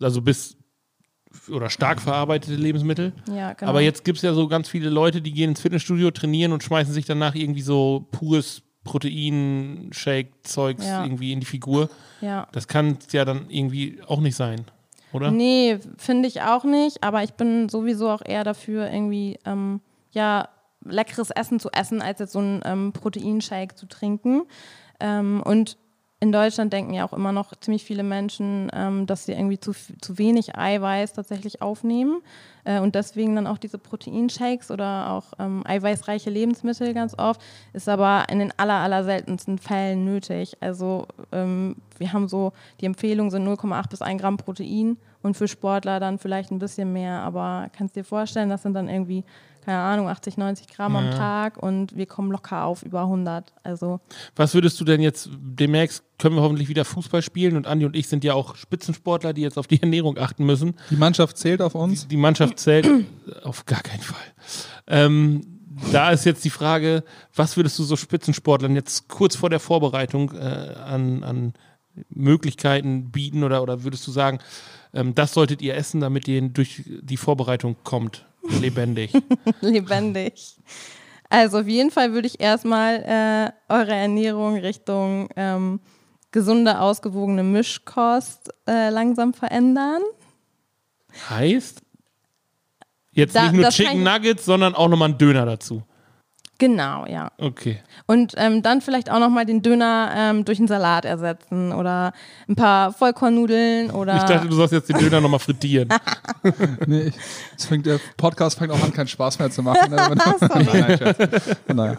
Also 0.00 0.22
bis 0.22 0.56
oder 1.50 1.70
stark 1.70 2.00
verarbeitete 2.00 2.56
Lebensmittel. 2.56 3.12
Ja, 3.28 3.52
genau. 3.52 3.70
Aber 3.70 3.80
jetzt 3.80 4.04
gibt 4.04 4.16
es 4.16 4.22
ja 4.22 4.34
so 4.34 4.48
ganz 4.48 4.68
viele 4.68 4.90
Leute, 4.90 5.20
die 5.22 5.32
gehen 5.32 5.50
ins 5.50 5.60
Fitnessstudio, 5.60 6.10
trainieren 6.10 6.52
und 6.52 6.62
schmeißen 6.62 6.92
sich 6.92 7.04
danach 7.04 7.34
irgendwie 7.34 7.62
so 7.62 8.06
pures 8.12 8.62
Protein-Shake-Zeugs 8.84 10.86
Ja. 10.86 11.04
irgendwie 11.04 11.32
in 11.32 11.40
die 11.40 11.46
Figur. 11.46 11.88
Ja. 12.20 12.46
Das 12.52 12.68
kann 12.68 12.98
es 13.06 13.12
ja 13.12 13.24
dann 13.24 13.46
irgendwie 13.48 14.00
auch 14.06 14.20
nicht 14.20 14.36
sein, 14.36 14.64
oder? 15.12 15.30
Nee, 15.30 15.78
finde 15.96 16.28
ich 16.28 16.42
auch 16.42 16.64
nicht, 16.64 17.02
aber 17.02 17.22
ich 17.22 17.34
bin 17.34 17.68
sowieso 17.68 18.10
auch 18.10 18.22
eher 18.24 18.44
dafür, 18.44 18.90
irgendwie, 18.90 19.38
ähm, 19.44 19.80
ja, 20.12 20.48
leckeres 20.84 21.30
Essen 21.30 21.60
zu 21.60 21.70
essen, 21.72 22.02
als 22.02 22.20
jetzt 22.20 22.32
so 22.32 22.40
einen 22.40 22.60
ähm, 22.64 22.92
Proteinshake 22.92 23.74
zu 23.74 23.86
trinken. 23.86 24.42
Ähm, 25.00 25.42
und 25.42 25.78
in 26.24 26.32
Deutschland 26.32 26.72
denken 26.72 26.94
ja 26.94 27.04
auch 27.06 27.12
immer 27.12 27.32
noch 27.32 27.54
ziemlich 27.60 27.84
viele 27.84 28.02
Menschen, 28.02 28.70
ähm, 28.72 29.04
dass 29.06 29.26
sie 29.26 29.32
irgendwie 29.32 29.60
zu, 29.60 29.72
zu 30.00 30.16
wenig 30.16 30.56
Eiweiß 30.56 31.12
tatsächlich 31.12 31.60
aufnehmen 31.60 32.22
äh, 32.64 32.80
und 32.80 32.94
deswegen 32.94 33.34
dann 33.34 33.46
auch 33.46 33.58
diese 33.58 33.76
Proteinshakes 33.76 34.70
oder 34.70 35.10
auch 35.10 35.34
ähm, 35.38 35.62
eiweißreiche 35.66 36.30
Lebensmittel 36.30 36.94
ganz 36.94 37.14
oft, 37.18 37.42
ist 37.74 37.90
aber 37.90 38.24
in 38.30 38.38
den 38.38 38.54
aller, 38.56 38.78
aller 38.78 39.04
seltensten 39.04 39.58
Fällen 39.58 40.06
nötig. 40.06 40.56
Also 40.60 41.06
ähm, 41.30 41.76
wir 41.98 42.14
haben 42.14 42.26
so, 42.26 42.54
die 42.80 42.86
Empfehlungen 42.86 43.30
sind 43.30 43.46
0,8 43.46 43.90
bis 43.90 44.00
1 44.00 44.22
Gramm 44.22 44.38
Protein 44.38 44.96
und 45.22 45.36
für 45.36 45.46
Sportler 45.46 46.00
dann 46.00 46.18
vielleicht 46.18 46.52
ein 46.52 46.58
bisschen 46.58 46.90
mehr, 46.94 47.20
aber 47.20 47.68
kannst 47.76 47.96
dir 47.96 48.04
vorstellen, 48.04 48.48
das 48.48 48.62
sind 48.62 48.72
dann 48.72 48.88
irgendwie, 48.88 49.24
keine 49.64 49.78
Ahnung, 49.78 50.08
80, 50.08 50.36
90 50.36 50.68
Gramm 50.68 50.96
am 50.96 51.06
Ja. 51.06 51.10
Tag 51.12 51.62
und 51.62 51.96
wir 51.96 52.06
kommen 52.06 52.30
locker 52.30 52.64
auf 52.64 52.82
über 52.82 53.02
100. 53.02 53.52
Also 53.62 54.00
Was 54.36 54.54
würdest 54.54 54.80
du 54.80 54.84
denn 54.84 55.00
jetzt, 55.00 55.28
demnächst 55.38 56.04
können 56.18 56.36
wir 56.36 56.42
hoffentlich 56.42 56.68
wieder 56.68 56.84
Fußball 56.84 57.22
spielen 57.22 57.56
und 57.56 57.66
Andi 57.66 57.86
und 57.86 57.96
ich 57.96 58.08
sind 58.08 58.24
ja 58.24 58.34
auch 58.34 58.56
Spitzensportler, 58.56 59.32
die 59.32 59.42
jetzt 59.42 59.58
auf 59.58 59.66
die 59.66 59.80
Ernährung 59.82 60.18
achten 60.18 60.44
müssen. 60.44 60.74
Die 60.90 60.96
Mannschaft 60.96 61.38
zählt 61.38 61.60
auf 61.62 61.74
uns. 61.74 62.06
Die 62.08 62.16
Mannschaft 62.16 62.58
zählt 62.58 62.88
auf 63.44 63.66
gar 63.66 63.82
keinen 63.82 64.02
Fall. 64.02 64.20
Ähm, 64.86 65.60
da 65.92 66.10
ist 66.10 66.24
jetzt 66.24 66.44
die 66.44 66.50
Frage, 66.50 67.02
was 67.34 67.56
würdest 67.56 67.78
du 67.78 67.84
so 67.84 67.96
Spitzensportlern 67.96 68.74
jetzt 68.74 69.08
kurz 69.08 69.34
vor 69.34 69.50
der 69.50 69.60
Vorbereitung 69.60 70.32
äh, 70.32 70.38
an, 70.38 71.24
an 71.24 71.54
Möglichkeiten 72.10 73.10
bieten 73.10 73.44
oder, 73.44 73.62
oder 73.62 73.84
würdest 73.84 74.06
du 74.06 74.10
sagen, 74.10 74.38
ähm, 74.92 75.14
das 75.14 75.34
solltet 75.34 75.62
ihr 75.62 75.74
essen, 75.74 76.00
damit 76.00 76.28
ihr 76.28 76.40
durch 76.42 76.82
die 76.86 77.16
Vorbereitung 77.16 77.76
kommt, 77.84 78.26
lebendig? 78.60 79.12
lebendig. 79.60 80.56
Also 81.28 81.58
auf 81.60 81.66
jeden 81.66 81.90
Fall 81.90 82.12
würde 82.12 82.26
ich 82.28 82.40
erstmal 82.40 82.96
äh, 83.68 83.72
eure 83.72 83.92
Ernährung 83.94 84.56
Richtung 84.56 85.28
ähm, 85.36 85.80
gesunde, 86.30 86.80
ausgewogene 86.80 87.42
Mischkost 87.42 88.50
äh, 88.68 88.90
langsam 88.90 89.34
verändern. 89.34 90.02
heißt, 91.30 91.82
jetzt 93.12 93.34
Da- 93.34 93.44
nicht 93.44 93.54
nur 93.54 93.68
Chicken 93.70 94.02
Nuggets, 94.02 94.44
sondern 94.44 94.74
auch 94.74 94.88
nochmal 94.88 95.10
einen 95.10 95.18
Döner 95.18 95.46
dazu. 95.46 95.82
Genau, 96.58 97.04
ja. 97.06 97.30
Okay. 97.38 97.78
Und 98.06 98.34
ähm, 98.36 98.62
dann 98.62 98.80
vielleicht 98.80 99.10
auch 99.10 99.18
nochmal 99.18 99.44
den 99.44 99.62
Döner 99.62 100.12
ähm, 100.16 100.44
durch 100.44 100.58
einen 100.58 100.68
Salat 100.68 101.04
ersetzen 101.04 101.72
oder 101.72 102.12
ein 102.48 102.54
paar 102.54 102.92
Vollkornnudeln 102.92 103.90
oder. 103.90 104.16
Ich 104.16 104.22
dachte, 104.22 104.48
du 104.48 104.54
sollst 104.54 104.72
jetzt 104.72 104.88
den 104.88 104.98
Döner 104.98 105.20
nochmal 105.20 105.40
frittieren. 105.40 105.88
Nee, 106.86 107.12
ich, 107.58 107.64
fängt, 107.64 107.86
der 107.86 107.98
Podcast 108.16 108.58
fängt 108.58 108.70
auch 108.70 108.82
an, 108.82 108.92
keinen 108.92 109.08
Spaß 109.08 109.38
mehr 109.38 109.50
zu 109.50 109.62
machen. 109.62 109.90
Ne? 109.90 109.96
nein, 110.54 111.14
nein. 111.74 111.98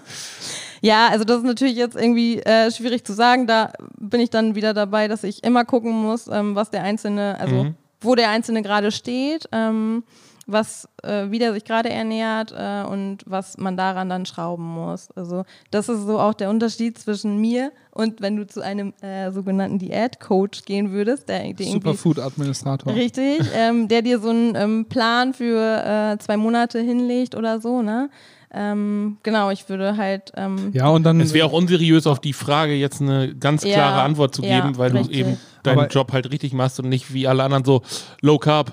Ja, 0.82 1.08
also 1.08 1.24
das 1.24 1.38
ist 1.38 1.46
natürlich 1.46 1.76
jetzt 1.76 1.96
irgendwie 1.96 2.40
äh, 2.40 2.72
schwierig 2.72 3.04
zu 3.04 3.14
sagen. 3.14 3.48
Da 3.48 3.74
bin 3.98 4.22
ich 4.22 4.30
dann 4.30 4.56
wieder 4.56 4.74
dabei, 4.74 5.08
dass 5.08 5.24
ich 5.24 5.44
immer 5.44 5.66
gucken 5.66 5.92
muss, 5.92 6.28
ähm, 6.28 6.56
was 6.56 6.70
der 6.70 6.84
Einzelne, 6.84 7.38
also 7.40 7.74
wo 8.02 8.16
der 8.16 8.30
Einzelne 8.30 8.62
gerade 8.62 8.92
steht, 8.92 9.50
ähm, 9.52 10.04
was, 10.48 10.88
äh, 11.04 11.32
wie 11.32 11.40
der 11.40 11.54
sich 11.54 11.64
gerade 11.66 11.90
ernährt 11.90 12.54
äh, 12.56 12.84
und 12.84 13.20
was 13.26 13.58
man 13.58 13.78
daran 13.78 14.10
dann 14.10 14.26
schrauben 14.26 14.64
muss. 14.64 15.10
Also 15.16 15.44
das 15.72 15.90
ist 15.90 16.06
so 16.06 16.20
auch 16.20 16.34
der 16.36 16.50
Unterschied 16.50 16.98
zwischen 17.00 17.40
mir 17.42 17.72
und 17.92 18.22
wenn 18.22 18.36
du 18.36 18.46
zu 18.46 18.62
einem 18.62 18.94
äh, 19.02 19.32
sogenannten 19.32 19.80
Diät-Coach 19.80 20.64
gehen 20.66 20.92
würdest, 20.92 21.30
der, 21.30 21.42
Superfood-Administrator. 21.58 22.94
Richtig, 22.94 23.40
ähm, 23.56 23.88
der 23.88 24.02
dir 24.02 24.20
so 24.20 24.30
einen 24.30 24.56
ähm, 24.56 24.86
Plan 24.88 25.34
für 25.34 25.84
äh, 26.14 26.18
zwei 26.20 26.38
Monate 26.38 26.80
hinlegt 26.80 27.36
oder 27.36 27.60
so, 27.60 27.82
ne? 27.82 28.10
Ähm, 28.58 29.18
genau, 29.24 29.50
ich 29.50 29.68
würde 29.68 29.98
halt. 29.98 30.32
Ähm, 30.38 30.72
Ja, 30.74 30.88
und 30.88 31.04
dann. 31.04 31.20
Es 31.20 31.34
wäre 31.34 31.48
auch 31.48 31.52
unseriös, 31.52 32.08
auf 32.08 32.20
die 32.22 32.32
Frage 32.32 32.74
jetzt 32.74 33.02
eine 33.02 33.36
ganz 33.36 33.64
Ja, 33.66 33.74
klare 33.74 34.02
Antwort 34.04 34.34
zu 34.34 34.44
ja, 34.44 34.62
geben, 34.62 34.78
weil 34.78 34.92
richtig. 34.92 35.12
du 35.12 35.18
eben 35.20 35.38
deinen 35.64 35.80
Aber- 35.80 35.88
Job 35.90 36.14
halt 36.14 36.32
richtig 36.32 36.54
machst 36.54 36.80
und 36.80 36.88
nicht 36.88 37.14
wie 37.14 37.28
alle 37.28 37.44
anderen 37.44 37.66
so 37.66 37.82
Low 38.22 38.38
Carb, 38.38 38.72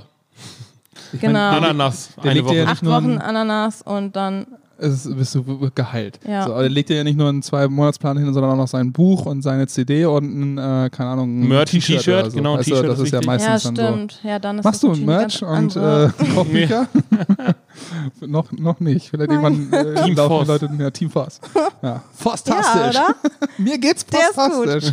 genau. 1.20 1.50
Ananas, 1.50 2.10
der 2.16 2.30
eine 2.30 2.40
legt 2.40 2.50
dir 2.50 2.54
ja 2.56 2.62
Woche. 2.62 2.70
nicht 2.70 2.82
Acht 2.82 2.86
Wochen 2.86 3.12
ein- 3.12 3.20
Ananas 3.20 3.82
und 3.82 4.16
dann. 4.16 4.46
es 4.78 5.08
bist 5.14 5.34
du 5.34 5.70
geheilt. 5.74 6.18
Ja. 6.26 6.44
So, 6.44 6.52
er 6.52 6.68
legt 6.68 6.88
dir 6.88 6.96
ja 6.96 7.04
nicht 7.04 7.16
nur 7.16 7.28
einen 7.28 7.42
Zwei-Monatsplan 7.42 8.18
hin, 8.18 8.32
sondern 8.34 8.52
auch 8.52 8.56
noch 8.56 8.68
sein 8.68 8.92
Buch 8.92 9.26
und 9.26 9.42
seine 9.42 9.66
CD 9.68 10.04
und 10.06 10.24
ein, 10.24 10.58
äh, 10.58 10.90
keine 10.90 11.10
Ahnung, 11.10 11.42
ein 11.42 11.48
Merch, 11.48 11.72
ein 11.74 11.80
T-Shirt. 11.80 12.30
So. 12.32 12.36
genau, 12.36 12.52
ein 12.54 12.58
Weißt 12.58 12.68
T-Shirt 12.68 12.88
Das 12.88 12.98
ist 12.98 13.04
ist 13.06 13.12
ja 13.12 13.20
meistens 13.24 13.62
ja, 13.64 13.70
dann 13.70 13.76
so. 13.76 13.82
stimmt. 13.92 14.20
Ja, 14.24 14.38
dann 14.40 14.58
ist 14.58 14.64
Machst 14.64 14.82
du 14.82 14.88
natürlich 14.88 15.06
Merch 15.06 15.42
eine 15.44 15.58
und 15.58 15.76
äh, 15.76 16.08
Kochbücher? 16.34 16.88
noch, 18.26 18.50
noch 18.52 18.80
nicht. 18.80 19.08
Vielleicht 19.10 19.30
irgendwann 19.30 19.72
äh, 19.72 19.94
Team 20.04 20.16
laufen 20.16 20.46
Leute, 20.48 20.70
ja, 20.78 20.90
Team 20.90 21.10
Force. 21.10 21.40
Ja, 21.54 21.68
ja, 21.88 22.02
Forstastisch. 22.14 23.00
oder? 23.00 23.14
Mir 23.58 23.78
geht's 23.78 24.04
Der 24.06 24.20
ist 24.20 24.34
fantastisch. 24.34 24.92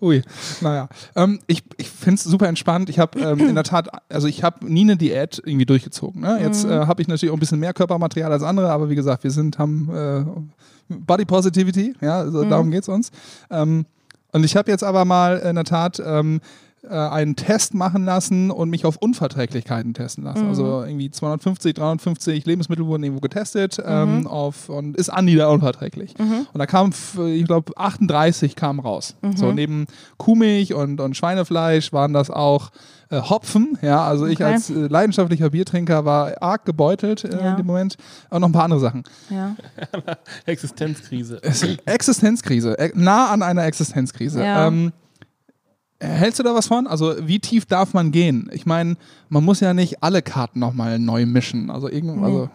Ui, 0.00 0.22
naja. 0.60 0.88
Ähm, 1.14 1.40
ich 1.46 1.62
ich 1.76 1.88
finde 1.90 2.14
es 2.16 2.24
super 2.24 2.48
entspannt. 2.48 2.88
Ich 2.88 2.98
habe 2.98 3.18
ähm, 3.20 3.40
in 3.40 3.54
der 3.54 3.64
Tat, 3.64 3.88
also 4.08 4.26
ich 4.26 4.42
habe 4.42 4.70
nie 4.70 4.82
eine 4.82 4.96
Diät 4.96 5.40
irgendwie 5.44 5.66
durchgezogen. 5.66 6.22
Ne? 6.22 6.38
Jetzt 6.40 6.64
Mhm. 6.64 6.70
äh, 6.72 6.86
habe 6.86 7.02
ich 7.02 7.08
natürlich 7.08 7.30
auch 7.30 7.36
ein 7.36 7.40
bisschen 7.40 7.60
mehr 7.60 7.74
Körpermaterial 7.74 8.32
als 8.32 8.42
andere, 8.42 8.70
aber 8.70 8.88
wie 8.90 8.94
gesagt, 8.94 9.24
wir 9.24 9.30
sind, 9.30 9.58
haben 9.58 9.90
äh, 9.94 10.94
Body 10.94 11.24
Positivity, 11.26 11.94
ja, 12.00 12.18
also 12.20 12.44
Mhm. 12.44 12.48
darum 12.50 12.70
geht's 12.70 12.88
uns. 12.88 13.10
Ähm, 13.50 13.84
und 14.32 14.44
ich 14.44 14.56
habe 14.56 14.70
jetzt 14.70 14.84
aber 14.84 15.04
mal 15.04 15.38
in 15.38 15.54
der 15.54 15.64
Tat 15.64 16.02
ähm, 16.04 16.40
äh, 16.82 16.88
einen 16.94 17.36
Test 17.36 17.74
machen 17.74 18.04
lassen 18.04 18.50
und 18.50 18.70
mich 18.70 18.84
auf 18.84 18.96
Unverträglichkeiten 18.96 19.94
testen 19.94 20.24
lassen. 20.24 20.42
Mhm. 20.44 20.48
Also 20.48 20.82
irgendwie 20.84 21.10
250, 21.10 21.74
350 21.74 22.46
Lebensmittel 22.46 22.86
wurden 22.86 23.02
irgendwo 23.02 23.20
getestet 23.20 23.78
Mhm. 23.78 23.84
ähm, 23.86 24.26
auf, 24.26 24.68
und 24.68 24.96
ist 24.96 25.08
Andi 25.10 25.36
da 25.36 25.48
unverträglich. 25.48 26.14
Und 26.18 26.58
da 26.58 26.66
kam, 26.66 26.90
f- 26.90 27.18
ich 27.26 27.44
glaube, 27.44 27.72
38 27.76 28.56
kamen 28.56 28.80
raus. 28.80 29.16
Mhm. 29.22 29.36
So 29.36 29.52
neben 29.52 29.86
Kuhmilch 30.16 30.74
und, 30.74 31.00
und 31.00 31.16
Schweinefleisch 31.16 31.92
waren 31.92 32.12
das 32.12 32.30
auch 32.30 32.70
äh, 33.10 33.20
Hopfen. 33.22 33.78
Ja, 33.80 34.04
also 34.04 34.26
ich 34.26 34.36
Okay. 34.42 34.52
als 34.52 34.68
äh, 34.70 34.74
leidenschaftlicher 34.74 35.50
Biertrinker 35.50 36.04
war 36.04 36.42
arg 36.42 36.64
gebeutelt 36.66 37.24
äh, 37.24 37.30
Ja. 37.42 37.50
in 37.52 37.56
dem 37.56 37.66
Moment. 37.66 37.96
Und 38.30 38.40
noch 38.40 38.48
ein 38.48 38.52
paar 38.52 38.64
andere 38.64 38.80
Sachen. 38.80 39.02
Ja. 39.30 39.56
Existenzkrise. 40.46 41.40
Existenzkrise, 41.86 42.78
äh, 42.78 42.90
nah 42.94 43.30
an 43.30 43.42
einer 43.42 43.64
Existenzkrise. 43.64 44.42
Ja. 44.44 44.66
Ähm, 44.66 44.92
hältst 46.00 46.38
du 46.38 46.42
da 46.42 46.54
was 46.54 46.66
von? 46.68 46.86
Also 46.86 47.14
wie 47.26 47.40
tief 47.40 47.66
darf 47.66 47.94
man 47.94 48.12
gehen? 48.12 48.50
Ich 48.52 48.66
meine, 48.66 48.96
man 49.28 49.44
muss 49.44 49.60
ja 49.60 49.74
nicht 49.74 50.02
alle 50.02 50.22
Karten 50.22 50.60
nochmal 50.60 50.98
neu 50.98 51.26
mischen. 51.26 51.70
Also 51.70 51.88
irgend, 51.88 52.22
also 52.22 52.50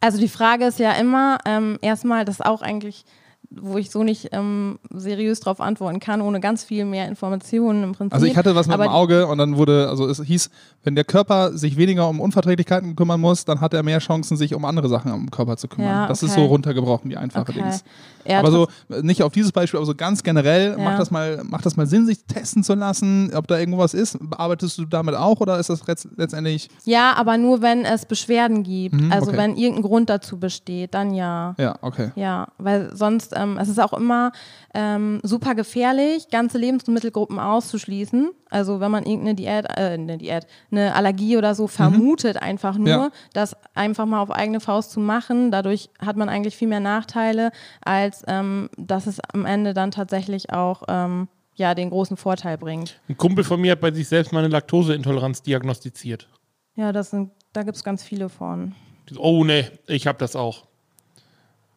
Also 0.00 0.18
die 0.18 0.28
Frage 0.28 0.64
ist 0.66 0.78
ja 0.78 0.92
immer, 0.92 1.38
ähm, 1.44 1.78
erstmal, 1.82 2.24
das 2.24 2.40
auch 2.40 2.62
eigentlich, 2.62 3.04
wo 3.50 3.78
ich 3.78 3.90
so 3.90 4.02
nicht 4.04 4.28
ähm, 4.32 4.78
seriös 4.90 5.40
drauf 5.40 5.60
antworten 5.60 6.00
kann, 6.00 6.20
ohne 6.20 6.38
ganz 6.40 6.64
viel 6.64 6.84
mehr 6.84 7.08
Informationen 7.08 7.82
im 7.82 7.92
Prinzip. 7.92 8.12
Also 8.14 8.26
ich 8.26 8.36
hatte 8.36 8.54
was 8.54 8.66
mit 8.66 8.78
dem 8.78 8.88
Auge 8.88 9.26
und 9.26 9.38
dann 9.38 9.56
wurde, 9.56 9.88
also 9.88 10.06
es 10.06 10.22
hieß, 10.22 10.50
wenn 10.84 10.94
der 10.94 11.04
Körper 11.04 11.56
sich 11.56 11.76
weniger 11.78 12.08
um 12.08 12.20
Unverträglichkeiten 12.20 12.94
kümmern 12.94 13.20
muss, 13.20 13.44
dann 13.46 13.60
hat 13.62 13.72
er 13.72 13.82
mehr 13.82 14.00
Chancen, 14.00 14.36
sich 14.36 14.54
um 14.54 14.64
andere 14.66 14.88
Sachen 14.88 15.10
am 15.10 15.30
Körper 15.30 15.56
zu 15.56 15.66
kümmern. 15.68 15.90
Ja, 15.90 16.06
Das 16.08 16.22
ist 16.22 16.32
okay. 16.32 16.40
so 16.42 16.46
runtergebrochen, 16.46 17.08
die 17.08 17.16
einfache 17.16 17.42
Okay. 17.50 17.62
Dings. 17.62 17.84
Ja, 18.26 18.40
aber 18.40 18.50
so, 18.50 18.68
äh, 18.90 19.00
nicht 19.00 19.22
auf 19.22 19.32
dieses 19.32 19.52
Beispiel, 19.52 19.78
aber 19.78 19.86
so 19.86 19.94
ganz 19.94 20.22
generell, 20.22 20.76
Ja. 20.76 20.84
macht, 20.84 20.98
das 20.98 21.10
mal, 21.10 21.40
macht 21.44 21.64
das 21.64 21.76
mal 21.78 21.86
Sinn, 21.86 22.04
sich 22.04 22.24
testen 22.24 22.62
zu 22.62 22.74
lassen, 22.74 23.32
ob 23.34 23.46
da 23.46 23.58
irgendwas 23.58 23.94
ist? 23.94 24.18
Arbeitest 24.36 24.76
du 24.76 24.84
damit 24.84 25.14
auch 25.14 25.40
oder 25.40 25.58
ist 25.58 25.70
das 25.70 25.84
letzt- 25.86 26.08
letztendlich, 26.16 26.68
Ja, 26.84 27.14
aber 27.16 27.38
nur 27.38 27.62
wenn 27.62 27.86
es 27.86 28.04
Beschwerden 28.04 28.62
gibt. 28.62 28.94
Mhm, 28.94 29.10
also 29.10 29.28
okay. 29.28 29.38
wenn 29.38 29.56
irgendein 29.56 29.82
Grund 29.82 30.10
dazu 30.10 30.38
besteht, 30.38 30.92
dann 30.92 31.14
ja. 31.14 31.54
ja, 31.58 31.76
okay. 31.80 32.10
Ja, 32.16 32.48
weil 32.58 32.94
sonst, 32.94 33.34
ähm, 33.38 33.56
es 33.58 33.68
ist 33.68 33.78
auch 33.78 33.92
immer 33.92 34.32
ähm, 34.74 35.20
super 35.22 35.54
gefährlich, 35.54 36.28
ganze 36.30 36.58
Lebensmittelgruppen 36.58 37.38
auszuschließen. 37.38 38.30
Also 38.50 38.80
wenn 38.80 38.90
man 38.90 39.04
irgendeine 39.04 39.34
Diät, 39.34 39.66
äh, 39.70 39.94
eine 39.94 40.18
Diät, 40.18 40.46
eine 40.70 40.94
Allergie 40.94 41.36
oder 41.36 41.54
so 41.54 41.66
vermutet, 41.68 42.36
einfach 42.42 42.76
nur, 42.76 42.88
Ja. 42.88 43.10
das 43.32 43.56
einfach 43.74 44.06
mal 44.06 44.20
auf 44.20 44.30
eigene 44.30 44.60
Faust 44.60 44.90
zu 44.90 45.00
machen. 45.00 45.50
Dadurch 45.50 45.90
hat 45.98 46.16
man 46.16 46.28
eigentlich 46.28 46.56
viel 46.56 46.68
mehr 46.68 46.80
Nachteile, 46.80 47.50
als 47.84 48.24
ähm, 48.26 48.68
dass 48.76 49.06
es 49.06 49.20
am 49.32 49.44
Ende 49.46 49.74
dann 49.74 49.90
tatsächlich 49.90 50.52
auch 50.52 50.82
ähm, 50.88 51.28
ja, 51.54 51.74
den 51.74 51.90
großen 51.90 52.16
Vorteil 52.16 52.56
bringt. 52.56 53.00
Ein 53.08 53.16
Kumpel 53.16 53.42
von 53.44 53.60
mir 53.60 53.72
hat 53.72 53.80
bei 53.80 53.90
sich 53.90 54.06
selbst 54.08 54.32
mal 54.32 54.40
eine 54.40 54.48
Laktoseintoleranz 54.48 55.42
diagnostiziert. 55.42 56.28
Ja, 56.76 56.92
das 56.92 57.10
sind, 57.10 57.32
da 57.52 57.64
gibt 57.64 57.76
es 57.76 57.82
ganz 57.82 58.04
viele 58.04 58.28
von. 58.28 58.74
Oh 59.16 59.42
ne, 59.42 59.70
ich 59.88 60.06
habe 60.06 60.18
das 60.18 60.36
auch. 60.36 60.66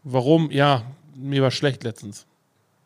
Warum? 0.04 0.52
Ja, 0.52 0.84
mir 1.22 1.42
war 1.42 1.52
schlecht 1.52 1.84
letztens, 1.84 2.26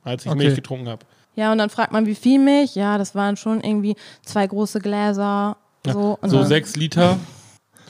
als 0.03 0.25
ich 0.25 0.31
Okay. 0.31 0.37
Milch 0.37 0.55
getrunken 0.55 0.87
habe. 0.89 1.05
Ja, 1.35 1.51
und 1.51 1.57
dann 1.57 1.69
fragt 1.69 1.91
man, 1.91 2.05
wie 2.05 2.15
viel 2.15 2.39
Milch? 2.39 2.75
Ja, 2.75 2.97
das 2.97 3.13
waren 3.15 3.35
schon 3.37 3.61
irgendwie 3.61 3.95
zwei 4.23 4.47
große 4.47 4.79
Gläser. 4.79 5.57
So, 5.85 6.17
und 6.21 6.29
So 6.29 6.43
sechs 6.43 6.75
Liter. 6.75 7.17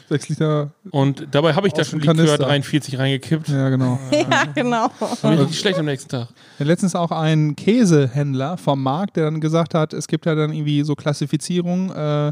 Sechs 0.07 0.29
Liter. 0.29 0.69
Und 0.91 1.27
dabei 1.31 1.55
habe 1.55 1.65
ich 1.65 1.73
da 1.73 1.83
schon 1.83 1.99
Likör 1.99 2.13
Kanister. 2.13 2.37
43 2.37 2.99
reingekippt. 2.99 3.49
Ja, 3.49 3.69
genau. 3.69 3.97
ja, 4.11 4.43
genau. 4.53 4.87
War 4.99 5.31
mir 5.31 5.39
richtig 5.39 5.57
schlecht 5.59 5.79
am 5.79 5.85
nächsten 5.85 6.09
Tag. 6.09 6.27
Ja, 6.59 6.65
letztens 6.65 6.93
auch 6.93 7.09
ein 7.09 7.55
Käsehändler 7.55 8.57
vom 8.57 8.83
Markt, 8.83 9.15
der 9.15 9.25
dann 9.25 9.41
gesagt 9.41 9.73
hat, 9.73 9.93
es 9.93 10.07
gibt 10.07 10.27
ja 10.27 10.35
dann 10.35 10.53
irgendwie 10.53 10.83
so 10.83 10.93
Klassifizierungen, 10.93 11.89
äh, 11.89 12.27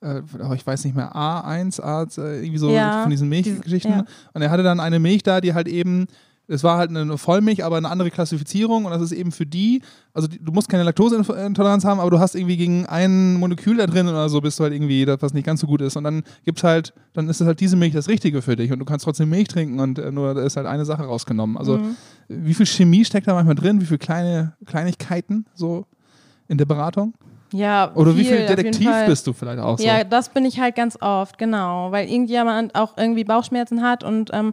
äh, 0.00 0.22
oh, 0.42 0.54
ich 0.54 0.66
weiß 0.66 0.84
nicht 0.86 0.96
mehr, 0.96 1.14
A1, 1.14 1.82
A, 1.82 2.04
äh, 2.04 2.38
irgendwie 2.40 2.56
so 2.58 2.70
Ja, 2.70 3.02
von 3.02 3.10
diesen 3.10 3.30
diese- 3.30 3.50
Milchgeschichten. 3.50 3.92
ja. 3.92 4.04
Und 4.32 4.40
er 4.40 4.48
hatte 4.50 4.62
dann 4.62 4.80
eine 4.80 4.98
Milch 4.98 5.22
da, 5.22 5.42
die 5.42 5.52
halt 5.52 5.68
eben, 5.68 6.06
es 6.50 6.64
war 6.64 6.78
halt 6.78 6.88
eine 6.90 7.18
Vollmilch, 7.18 7.62
aber 7.62 7.76
eine 7.76 7.90
andere 7.90 8.10
Klassifizierung 8.10 8.86
und 8.86 8.90
das 8.90 9.02
ist 9.02 9.12
eben 9.12 9.32
für 9.32 9.44
die, 9.44 9.82
also 10.14 10.28
die, 10.28 10.42
du 10.42 10.50
musst 10.50 10.68
keine 10.70 10.82
Laktoseintoleranz 10.82 11.84
haben, 11.84 12.00
aber 12.00 12.10
du 12.10 12.18
hast 12.18 12.34
irgendwie 12.34 12.56
gegen 12.56 12.86
ein 12.86 13.34
Molekül 13.34 13.76
da 13.76 13.86
drin 13.86 14.08
oder 14.08 14.28
so, 14.30 14.40
bist 14.40 14.58
du 14.58 14.64
halt 14.64 14.72
irgendwie, 14.72 15.04
das, 15.04 15.20
was 15.20 15.34
nicht 15.34 15.44
ganz 15.44 15.60
so 15.60 15.66
gut 15.66 15.82
ist. 15.82 15.96
Und 15.96 16.04
dann 16.04 16.22
gibt's 16.44 16.64
halt, 16.64 16.94
dann 17.12 17.28
ist 17.28 17.40
es 17.40 17.46
halt 17.46 17.60
diese 17.60 17.76
Milch 17.76 17.92
das 17.92 18.08
Richtige 18.08 18.40
für 18.40 18.56
dich 18.56 18.72
und 18.72 18.78
du 18.78 18.84
kannst 18.86 19.04
trotzdem 19.04 19.28
Milch 19.28 19.48
trinken 19.48 19.78
und 19.78 19.98
äh, 19.98 20.10
nur 20.10 20.34
da 20.34 20.42
ist 20.42 20.56
halt 20.56 20.66
eine 20.66 20.84
Sache 20.84 21.02
rausgenommen. 21.04 21.56
Also 21.58 21.76
Mhm. 21.78 21.96
wie 22.28 22.54
viel 22.54 22.66
Chemie 22.66 23.04
steckt 23.04 23.28
da 23.28 23.34
manchmal 23.34 23.54
drin? 23.54 23.80
Wie 23.80 23.86
viele 23.86 23.98
kleine 23.98 24.54
Kleinigkeiten 24.64 25.44
so 25.54 25.84
in 26.48 26.56
der 26.58 26.64
Beratung? 26.64 27.12
Ja, 27.52 27.92
Oder 27.94 28.14
wie 28.16 28.24
viel 28.24 28.34
auf 28.34 28.40
jeden 28.40 28.56
Detektiv 28.56 28.90
bist 29.06 29.26
du 29.26 29.32
vielleicht 29.32 29.58
auch 29.58 29.78
so? 29.78 29.84
Ja, 29.84 30.04
das 30.04 30.28
bin 30.28 30.44
ich 30.44 30.60
halt 30.60 30.74
ganz 30.76 30.98
oft, 31.00 31.38
genau. 31.38 31.90
Weil 31.92 32.06
irgendjemand 32.08 32.74
auch 32.74 32.96
irgendwie 32.98 33.24
Bauchschmerzen 33.24 33.80
hat 33.82 34.04
und 34.04 34.30
ähm, 34.34 34.52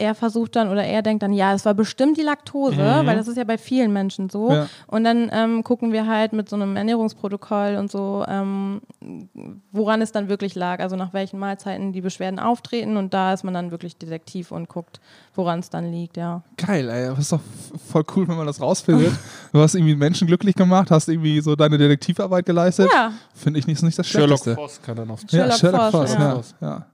er 0.00 0.14
versucht 0.14 0.56
dann 0.56 0.70
oder 0.70 0.82
er 0.82 1.02
denkt 1.02 1.22
dann, 1.22 1.32
ja, 1.32 1.52
es 1.52 1.64
war 1.64 1.74
bestimmt 1.74 2.16
die 2.16 2.22
Laktose, 2.22 2.78
weil 2.78 3.16
das 3.16 3.28
ist 3.28 3.36
ja 3.36 3.44
bei 3.44 3.58
vielen 3.58 3.92
Menschen 3.92 4.30
so. 4.30 4.50
Ja. 4.50 4.66
Und 4.86 5.04
dann 5.04 5.30
ähm, 5.32 5.62
gucken 5.62 5.92
wir 5.92 6.06
halt 6.06 6.32
mit 6.32 6.48
so 6.48 6.56
einem 6.56 6.74
Ernährungsprotokoll 6.74 7.76
und 7.76 7.90
so, 7.90 8.24
ähm, 8.26 8.80
woran 9.72 10.00
es 10.00 10.10
dann 10.10 10.28
wirklich 10.28 10.54
lag, 10.54 10.80
also 10.80 10.96
nach 10.96 11.12
welchen 11.12 11.38
Mahlzeiten 11.38 11.92
die 11.92 12.00
Beschwerden 12.00 12.38
auftreten. 12.38 12.96
Und 12.96 13.12
da 13.12 13.34
ist 13.34 13.44
man 13.44 13.52
dann 13.52 13.70
wirklich 13.70 13.96
detektiv 13.96 14.52
und 14.52 14.68
guckt, 14.68 15.00
woran 15.34 15.60
es 15.60 15.68
dann 15.68 15.90
liegt, 15.92 16.16
ja. 16.16 16.42
Geil, 16.56 16.88
ey. 16.88 17.08
Das 17.10 17.18
ist 17.18 17.32
doch 17.32 17.40
voll 17.90 18.04
cool, 18.16 18.26
wenn 18.26 18.36
man 18.36 18.46
das 18.46 18.60
rausfindet. 18.60 19.12
du 19.52 19.60
hast 19.60 19.74
irgendwie 19.74 19.96
Menschen 19.96 20.26
glücklich 20.26 20.54
gemacht, 20.54 20.90
hast 20.90 21.08
irgendwie 21.08 21.40
so 21.42 21.54
deine 21.56 21.76
Detektivarbeit 21.76 22.46
geleistet. 22.46 22.88
Ja, 22.92 23.12
Finde 23.34 23.58
ich 23.58 23.66
nicht, 23.66 23.82
nicht 23.82 23.98
das 23.98 24.06
Sherlock 24.06 24.40
Schlechteste. 24.40 24.54
Foss 24.54 24.80
kann 24.82 24.96
dann 24.96 25.10
auf. 25.10 25.20
Ja, 25.28 25.50
Sherlock 25.50 25.58
Sherlock 25.58 25.90
Foss, 25.90 26.14
Foss, 26.14 26.54
ja. 26.60 26.66
ja. 26.66 26.68
ja. 26.68 26.86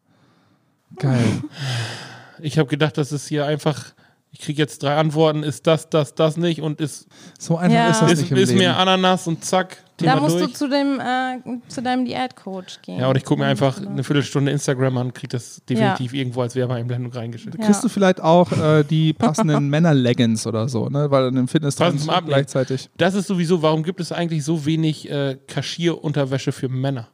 Geil. 0.96 1.42
Ich 2.40 2.58
habe 2.58 2.68
gedacht, 2.68 2.96
das 2.98 3.12
ist 3.12 3.26
hier 3.28 3.46
einfach. 3.46 3.84
Ich 4.32 4.40
kriege 4.42 4.60
jetzt 4.60 4.82
drei 4.82 4.96
Antworten, 4.96 5.42
ist 5.42 5.66
das, 5.66 5.88
das, 5.88 6.14
das 6.14 6.36
nicht 6.36 6.60
und 6.60 6.78
ist, 6.78 7.06
So 7.38 7.56
einfach 7.56 7.74
Ja. 7.74 7.88
ist 7.90 8.02
das 8.02 8.12
ist, 8.12 8.20
nicht 8.20 8.30
im 8.32 8.36
ist 8.36 8.48
Leben. 8.50 8.58
mir 8.60 8.76
Ananas 8.76 9.26
und 9.26 9.42
zack, 9.42 9.78
Thema 9.96 10.16
da 10.16 10.20
musst 10.20 10.34
durch. 10.38 10.48
du 10.48 10.52
zu, 10.52 10.68
dem, 10.68 11.00
äh, 11.00 11.38
zu 11.68 11.80
deinem 11.80 12.04
Diätcoach 12.04 12.82
gehen. 12.82 12.98
ja, 13.00 13.08
und 13.08 13.16
ich 13.16 13.24
gucke 13.24 13.40
mir 13.40 13.46
einfach 13.46 13.80
eine 13.80 14.04
Viertelstunde 14.04 14.52
Instagram 14.52 14.98
an, 14.98 15.14
kriege 15.14 15.28
das 15.28 15.62
definitiv 15.66 16.12
irgendwo 16.12 16.42
als 16.42 16.54
Werbeeinblendung 16.54 17.12
reingeschickt. 17.12 17.58
Kriegst 17.58 17.82
du 17.82 17.88
vielleicht 17.88 18.20
auch 18.20 18.52
äh, 18.52 18.82
die 18.84 19.14
passenden 19.14 19.68
Männer-Leggings 19.70 20.46
oder 20.46 20.68
so, 20.68 20.90
ne? 20.90 21.10
Weil 21.10 21.28
in 21.28 21.36
dem 21.36 21.48
fitness 21.48 21.76
gleichzeitig. 21.76 22.90
Das 22.98 23.14
ist 23.14 23.28
sowieso, 23.28 23.62
warum 23.62 23.82
gibt 23.84 24.00
es 24.00 24.12
eigentlich 24.12 24.44
so 24.44 24.66
wenig 24.66 25.08
äh, 25.10 25.38
Kaschierunterwäsche 25.46 26.52
für 26.52 26.68
Männer? 26.68 27.08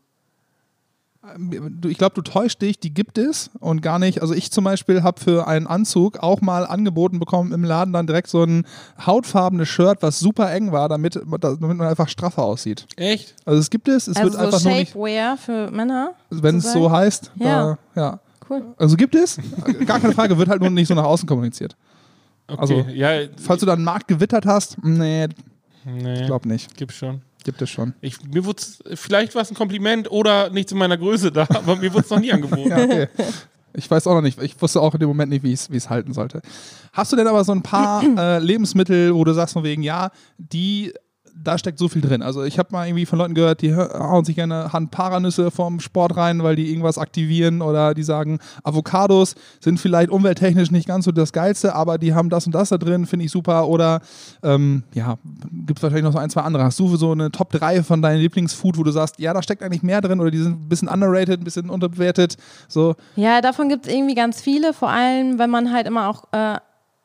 Ich 1.87 1.99
glaube, 1.99 2.15
du 2.17 2.23
täuscht 2.23 2.61
dich, 2.63 2.81
die 2.81 2.93
gibt 2.93 3.17
es 3.17 3.49
und 3.61 3.81
gar 3.81 4.01
nicht. 4.01 4.23
Also 4.23 4.35
ich 4.35 4.51
zum 4.51 4.65
Beispiel 4.65 5.05
habe 5.05 5.21
für 5.21 5.47
einen 5.47 5.69
Anzug 5.69 6.19
auch 6.19 6.41
mal 6.41 6.67
angeboten 6.67 7.21
bekommen 7.21 7.53
im 7.53 7.63
Laden 7.63 7.93
dann 7.93 8.09
direkt 8.09 8.27
so 8.29 8.43
ein 8.43 8.67
hautfarbenes 9.07 9.69
Shirt, 9.69 9.99
was 10.03 10.19
super 10.19 10.53
eng 10.53 10.73
war, 10.73 10.89
damit, 10.89 11.15
damit 11.25 11.61
man 11.61 11.81
einfach 11.83 12.09
straffer 12.09 12.43
aussieht. 12.43 12.87
Echt? 12.97 13.37
Also 13.45 13.61
es 13.61 13.71
gibt 13.71 13.87
es, 13.87 14.09
es 14.09 14.17
also 14.17 14.33
wird 14.33 14.33
so 14.35 14.47
einfach 14.47 14.65
nur 14.65 14.73
nicht, 14.75 14.93
Shapewear 14.93 15.37
für 15.37 15.71
Männer. 15.71 16.15
wenn 16.31 16.57
es 16.57 16.73
so 16.73 16.91
heißt. 16.91 17.31
Ja. 17.37 17.79
Da, 17.95 18.01
ja. 18.01 18.21
Cool. 18.51 18.75
Also 18.77 18.97
gibt 18.97 19.15
es, 19.15 19.39
gar 19.87 20.01
keine 20.01 20.15
Frage, 20.15 20.37
wird 20.37 20.49
halt 20.49 20.61
nur 20.61 20.71
nicht 20.71 20.89
so 20.89 20.95
nach 20.95 21.05
außen 21.05 21.29
kommuniziert. 21.29 21.77
Okay. 22.49 22.61
Also- 22.61 22.75
ja, 22.93 23.11
Falls 23.37 23.61
du 23.61 23.67
da 23.67 23.75
einen 23.75 23.85
Markt 23.85 24.09
gewittert 24.09 24.45
hast, 24.45 24.77
nee, 24.83 25.29
nee, 25.85 26.21
ich 26.21 26.27
glaube 26.27 26.49
nicht. 26.49 26.77
gibt's 26.77 26.97
schon. 26.97 27.23
Gibt 27.45 27.63
es 27.63 27.71
schon. 27.71 27.95
Ich, 28.01 28.23
mir 28.23 28.45
wurde 28.45 28.63
vielleicht 28.95 29.35
war 29.35 29.43
es 29.43 29.51
ein 29.51 29.55
Kompliment 29.57 30.11
oder 30.11 30.51
nicht 30.51 30.69
zu 30.69 30.77
meiner 30.77 30.97
Größe 30.97 31.33
da, 31.33 31.43
aber 31.49 31.77
mir 31.77 31.93
wurde 31.93 32.05
es 32.05 32.11
noch 32.11 32.21
nie 32.21 32.33
angeboten. 32.33 32.69
Ja, 32.69 32.85
okay. 32.85 33.09
Ich 33.75 33.91
weiß 33.91 34.07
auch 34.07 34.15
noch 34.15 34.23
nicht. 34.23 34.41
Ich 34.43 34.61
wusste 34.61 34.81
auch 34.81 34.95
in 34.95 35.01
dem 35.01 35.09
Moment 35.09 35.31
nicht, 35.31 35.43
wie 35.43 35.53
ich 35.53 35.69
es 35.71 35.91
halten 35.91 36.13
sollte. 36.13 36.43
Hast 36.93 37.13
du 37.13 37.17
denn 37.17 37.27
aber 37.27 37.43
so 37.45 37.53
ein 37.53 37.63
paar 37.63 38.03
äh, 38.19 38.39
Lebensmittel, 38.39 39.15
wo 39.15 39.25
du 39.25 39.33
sagst 39.33 39.55
von 39.55 39.65
wegen, 39.65 39.83
ja, 39.83 40.11
die, 40.37 40.93
da 41.35 41.59
steckt 41.59 41.79
so 41.79 41.88
viel 41.88 42.03
drin. 42.03 42.23
Also 42.23 42.45
ich 42.45 42.59
habe 42.59 42.68
mal 42.73 42.87
irgendwie 42.87 43.07
von 43.07 43.18
Leuten 43.18 43.35
gehört, 43.35 43.62
die 43.62 43.75
hauen 43.75 44.25
sich 44.25 44.37
gerne 44.37 44.73
Hand 44.73 44.90
Paranüsse 44.90 45.51
vom 45.51 45.81
Sport 45.81 46.16
rein, 46.16 46.42
weil 46.42 46.57
die 46.57 46.71
irgendwas 46.71 46.99
aktivieren 46.99 47.62
oder 47.62 47.95
die 47.95 48.03
sagen, 48.03 48.38
Avocados 48.62 49.35
sind 49.61 49.81
vielleicht 49.81 50.11
umwelttechnisch 50.11 50.71
nicht 50.71 50.87
ganz 50.87 51.05
so 51.05 51.12
das 51.12 51.33
Geilste, 51.33 51.75
aber 51.75 51.99
die 51.99 52.14
haben 52.14 52.31
das 52.31 52.47
und 52.47 52.55
das 52.55 52.68
da 52.68 52.79
drin, 52.79 53.07
finde 53.07 53.27
ich 53.27 53.33
super. 53.33 53.68
Oder 53.68 54.01
ähm, 54.42 54.85
ja, 54.95 55.18
gibt 55.66 55.79
es 55.79 55.83
wahrscheinlich 55.83 56.05
noch 56.05 56.12
so 56.12 56.18
ein, 56.18 56.31
zwei 56.31 56.42
andere. 56.42 56.64
Hast 56.64 56.79
du 56.79 56.97
so 56.97 57.12
eine 57.12 57.31
Top 57.31 57.51
3 57.51 57.83
von 57.83 58.03
deinen 58.03 58.21
Lieblingsfood, 58.21 58.77
wo 58.79 58.83
du 58.83 58.90
sagst, 58.90 59.18
ja, 59.18 59.33
da 59.33 59.42
steckt 59.42 59.62
eigentlich 59.62 59.83
mehr 59.83 60.01
drin 60.01 60.21
oder 60.21 60.31
die 60.31 60.38
sind 60.38 60.62
ein 60.62 60.68
bisschen 60.68 60.88
underrated, 60.88 61.40
ein 61.40 61.45
bisschen 61.45 61.71
unterbewertet? 61.71 62.37
So, 62.68 62.95
Ja, 63.16 63.40
davon 63.40 63.68
gibt 63.68 63.87
es 63.87 63.92
irgendwie 63.92 64.14
ganz 64.14 64.40
viele, 64.40 64.73
vor 64.73 64.90
allem, 64.90 65.38
wenn 65.38 65.51
man 65.51 65.73
halt 65.73 65.87
immer 65.87 66.09
auch 66.09 66.25
äh, 66.33 66.59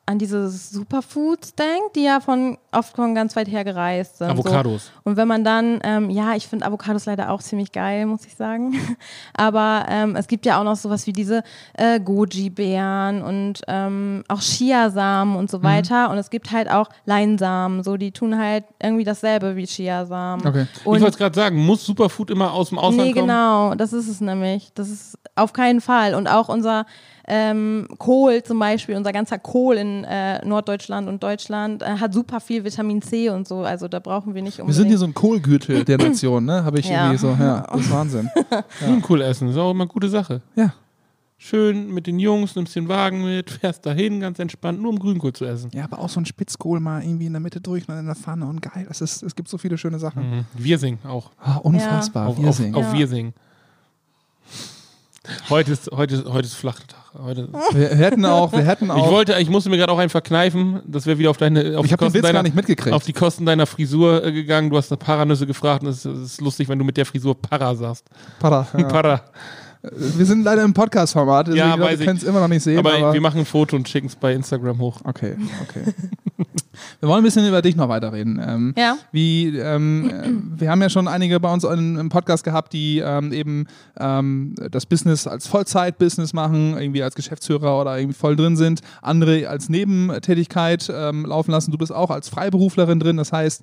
an 0.08 0.18
diese 0.18 0.48
Superfoods 0.48 1.54
denkt, 1.54 1.94
die 1.96 2.04
ja 2.04 2.20
von 2.20 2.56
oft 2.72 2.96
von 2.96 3.14
ganz 3.14 3.36
weit 3.36 3.46
her 3.48 3.62
gereist 3.62 4.16
sind. 4.18 4.30
Avocados. 4.30 4.86
So. 4.86 4.90
Und 5.04 5.16
wenn 5.18 5.28
man 5.28 5.44
dann, 5.44 5.80
ähm, 5.84 6.08
ja, 6.08 6.34
ich 6.34 6.48
finde 6.48 6.64
Avocados 6.64 7.04
leider 7.04 7.30
auch 7.30 7.42
ziemlich 7.42 7.72
geil, 7.72 8.06
muss 8.06 8.24
ich 8.24 8.34
sagen. 8.34 8.74
Aber 9.34 9.84
ähm, 9.88 10.16
es 10.16 10.26
gibt 10.26 10.46
ja 10.46 10.58
auch 10.58 10.64
noch 10.64 10.76
sowas 10.76 11.06
wie 11.06 11.12
diese 11.12 11.42
äh, 11.74 12.00
Goji-Beeren 12.00 13.22
und 13.22 13.60
ähm, 13.68 14.24
auch 14.28 14.40
Chiasamen 14.40 15.36
und 15.36 15.42
Mhm. 15.44 15.48
so 15.48 15.62
weiter. 15.62 16.10
Und 16.10 16.16
es 16.18 16.30
gibt 16.30 16.52
halt 16.52 16.70
auch 16.70 16.88
Leinsamen, 17.04 17.82
so 17.82 17.96
die 17.96 18.10
tun 18.12 18.38
halt 18.38 18.64
irgendwie 18.82 19.04
dasselbe 19.04 19.56
wie 19.56 19.66
Chiasamen. 19.66 20.46
Okay. 20.46 20.66
ich 20.74 20.86
Und 20.86 21.00
wollte 21.00 21.18
gerade 21.18 21.34
sagen, 21.34 21.58
muss 21.64 21.84
Superfood 21.84 22.30
immer 22.30 22.52
aus 22.52 22.70
dem 22.70 22.78
Ausland 22.78 23.08
Nee, 23.08 23.12
kommen? 23.12 23.26
genau, 23.26 23.74
das 23.74 23.92
ist 23.92 24.08
es 24.08 24.20
nämlich. 24.20 24.70
Das 24.74 24.88
ist 24.88 25.18
auf 25.36 25.52
keinen 25.52 25.80
Fall. 25.80 26.14
Und 26.14 26.28
auch 26.28 26.48
unser 26.48 26.86
ähm, 27.30 27.86
Kohl 27.98 28.42
zum 28.42 28.58
Beispiel, 28.58 28.96
unser 28.96 29.12
ganzer 29.12 29.38
Kohl 29.38 29.76
in 29.76 30.04
äh, 30.04 30.44
Norddeutschland 30.44 31.08
und 31.08 31.22
Deutschland 31.22 31.82
äh, 31.82 31.86
hat 31.98 32.14
super 32.14 32.40
viel 32.40 32.64
Vitamin 32.64 33.02
C 33.02 33.28
und 33.28 33.46
so. 33.46 33.60
Also 33.60 33.86
da 33.86 34.00
brauchen 34.00 34.34
wir 34.34 34.42
nicht 34.42 34.56
Wir 34.58 34.64
unbedingt. 34.64 34.78
sind 34.82 34.88
hier 34.88 34.98
so 34.98 35.04
ein 35.04 35.14
Kohlgürtel 35.14 35.84
der 35.84 35.98
Nation, 35.98 36.44
ne? 36.46 36.64
Habe 36.64 36.78
ich 36.80 36.88
Ja. 36.88 37.04
irgendwie 37.12 37.18
so, 37.18 37.36
ja, 37.38 37.66
das 37.70 37.80
ist 37.82 37.90
Wahnsinn. 37.92 38.30
Grünkohl 38.80 39.20
essen, 39.22 39.48
ist 39.48 39.56
auch 39.56 39.70
immer 39.70 39.84
eine 39.84 39.88
gute 39.92 40.08
Sache. 40.08 40.40
Ja. 40.56 40.72
Schön 41.40 41.94
mit 41.94 42.08
den 42.08 42.18
Jungs, 42.18 42.56
nimmst 42.56 42.74
den 42.74 42.88
Wagen 42.88 43.22
mit, 43.24 43.48
fährst 43.50 43.86
dahin, 43.86 44.18
ganz 44.18 44.40
entspannt, 44.40 44.82
nur 44.82 44.90
um 44.90 44.98
Grünkohl 44.98 45.32
zu 45.32 45.44
essen. 45.44 45.70
Ja, 45.72 45.84
aber 45.84 46.00
auch 46.00 46.08
so 46.08 46.18
ein 46.18 46.26
Spitzkohl 46.26 46.80
mal 46.80 47.00
irgendwie 47.02 47.26
in 47.26 47.32
der 47.32 47.38
Mitte 47.40 47.60
durch 47.60 47.82
und 47.82 47.90
dann 47.90 48.00
in 48.00 48.06
der 48.06 48.16
Pfanne 48.16 48.44
und 48.46 48.60
geil. 48.60 48.86
Das 48.88 49.00
ist, 49.00 49.22
es 49.22 49.36
gibt 49.36 49.48
so 49.48 49.56
viele 49.56 49.78
schöne 49.78 50.00
Sachen. 50.00 50.28
Mhm. 50.38 50.44
Wir 50.56 50.78
singen 50.78 50.98
auch. 51.06 51.30
Ah, 51.40 51.58
unfassbar. 51.58 52.26
Auf, 52.26 52.40
Wir 52.40 52.48
auf, 52.48 52.56
singen. 52.56 52.74
auf 52.74 52.92
Ja. 52.92 52.92
Wir. 55.28 55.50
Heute 55.50 55.72
ist, 55.72 55.90
heute, 55.92 56.14
ist- 56.16 56.26
heute 56.26 56.46
ist 56.46 56.54
flacher 56.54 56.86
Tag. 56.86 56.98
Heute. 57.22 57.48
Wir 57.72 57.88
hätten 57.88 58.24
auch, 58.24 58.52
wir 58.52 58.60
hätten 58.64 58.84
Ich 58.86 58.90
auch. 58.90 59.10
wollte, 59.10 59.34
ich 59.40 59.48
musste 59.48 59.70
mir 59.70 59.76
gerade 59.76 59.90
auch 59.92 59.98
einen 59.98 60.10
verkneifen. 60.10 60.80
Das 60.86 61.06
wäre 61.06 61.18
wieder 61.18 61.30
auf 61.30 61.36
deine, 61.36 61.76
auf 61.78 61.84
ich 61.84 61.90
den 61.94 62.14
Witz 62.14 62.22
deiner, 62.22 62.32
gar 62.34 62.42
nicht 62.42 62.54
mitgekriegt. 62.54 62.94
auf 62.94 63.04
die 63.04 63.12
Kosten 63.12 63.44
deiner 63.46 63.66
Frisur 63.66 64.24
äh, 64.24 64.30
gegangen. 64.32 64.70
Du 64.70 64.76
hast 64.76 64.92
eine 64.92 64.98
Paranüsse 64.98 65.46
gefragt 65.46 65.82
und 65.82 65.88
es 65.88 66.04
es 66.04 66.32
ist 66.32 66.40
lustig, 66.40 66.68
wenn 66.68 66.78
du 66.78 66.84
mit 66.84 66.96
der 66.96 67.06
Frisur 67.06 67.34
Para 67.40 67.74
sagst. 67.74 68.04
Para, 68.38 68.66
ja. 68.76 68.84
Para. 68.84 69.22
Wir 69.82 70.26
sind 70.26 70.42
leider 70.42 70.64
im 70.64 70.74
Podcast-Format, 70.74 71.48
Ja, 71.54 71.70
Leute 71.74 71.82
weiß 71.82 72.00
ich. 72.00 72.06
können 72.06 72.18
es 72.18 72.24
immer 72.24 72.40
noch 72.40 72.48
nicht 72.48 72.62
sehen. 72.64 72.78
Aber, 72.78 72.94
Aber, 72.94 73.12
wir 73.12 73.20
machen 73.20 73.38
ein 73.40 73.46
Foto 73.46 73.76
und 73.76 73.88
schicken 73.88 74.08
es 74.08 74.16
bei 74.16 74.32
Instagram 74.34 74.78
hoch. 74.78 75.00
okay, 75.04 75.36
okay. 75.62 75.92
wir 77.00 77.08
wollen 77.08 77.18
ein 77.18 77.24
bisschen 77.24 77.46
über 77.46 77.62
dich 77.62 77.76
noch 77.76 77.88
weiterreden. 77.88 78.42
Ähm, 78.44 78.74
Ja. 78.76 78.96
Wie, 79.12 79.56
ähm, 79.56 80.10
äh, 80.10 80.60
wir 80.60 80.70
haben 80.70 80.82
ja 80.82 80.90
schon 80.90 81.06
einige 81.06 81.38
bei 81.38 81.52
uns 81.52 81.62
in, 81.62 81.96
im 81.96 82.08
Podcast 82.08 82.42
gehabt, 82.42 82.72
die 82.72 82.98
ähm, 82.98 83.32
eben 83.32 83.66
ähm, 84.00 84.54
das 84.70 84.84
Business 84.86 85.26
als 85.28 85.46
Vollzeit-Business 85.46 86.32
machen, 86.32 86.76
irgendwie 86.76 87.02
als 87.04 87.14
Geschäftsführer 87.14 87.80
oder 87.80 87.96
irgendwie 87.98 88.16
voll 88.18 88.34
drin 88.34 88.56
sind, 88.56 88.80
andere 89.00 89.48
als 89.48 89.68
Nebentätigkeit 89.68 90.90
ähm, 90.92 91.24
laufen 91.24 91.52
lassen. 91.52 91.70
Du 91.70 91.78
bist 91.78 91.92
auch 91.94 92.10
als 92.10 92.28
Freiberuflerin 92.28 92.98
drin, 92.98 93.16
das 93.16 93.32
heißt, 93.32 93.62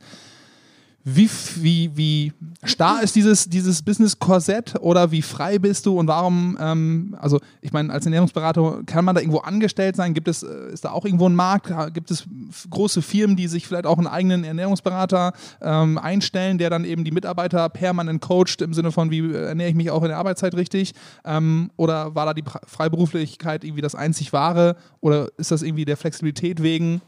wie, 1.08 1.30
wie, 1.58 1.92
wie 1.96 2.34
starr 2.64 3.04
ist 3.04 3.16
dieses, 3.16 3.48
dieses 3.48 3.84
Business-Korsett 3.84 4.74
oder 4.82 5.12
wie 5.12 5.22
frei 5.22 5.60
bist 5.60 5.86
du 5.86 6.00
und 6.00 6.08
warum, 6.08 6.58
ähm, 6.60 7.16
also 7.22 7.40
ich 7.62 7.72
meine, 7.72 7.94
als 7.94 8.06
Ernährungsberater 8.06 8.82
kann 8.88 9.06
man 9.06 9.14
da 9.14 9.22
irgendwo 9.22 9.38
angestellt 9.38 9.96
sein? 9.96 10.16
Gibt 10.16 10.28
es, 10.28 10.42
äh, 10.42 10.74
ist 10.74 10.84
da 10.84 10.90
auch 10.90 11.06
irgendwo 11.06 11.30
ein 11.30 11.36
Markt? 11.36 11.72
Gibt 11.94 12.10
es 12.10 12.26
große 12.72 13.04
Firmen, 13.04 13.36
die 13.36 13.48
sich 13.48 13.68
vielleicht 13.68 13.86
auch 13.86 14.00
einen 14.00 14.08
eigenen 14.08 14.44
Ernährungsberater 14.44 15.34
ähm, 15.62 16.00
einstellen, 16.00 16.58
der 16.58 16.72
dann 16.72 16.86
eben 16.86 17.04
die 17.04 17.12
Mitarbeiter 17.12 17.70
permanent 17.70 18.24
coacht 18.24 18.62
im 18.62 18.74
Sinne 18.74 18.92
von, 18.92 19.12
wie 19.12 19.20
äh, 19.20 19.50
ernähre 19.50 19.70
ich 19.70 19.76
mich 19.76 19.92
auch 19.92 20.02
in 20.02 20.10
der 20.10 20.18
Arbeitszeit 20.18 20.56
richtig? 20.56 20.94
Ähm, 21.24 21.70
oder 21.78 22.16
war 22.16 22.26
da 22.26 22.34
die 22.34 22.44
Freiberuflichkeit 22.66 23.64
irgendwie 23.64 23.84
das 23.84 23.94
einzig 23.94 24.34
wahre? 24.34 24.76
Oder 25.02 25.28
ist 25.38 25.52
das 25.52 25.62
irgendwie 25.62 25.86
der 25.86 25.98
Flexibilität 25.98 26.64
wegen? 26.64 27.04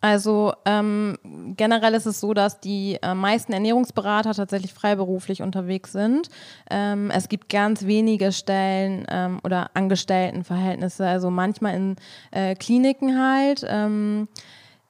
Also 0.00 0.54
ähm, 0.64 1.18
generell 1.56 1.92
ist 1.94 2.06
es 2.06 2.20
so, 2.20 2.32
dass 2.32 2.60
die 2.60 2.98
äh, 3.02 3.14
meisten 3.14 3.52
Ernährungsberater 3.52 4.32
tatsächlich 4.32 4.72
freiberuflich 4.72 5.42
unterwegs 5.42 5.92
sind. 5.92 6.28
Ähm, 6.70 7.10
es 7.10 7.28
gibt 7.28 7.50
ganz 7.50 7.84
wenige 7.84 8.32
Stellen 8.32 9.04
ähm, 9.10 9.40
oder 9.44 9.70
Angestelltenverhältnisse, 9.74 11.06
also 11.06 11.30
manchmal 11.30 11.74
in 11.74 11.96
äh, 12.30 12.54
Kliniken 12.54 13.20
halt. 13.20 13.64
Ähm, 13.68 14.28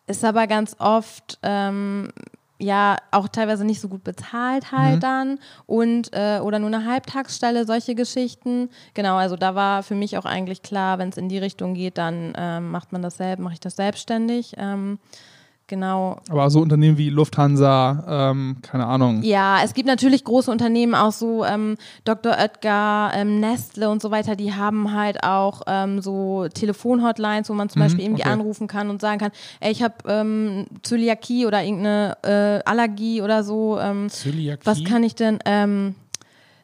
ist 0.07 0.25
aber 0.25 0.47
ganz 0.47 0.77
oft 0.79 1.39
ähm, 1.43 2.13
ja 2.61 2.97
auch 3.11 3.27
teilweise 3.29 3.65
nicht 3.65 3.81
so 3.81 3.89
gut 3.89 4.05
bezahlt 4.05 4.71
halt 4.71 4.97
Mhm. 4.97 5.01
dann 5.01 5.39
und 5.67 6.13
äh, 6.13 6.39
oder 6.41 6.59
nur 6.59 6.69
eine 6.69 6.85
Halbtagsstelle, 6.85 7.65
solche 7.67 7.95
Geschichten. 7.95 8.69
Genau, 8.95 9.17
also 9.17 9.37
da 9.37 9.55
war 9.55 9.83
für 9.83 9.95
mich 9.95 10.19
auch 10.19 10.27
eigentlich 10.27 10.63
klar, 10.63 10.99
wenn 10.99 11.09
es 11.09 11.17
in 11.17 11.29
die 11.29 11.39
Richtung 11.39 11.75
geht, 11.75 11.99
dann 11.99 12.33
ähm, 12.37 12.71
macht 12.71 12.93
man 12.93 13.03
das 13.03 13.17
selbst, 13.17 13.43
mache 13.43 13.55
ich 13.55 13.61
das 13.61 13.77
selbstständig. 13.77 14.55
Ähm, 14.59 14.99
genau. 15.71 16.21
Aber 16.29 16.51
so 16.51 16.61
Unternehmen 16.61 16.99
wie 16.99 17.09
Lufthansa, 17.09 18.31
ähm, 18.31 18.57
keine 18.61 18.85
Ahnung. 18.85 19.23
Ja, 19.23 19.61
es 19.65 19.73
gibt 19.73 19.87
natürlich 19.87 20.25
große 20.25 20.51
Unternehmen, 20.51 20.95
auch 20.95 21.13
so 21.13 21.47
ähm, 21.47 21.77
Dr. 22.05 22.33
Oetker, 22.33 23.13
ähm, 23.15 23.41
Nestle 23.41 23.89
und 23.89 24.03
so 24.03 24.11
weiter, 24.11 24.37
die 24.37 24.53
haben 24.53 24.93
halt 24.93 25.25
auch 25.25 25.63
ähm, 25.67 26.03
so 26.03 26.49
Telefonhotlines, 26.53 27.49
wo 27.49 27.55
man 27.55 27.71
zum 27.71 27.81
Beispiel 27.81 28.05
irgendwie 28.05 28.23
okay. 28.23 28.33
anrufen 28.33 28.67
kann 28.67 28.91
und 28.91 29.01
sagen 29.01 29.19
kann, 29.19 29.31
ey, 29.61 29.73
ich 29.73 29.83
habe 29.83 29.95
ähm, 30.07 30.67
Zöliakie 30.83 31.47
oder 31.47 31.63
irgendeine 31.65 32.19
äh, 32.23 32.69
Allergie 32.69 33.23
oder 33.23 33.43
so. 33.43 33.79
Ähm, 33.79 34.11
Zöliakie? 34.11 34.67
was 34.67 34.85
kann 34.85 35.03
ich 35.03 35.15
denn? 35.15 35.39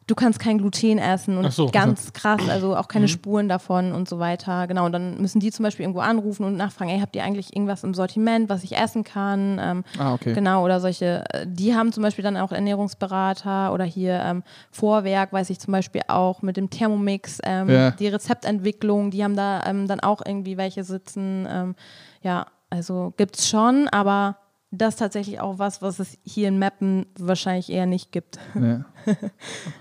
Du 0.08 0.14
kannst 0.14 0.38
kein 0.38 0.58
Gluten 0.58 0.98
essen 0.98 1.36
und 1.36 1.52
so. 1.52 1.66
ganz 1.66 2.12
krass, 2.12 2.48
also 2.48 2.76
auch 2.76 2.84
Mhm. 2.84 2.88
keine 2.88 3.08
Spuren 3.08 3.48
davon 3.48 3.90
und 3.92 4.08
so 4.08 4.20
weiter. 4.20 4.68
Genau, 4.68 4.86
und 4.86 4.92
dann 4.92 5.20
müssen 5.20 5.40
die 5.40 5.50
zum 5.50 5.64
Beispiel 5.64 5.82
irgendwo 5.82 5.98
anrufen 6.00 6.44
und 6.44 6.56
nachfragen, 6.56 6.90
ey, 6.92 7.00
habt 7.00 7.16
ihr 7.16 7.24
eigentlich 7.24 7.56
irgendwas 7.56 7.82
im 7.82 7.92
Sortiment, 7.92 8.48
was 8.48 8.62
ich 8.62 8.76
essen 8.76 9.02
kann? 9.02 9.58
Ähm, 9.60 9.84
Ah, 9.98 10.14
okay. 10.14 10.32
Genau, 10.32 10.64
oder 10.64 10.78
solche, 10.80 11.24
äh, 11.32 11.44
die 11.48 11.74
haben 11.74 11.90
zum 11.92 12.04
Beispiel 12.04 12.22
dann 12.22 12.36
auch 12.36 12.52
Ernährungsberater 12.52 13.72
oder 13.72 13.84
hier 13.84 14.20
ähm, 14.24 14.42
Vorwerk, 14.70 15.32
weiß 15.32 15.50
ich 15.50 15.58
zum 15.58 15.72
Beispiel 15.72 16.02
auch 16.06 16.40
mit 16.40 16.56
dem 16.56 16.70
Thermomix, 16.70 17.40
ähm, 17.42 17.68
Ja. 17.68 17.90
die 17.90 18.06
Rezeptentwicklung, 18.06 19.10
die 19.10 19.24
haben 19.24 19.34
da 19.36 19.64
ähm, 19.66 19.88
dann 19.88 19.98
auch 20.00 20.22
irgendwie 20.24 20.56
welche 20.56 20.84
sitzen. 20.84 21.48
Ähm, 21.50 21.74
ja, 22.22 22.46
also 22.70 23.12
gibt's 23.16 23.48
schon, 23.48 23.88
aber 23.88 24.36
das 24.78 24.94
ist 24.94 24.98
tatsächlich 24.98 25.40
auch 25.40 25.58
was, 25.58 25.82
was 25.82 25.98
es 25.98 26.18
hier 26.24 26.48
in 26.48 26.58
Meppen 26.58 27.06
wahrscheinlich 27.18 27.70
eher 27.70 27.86
nicht 27.86 28.12
gibt. 28.12 28.38
Nee. 28.54 28.78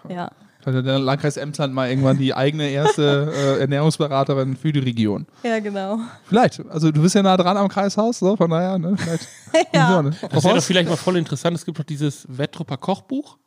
ja. 0.10 0.31
Vielleicht 0.65 0.79
hat 0.79 0.86
der 0.88 0.97
Landkreis 0.97 1.38
Emsland 1.38 1.75
mal 1.75 1.89
irgendwann 1.89 2.17
die 2.17 2.34
eigene 2.34 2.67
erste 2.69 3.31
äh, 3.60 3.62
Ernährungsberaterin 3.62 4.58
für 4.58 4.73
die 4.73 4.79
Region. 4.79 5.27
Ja, 5.43 5.60
genau. 5.60 5.99
Vielleicht. 6.23 6.60
Also 6.71 6.91
du 6.91 7.03
bist 7.03 7.13
ja 7.13 7.21
nah 7.21 7.38
dran 7.38 7.55
am 7.55 7.67
Kreishaus, 7.67 8.17
so, 8.17 8.36
von 8.36 8.49
daher, 8.49 8.79
ne? 8.79 8.97
Vielleicht. 8.97 9.27
Ja. 9.73 10.01
ne? 10.01 10.12
Das 10.31 10.43
wäre 10.43 10.55
doch 10.55 10.63
vielleicht 10.63 10.89
mal 10.89 10.97
voll 10.97 11.17
interessant. 11.17 11.55
Es 11.55 11.63
gibt 11.65 11.77
doch 11.79 11.84
dieses 11.84 12.25
Wettrupper 12.27 12.77
Kochbuch, 12.77 13.38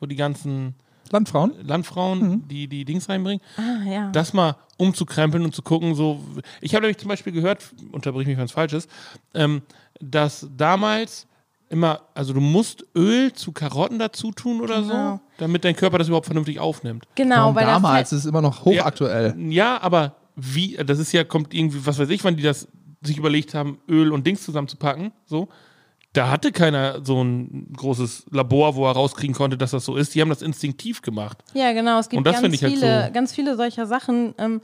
wo 0.00 0.06
die 0.06 0.16
ganzen 0.16 0.76
Landfrauen? 1.10 1.52
Landfrauen 1.62 2.20
Mhm. 2.20 2.48
die, 2.48 2.68
die 2.68 2.84
Dings 2.84 3.08
reinbringen. 3.08 3.42
Ah, 3.56 3.88
ja. 3.88 4.10
Das 4.12 4.32
mal 4.32 4.56
umzukrempeln 4.78 5.44
und 5.44 5.54
zu 5.54 5.62
gucken, 5.62 5.94
so. 5.94 6.20
Ich 6.60 6.74
habe 6.74 6.82
nämlich 6.82 6.98
zum 6.98 7.08
Beispiel 7.08 7.32
gehört, 7.32 7.74
unterbrich 7.90 8.26
mich, 8.26 8.38
wenn 8.38 8.44
es 8.44 8.52
falsch 8.52 8.72
ist, 8.72 8.88
ähm, 9.34 9.62
dass 10.02 10.46
damals 10.56 11.26
immer, 11.68 12.02
also 12.14 12.32
du 12.34 12.40
musst 12.40 12.84
Öl 12.94 13.32
zu 13.32 13.52
Karotten 13.52 13.98
dazu 13.98 14.30
tun 14.32 14.60
oder 14.60 14.82
so, 14.82 14.90
Genau. 14.90 15.20
damit 15.38 15.64
dein 15.64 15.74
Körper 15.74 15.96
das 15.98 16.08
überhaupt 16.08 16.26
vernünftig 16.26 16.58
aufnimmt. 16.60 17.04
genau, 17.14 17.36
Warum 17.36 17.54
weil 17.54 17.64
damals 17.66 18.10
das 18.10 18.18
ist 18.18 18.24
es 18.24 18.28
immer 18.30 18.42
noch 18.42 18.64
hochaktuell. 18.64 19.34
Ja, 19.50 19.80
aber 19.80 20.16
wie, 20.36 20.76
das 20.76 20.98
ist 20.98 21.12
ja, 21.12 21.24
kommt 21.24 21.54
irgendwie, 21.54 21.84
was 21.86 21.98
weiß 21.98 22.10
ich, 22.10 22.22
wann 22.24 22.36
die 22.36 22.42
das 22.42 22.68
sich 23.02 23.16
überlegt 23.16 23.54
haben, 23.54 23.78
Öl 23.88 24.12
und 24.12 24.26
Dings 24.26 24.42
zusammenzupacken, 24.44 25.12
so. 25.26 25.48
Da 26.14 26.28
hatte 26.30 26.52
keiner 26.52 27.02
so 27.02 27.24
ein 27.24 27.72
großes 27.74 28.26
Labor, 28.30 28.74
wo 28.76 28.84
er 28.86 28.92
rauskriegen 28.92 29.34
konnte, 29.34 29.56
dass 29.56 29.70
das 29.70 29.86
so 29.86 29.96
ist. 29.96 30.14
Die 30.14 30.20
haben 30.20 30.28
das 30.28 30.42
instinktiv 30.42 31.00
gemacht. 31.00 31.38
Ja, 31.54 31.72
genau. 31.72 31.98
Es 31.98 32.10
gibt 32.10 32.18
Und 32.18 32.24
das 32.26 32.34
ganz 32.34 32.42
finde 32.42 32.56
ich 32.56 32.62
halt 32.62 32.74
viele, 32.74 33.06
so- 33.06 33.12
ganz 33.14 33.32
viele 33.34 33.56
solcher 33.56 33.86
Sachen, 33.86 34.34
ähm, 34.36 34.60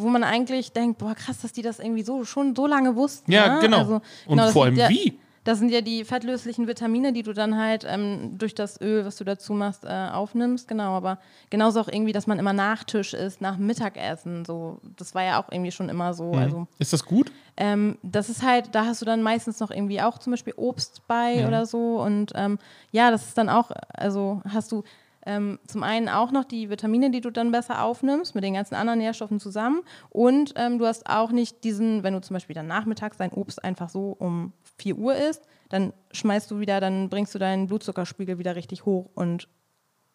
wo 0.00 0.08
man 0.08 0.24
eigentlich 0.24 0.72
denkt, 0.72 0.98
boah, 0.98 1.14
krass, 1.14 1.40
dass 1.42 1.52
die 1.52 1.62
das 1.62 1.78
irgendwie 1.78 2.02
so 2.02 2.24
schon 2.24 2.54
so 2.54 2.66
lange 2.66 2.96
wussten. 2.96 3.30
Ja, 3.30 3.54
ne? 3.54 3.60
genau. 3.60 3.78
Also, 3.78 3.94
und 3.94 4.02
genau, 4.28 4.44
das 4.44 4.52
vor 4.52 4.64
allem 4.64 4.76
ja, 4.76 4.88
wie? 4.88 5.18
Das 5.44 5.58
sind 5.58 5.70
ja 5.70 5.80
die 5.80 6.04
fettlöslichen 6.04 6.66
Vitamine, 6.66 7.14
die 7.14 7.22
du 7.22 7.32
dann 7.32 7.56
halt 7.56 7.86
ähm, 7.88 8.36
durch 8.36 8.54
das 8.54 8.78
Öl, 8.82 9.06
was 9.06 9.16
du 9.16 9.24
dazu 9.24 9.54
machst, 9.54 9.82
äh, 9.84 9.88
aufnimmst. 10.12 10.68
Genau, 10.68 10.94
aber 10.94 11.18
genauso 11.48 11.80
auch 11.80 11.88
irgendwie, 11.88 12.12
dass 12.12 12.26
man 12.26 12.38
immer 12.38 12.52
Nachtisch 12.52 13.14
isst, 13.14 13.40
nach 13.40 13.56
Mittagessen. 13.56 14.44
So, 14.44 14.78
das 14.96 15.14
war 15.14 15.22
ja 15.22 15.42
auch 15.42 15.50
irgendwie 15.50 15.70
schon 15.70 15.88
immer 15.88 16.12
so. 16.12 16.32
Mhm. 16.32 16.38
Also 16.38 16.66
Ist 16.78 16.92
das 16.92 17.02
gut? 17.02 17.32
ähm, 17.56 17.96
das 18.02 18.28
ist 18.28 18.42
halt, 18.42 18.74
da 18.74 18.84
hast 18.84 19.00
du 19.00 19.06
dann 19.06 19.22
meistens 19.22 19.58
noch 19.58 19.70
irgendwie 19.70 20.02
auch 20.02 20.18
zum 20.18 20.32
Beispiel 20.32 20.52
Obst 20.56 21.02
bei 21.08 21.46
oder 21.46 21.64
so. 21.64 22.00
Und 22.00 22.32
ähm, 22.34 22.58
ja, 22.92 23.10
das 23.10 23.28
ist 23.28 23.38
dann 23.38 23.48
auch, 23.48 23.70
also 23.94 24.42
hast 24.48 24.70
du 24.70 24.84
ähm, 25.28 25.58
zum 25.66 25.82
einen 25.82 26.08
auch 26.08 26.32
noch 26.32 26.44
die 26.44 26.70
Vitamine, 26.70 27.10
die 27.10 27.20
du 27.20 27.30
dann 27.30 27.52
besser 27.52 27.84
aufnimmst, 27.84 28.34
mit 28.34 28.42
den 28.42 28.54
ganzen 28.54 28.74
anderen 28.74 28.98
Nährstoffen 28.98 29.38
zusammen. 29.38 29.82
Und 30.08 30.54
ähm, 30.56 30.78
du 30.78 30.86
hast 30.86 31.08
auch 31.08 31.30
nicht 31.32 31.62
diesen, 31.64 32.02
wenn 32.02 32.14
du 32.14 32.22
zum 32.22 32.32
Beispiel 32.32 32.54
dann 32.54 32.66
nachmittags 32.66 33.18
dein 33.18 33.32
Obst 33.32 33.62
einfach 33.62 33.90
so 33.90 34.16
um 34.18 34.54
4 34.78 34.96
Uhr 34.96 35.14
isst, 35.14 35.42
dann 35.68 35.92
schmeißt 36.12 36.50
du 36.50 36.60
wieder, 36.60 36.80
dann 36.80 37.10
bringst 37.10 37.34
du 37.34 37.38
deinen 37.38 37.66
Blutzuckerspiegel 37.66 38.38
wieder 38.38 38.56
richtig 38.56 38.86
hoch 38.86 39.10
und 39.14 39.48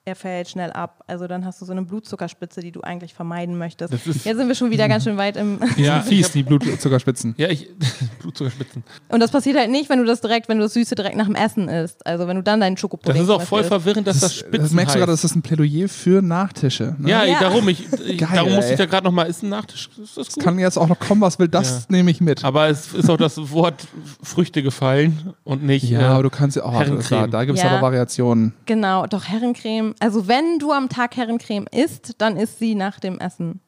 er 0.05 0.15
fällt 0.15 0.49
schnell 0.49 0.71
ab. 0.71 1.03
Also 1.07 1.27
dann 1.27 1.45
hast 1.45 1.61
du 1.61 1.65
so 1.65 1.71
eine 1.71 1.81
Blutzuckerspitze, 1.83 2.59
die 2.59 2.71
du 2.73 2.81
eigentlich 2.81 3.13
vermeiden 3.13 3.57
möchtest. 3.57 3.93
Jetzt 3.93 4.23
sind 4.37 4.47
wir 4.49 4.55
schon 4.55 4.69
wieder 4.69 4.89
ganz 4.89 5.05
schön 5.05 5.15
weit 5.15 5.37
im 5.37 5.59
Ja, 5.77 6.01
Fies, 6.05 6.31
die 6.31 6.43
Blutzuckerspitzen. 6.43 7.35
Ja, 7.37 7.47
ich. 7.49 7.69
Blutzuckerspitzen. 8.21 8.83
Und 9.09 9.19
das 9.21 9.31
passiert 9.31 9.57
halt 9.57 9.71
nicht, 9.71 9.89
wenn 9.89 9.99
du 9.99 10.05
das 10.05 10.19
direkt, 10.19 10.49
wenn 10.49 10.57
du 10.57 10.63
das 10.63 10.73
Süße 10.73 10.95
direkt 10.95 11.15
nach 11.15 11.25
dem 11.27 11.35
Essen 11.35 11.69
isst. 11.69 12.05
Also 12.05 12.27
wenn 12.27 12.35
du 12.35 12.43
dann 12.43 12.59
deinen 12.59 12.75
Schokopudding 12.75 13.13
Das 13.15 13.23
ist 13.23 13.29
auch 13.29 13.41
voll 13.41 13.61
Beispiel 13.61 13.79
verwirrend, 13.79 14.07
dass 14.07 14.19
das, 14.19 14.31
Das, 14.31 14.39
Spitzen 14.39 14.59
das 14.61 14.71
merkst 14.73 14.95
du 14.95 14.99
gerade, 14.99 15.11
das 15.13 15.23
ist 15.23 15.35
ein 15.35 15.41
Plädoyer 15.41 15.87
für 15.87 16.21
Nachtische. 16.21 16.95
Ne? 16.99 17.09
Ja, 17.09 17.23
Ja. 17.23 17.39
darum, 17.39 17.69
ich, 17.69 17.85
ich, 18.05 18.17
Geil, 18.17 18.29
darum 18.35 18.53
musste 18.55 18.71
ich 18.73 18.77
da 18.77 18.85
gerade 18.85 19.05
nochmal, 19.05 19.27
ist 19.27 19.41
ein 19.43 19.49
Nachtisch. 19.49 19.89
Ist 20.01 20.17
das 20.17 20.27
gut? 20.33 20.43
Kann 20.43 20.59
jetzt 20.59 20.77
auch 20.77 20.87
noch 20.89 20.99
kommen, 20.99 21.21
was 21.21 21.39
will, 21.39 21.47
das 21.47 21.87
nehme 21.89 22.11
ich 22.11 22.19
mit. 22.19 22.43
Aber 22.43 22.67
es 22.67 22.93
ist 22.93 23.09
auch 23.09 23.17
das 23.17 23.37
Wort 23.51 23.87
Früchte 24.21 24.61
gefallen 24.63 25.33
und 25.45 25.63
nicht. 25.63 25.89
ja, 25.89 26.01
äh, 26.01 26.03
aber 26.05 26.23
du 26.23 26.29
kannst 26.29 26.57
ja 26.57 26.63
auch, 26.65 26.73
Herrencreme. 26.73 27.31
da, 27.31 27.37
da 27.39 27.45
gibt 27.45 27.57
es 27.57 27.63
Ja. 27.63 27.71
aber 27.71 27.81
Variationen. 27.81 28.53
Genau, 28.65 29.05
doch 29.07 29.23
Herrencreme. 29.25 29.92
Also 29.99 30.27
wenn 30.27 30.59
du 30.59 30.71
am 30.71 30.89
Tag 30.89 31.15
Herrencreme 31.17 31.67
isst, 31.71 32.15
dann 32.19 32.37
isst 32.37 32.59
sie 32.59 32.75
nach 32.75 32.99
dem 32.99 33.19
Essen. 33.19 33.59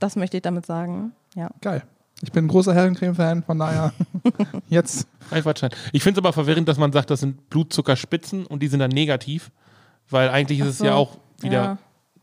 Das 0.00 0.16
möchte 0.16 0.36
ich 0.38 0.42
damit 0.42 0.66
sagen. 0.66 1.12
Ja. 1.34 1.50
Geil. 1.60 1.82
Ich 2.22 2.32
bin 2.32 2.44
ein 2.44 2.48
großer 2.48 2.72
Herrencreme-Fan, 2.74 3.42
von 3.42 3.58
daher 3.58 3.92
jetzt. 4.68 5.06
Reifweitschein. 5.30 5.70
Ich 5.92 6.02
finde 6.02 6.18
es 6.20 6.24
aber 6.24 6.32
verwirrend, 6.32 6.68
dass 6.68 6.78
man 6.78 6.92
sagt, 6.92 7.10
das 7.10 7.20
sind 7.20 7.50
Blutzuckerspitzen 7.50 8.46
und 8.46 8.62
die 8.62 8.68
sind 8.68 8.80
dann 8.80 8.90
negativ. 8.90 9.50
Weil 10.10 10.28
eigentlich 10.30 10.60
ist 10.60 10.66
Ach 10.66 10.70
es 10.70 10.78
so. 10.78 10.84
ja 10.84 10.94
auch 10.94 11.16
wieder 11.40 11.52
Ja. 11.64 11.78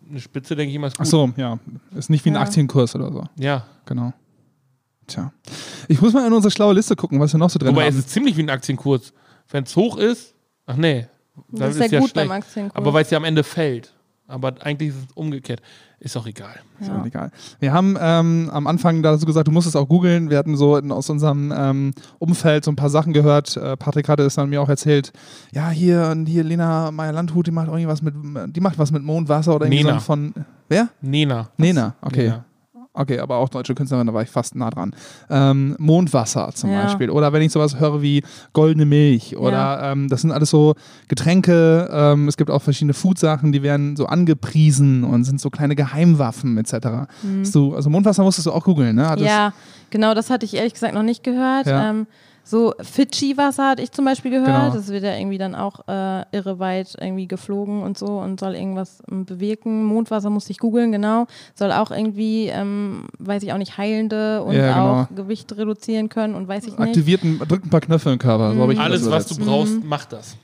eine 0.10 0.20
Spitze, 0.20 0.56
denke 0.56 0.70
ich 0.70 0.76
immer. 0.76 0.88
Ist 0.88 0.98
gut. 0.98 1.06
Ach 1.08 1.10
so, 1.12 1.32
ja. 1.36 1.60
Ist 1.96 2.10
nicht 2.10 2.24
wie 2.26 2.30
ein 2.32 2.36
Ja. 2.36 2.42
Aktienkurs 2.42 2.96
oder 2.96 3.12
so. 3.12 3.24
Ja. 3.38 3.66
Genau. 3.86 4.14
Tja. 5.08 5.34
Ich 5.88 6.02
muss 6.02 6.14
mal 6.14 6.26
in 6.26 6.34
unsere 6.34 6.52
schlaue 6.52 6.74
Liste 6.74 6.96
gucken, 6.96 7.20
was 7.20 7.34
wir 7.34 7.38
noch 7.40 7.50
so 7.50 7.60
drin 7.60 7.70
Wobei 7.76 7.88
es 7.88 7.96
haben. 7.96 8.00
ist 8.00 8.10
ziemlich 8.12 8.38
wie 8.38 8.44
ein 8.44 8.50
Aktienkurs. 8.50 9.14
Wenn 9.50 9.64
es 9.66 9.76
hoch 9.76 9.98
ist, 9.98 10.34
ach 10.66 10.78
nee. 10.78 11.08
Dann 11.50 11.60
Das 11.70 11.76
ist 11.76 11.92
ja 11.92 12.00
gut 12.00 12.14
beim 12.14 12.28
schlecht. 12.28 12.44
Aktienkurs. 12.44 12.76
Aber 12.76 12.94
weil 12.94 13.04
es 13.04 13.10
ja 13.10 13.18
am 13.18 13.24
Ende 13.24 13.44
fällt. 13.44 13.94
Aber 14.28 14.54
eigentlich 14.62 14.90
ist 14.90 14.96
es 14.96 15.12
umgekehrt. 15.14 15.62
Ist 16.00 16.16
auch 16.18 16.26
egal. 16.26 16.56
Ist 16.80 16.90
auch 16.90 17.06
egal. 17.06 17.32
Wir 17.60 17.74
haben 17.74 17.98
ähm, 18.00 18.50
am 18.52 18.66
Anfang 18.66 19.04
dazu 19.04 19.26
gesagt, 19.26 19.48
du 19.48 19.52
musst 19.52 19.68
es 19.68 19.76
auch 19.76 19.88
googeln. 19.88 20.30
Wir 20.30 20.38
hatten 20.38 20.56
so 20.56 20.78
in, 20.78 20.92
aus 20.92 21.10
unserem 21.10 21.54
ähm, 21.56 21.94
Umfeld 22.18 22.64
so 22.64 22.72
ein 22.72 22.76
paar 22.76 22.90
Sachen 22.90 23.14
gehört. 23.14 23.58
Äh, 23.58 23.76
Patrick 23.78 24.08
hatte 24.10 24.24
es 24.24 24.36
dann 24.36 24.50
mir 24.50 24.62
auch 24.62 24.70
erzählt. 24.70 25.12
Ja, 25.52 25.70
hier 25.70 26.08
und 26.12 26.26
hier 26.26 26.44
Lena 26.44 26.92
Meyer-Landhut, 26.92 27.46
die 27.46 27.52
macht 27.52 27.68
irgendwas 27.68 28.02
mit, 28.02 28.16
die 28.56 28.62
macht 28.62 28.80
was 28.80 28.92
mit 28.92 29.04
Mondwasser 29.04 29.54
oder 29.56 29.66
irgendwie 29.66 29.84
Nena. 29.84 30.00
so 30.00 30.06
von. 30.06 30.34
Wer? 30.70 30.88
Nena. 31.02 31.50
Nena, 31.58 31.96
okay. 32.02 32.30
Nena. 32.30 32.46
Okay, 32.94 33.20
aber 33.20 33.38
auch 33.38 33.48
deutsche 33.48 33.74
Künstlerin, 33.74 34.06
da 34.08 34.14
war 34.14 34.22
ich 34.22 34.30
fast 34.30 34.54
nah 34.54 34.70
dran. 34.70 34.94
Ähm, 35.30 35.76
Mondwasser 35.80 36.50
zum 36.54 36.72
Ja. 36.72 36.84
Beispiel. 36.84 37.10
Oder 37.10 37.32
wenn 37.32 37.42
ich 37.42 37.52
sowas 37.54 37.80
höre 37.80 38.02
wie 38.02 38.22
goldene 38.52 38.86
Milch. 38.86 39.38
Oder 39.38 39.52
Ja. 39.52 39.92
ähm, 39.94 40.10
das 40.10 40.22
sind 40.22 40.32
alles 40.32 40.50
so 40.50 40.76
Getränke. 41.08 41.90
Ähm, 41.92 42.28
es 42.28 42.36
gibt 42.36 42.52
auch 42.52 42.62
verschiedene 42.62 42.94
Foodsachen, 42.94 43.54
die 43.54 43.64
werden 43.64 43.96
so 43.96 44.08
angepriesen 44.08 45.04
und 45.06 45.24
sind 45.24 45.40
so 45.40 45.50
kleine 45.50 45.76
Geheimwaffen 45.76 46.58
etc. 46.58 47.08
Hast 47.40 47.56
du, 47.56 47.76
also 47.76 47.90
Mondwasser 47.90 48.24
musstest 48.24 48.48
du 48.48 48.52
auch 48.52 48.64
googeln, 48.66 48.96
ne? 48.98 49.06
Hattest- 49.08 49.22
Mhm. 49.22 49.28
ja, 49.28 49.54
genau, 49.90 50.14
das 50.14 50.30
hatte 50.30 50.46
ich 50.46 50.54
ehrlich 50.56 50.74
gesagt 50.74 50.94
noch 50.94 51.04
nicht 51.04 51.24
gehört. 51.24 51.68
Ja. 51.68 51.94
So 52.44 52.74
Fidschi-Wasser 52.80 53.70
hatte 53.70 53.84
ich 53.84 53.92
zum 53.92 54.06
Beispiel 54.06 54.32
gehört. 54.32 54.48
Genau. 54.48 54.74
Das 54.74 54.88
wird 54.90 55.04
ja 55.04 55.16
irgendwie 55.16 55.38
dann 55.38 55.56
auch 55.56 55.88
äh, 55.88 56.24
irre 56.32 56.60
weit 56.60 56.96
irgendwie 57.00 57.28
geflogen 57.28 57.82
und 57.84 57.98
so 57.98 58.20
und 58.20 58.40
soll 58.40 58.56
irgendwas 58.56 59.02
ähm, 59.12 59.26
bewirken. 59.26 59.86
Mondwasser 59.86 60.30
musste 60.30 60.52
ich 60.52 60.58
googeln, 60.58 60.92
genau. 60.92 61.28
Soll 61.56 61.72
auch 61.72 61.92
irgendwie, 61.92 62.48
ähm, 62.48 63.06
weiß 63.20 63.44
ich 63.44 63.54
auch 63.54 63.58
nicht, 63.58 63.78
heilende 63.78 64.44
und 64.44 64.56
Ja, 64.56 64.74
genau. 64.74 65.02
auch 65.02 65.16
Gewicht 65.16 65.56
reduzieren 65.56 66.10
können 66.10 66.36
und 66.36 66.48
weiß 66.48 66.64
ich 66.66 66.72
nicht. 66.72 66.80
Aktivierten, 66.80 67.40
drückt 67.40 67.66
ein 67.66 67.70
paar 67.70 67.82
Knöpfe 67.82 68.12
im 68.12 68.20
Körper. 68.20 68.54
So 68.54 68.62
hab 68.62 68.70
ich 68.70 68.80
Alles, 68.80 69.10
was 69.10 69.28
du 69.28 69.38
brauchst, 69.38 69.84
macht 69.84 70.14
das. 70.14 70.36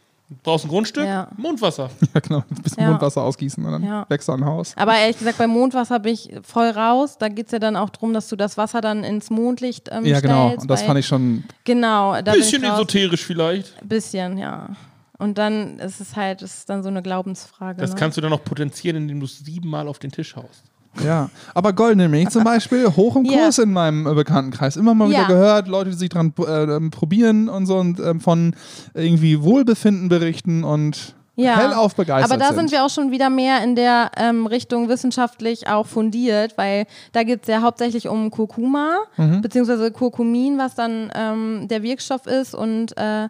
Brauchst 0.43 0.65
ein 0.65 0.67
Grundstück? 0.69 1.05
Ja. 1.05 1.29
Mondwasser. 1.37 1.89
Ja, 2.13 2.19
genau. 2.19 2.43
Ein 2.49 2.61
bisschen 2.61 2.83
Ja. 2.83 2.89
Mondwasser 2.89 3.21
ausgießen 3.21 3.63
und 3.63 3.71
dann 3.71 3.83
Ja. 3.83 4.05
wächst 4.09 4.27
da 4.27 4.33
ein 4.33 4.43
Haus. 4.43 4.73
Aber 4.75 4.95
ehrlich 4.97 5.17
gesagt, 5.17 5.37
beim 5.37 5.49
Mondwasser 5.49 5.99
bin 5.99 6.13
ich 6.13 6.33
voll 6.43 6.69
raus. 6.69 7.17
Da 7.17 7.29
geht 7.29 7.45
es 7.45 7.51
ja 7.53 7.59
dann 7.59 7.75
auch 7.77 7.89
darum, 7.89 8.13
dass 8.13 8.27
du 8.27 8.35
das 8.35 8.57
Wasser 8.57 8.81
dann 8.81 9.03
ins 9.03 9.29
Mondlicht 9.29 9.89
ähm, 9.91 10.05
Ja, 10.05 10.19
genau. 10.19 10.47
stellst. 10.47 10.63
Und 10.63 10.67
das 10.71 10.81
fand 10.83 10.99
ich 10.99 11.07
schon. 11.07 11.43
Genau, 11.63 12.13
da 12.21 12.31
bin 12.33 12.41
Bisschen 12.41 12.63
esoterisch 12.63 13.25
vielleicht. 13.25 13.87
Bisschen, 13.87 14.37
ja. 14.37 14.69
Und 15.17 15.37
dann 15.37 15.79
ist 15.79 15.99
es 15.99 16.15
halt, 16.15 16.41
ist 16.41 16.69
dann 16.69 16.83
so 16.83 16.89
eine 16.89 17.01
Glaubensfrage. 17.01 17.79
Das 17.79 17.91
ne? 17.91 17.95
kannst 17.97 18.17
du 18.17 18.21
dann 18.21 18.29
noch 18.31 18.43
potenzieren, 18.43 18.97
indem 18.97 19.19
du 19.19 19.25
es 19.25 19.39
siebenmal 19.39 19.87
auf 19.87 19.97
den 19.99 20.11
Tisch 20.11 20.35
haust. 20.35 20.63
Ja, 21.03 21.29
aber 21.53 21.73
goldene 21.73 22.07
Milch 22.09 22.29
zum 22.29 22.43
Beispiel, 22.43 22.87
hoch 22.87 23.15
im 23.15 23.25
Ja. 23.29 23.37
Kurs 23.43 23.57
in 23.59 23.71
meinem 23.73 24.07
äh, 24.07 24.13
Bekanntenkreis. 24.13 24.75
Immer 24.77 24.93
mal 24.93 25.09
wieder 25.09 25.21
Ja. 25.21 25.27
gehört, 25.27 25.67
Leute, 25.67 25.89
die 25.91 25.95
sich 25.95 26.09
dran 26.09 26.33
äh, 26.39 26.63
ähm, 26.63 26.91
probieren 26.91 27.49
und 27.49 27.65
so 27.65 27.77
und 27.77 27.99
ähm, 27.99 28.19
von 28.21 28.55
irgendwie 28.93 29.41
Wohlbefinden 29.41 30.09
berichten 30.09 30.63
und 30.63 31.15
Ja. 31.35 31.55
hellauf 31.57 31.95
begeistert 31.95 32.31
Aber 32.31 32.39
da 32.39 32.47
sind. 32.47 32.57
sind 32.69 32.71
wir 32.71 32.83
auch 32.83 32.89
schon 32.89 33.11
wieder 33.11 33.29
mehr 33.29 33.63
in 33.63 33.75
der 33.75 34.09
ähm, 34.17 34.47
Richtung 34.47 34.89
wissenschaftlich 34.89 35.67
auch 35.67 35.85
fundiert, 35.85 36.57
weil 36.57 36.85
da 37.11 37.21
geht 37.23 37.43
es 37.43 37.47
ja 37.47 37.61
hauptsächlich 37.61 38.07
um 38.07 38.31
Kurkuma, 38.31 38.97
Mhm. 39.17 39.41
beziehungsweise 39.41 39.91
Kurkumin, 39.91 40.57
was 40.57 40.73
dann 40.75 41.11
ähm, 41.15 41.67
der 41.67 41.83
Wirkstoff 41.83 42.25
ist. 42.25 42.55
Und 42.55 42.97
äh, 42.97 43.29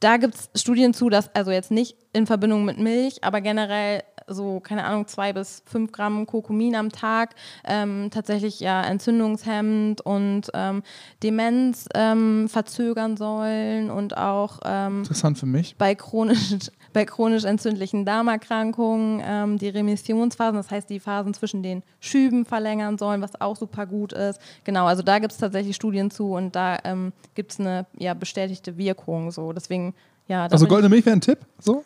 da 0.00 0.16
gibt 0.16 0.34
es 0.54 0.60
Studien 0.60 0.94
zu, 0.94 1.10
dass, 1.10 1.32
also 1.34 1.50
jetzt 1.50 1.70
nicht 1.70 1.96
in 2.14 2.26
Verbindung 2.26 2.64
mit 2.64 2.78
Milch, 2.78 3.22
aber 3.22 3.40
generell 3.40 4.02
so, 4.34 4.60
keine 4.60 4.84
Ahnung, 4.84 5.06
zwei 5.06 5.32
bis 5.32 5.62
fünf 5.66 5.92
Gramm 5.92 6.26
Kurkumin 6.26 6.74
am 6.74 6.90
Tag 6.90 7.34
ähm, 7.64 8.08
tatsächlich 8.10 8.60
ja 8.60 8.82
entzündungshemmend 8.82 10.00
und 10.00 10.50
ähm, 10.54 10.82
Demenz 11.22 11.88
ähm, 11.94 12.48
verzögern 12.48 13.16
sollen 13.16 13.90
und 13.90 14.16
auch 14.16 14.60
ähm, 14.64 14.98
Interessant 14.98 15.38
für 15.38 15.46
mich. 15.46 15.76
bei 15.76 15.94
chronisch, 15.94 16.70
bei 16.92 17.04
chronisch 17.04 17.44
entzündlichen 17.44 18.04
Darmerkrankungen 18.04 19.22
ähm, 19.24 19.58
die 19.58 19.68
Remissionsphasen, 19.68 20.56
das 20.56 20.70
heißt 20.70 20.90
die 20.90 21.00
Phasen 21.00 21.34
zwischen 21.34 21.62
den 21.62 21.82
Schüben 22.00 22.44
verlängern 22.44 22.98
sollen, 22.98 23.22
was 23.22 23.40
auch 23.40 23.56
super 23.56 23.86
gut 23.86 24.12
ist. 24.12 24.40
Genau, 24.64 24.86
also 24.86 25.02
da 25.02 25.18
gibt 25.18 25.32
es 25.32 25.38
tatsächlich 25.38 25.76
Studien 25.76 26.10
zu 26.10 26.32
und 26.32 26.54
da 26.54 26.78
ähm, 26.84 27.12
gibt 27.34 27.52
es 27.52 27.60
eine 27.60 27.86
ja, 27.98 28.14
bestätigte 28.14 28.76
Wirkung. 28.76 29.30
So. 29.30 29.52
Deswegen, 29.52 29.94
ja, 30.28 30.46
Also 30.46 30.66
goldene 30.66 30.88
Milch 30.88 31.06
wäre 31.06 31.16
ein 31.16 31.20
Tipp, 31.20 31.38
so? 31.58 31.84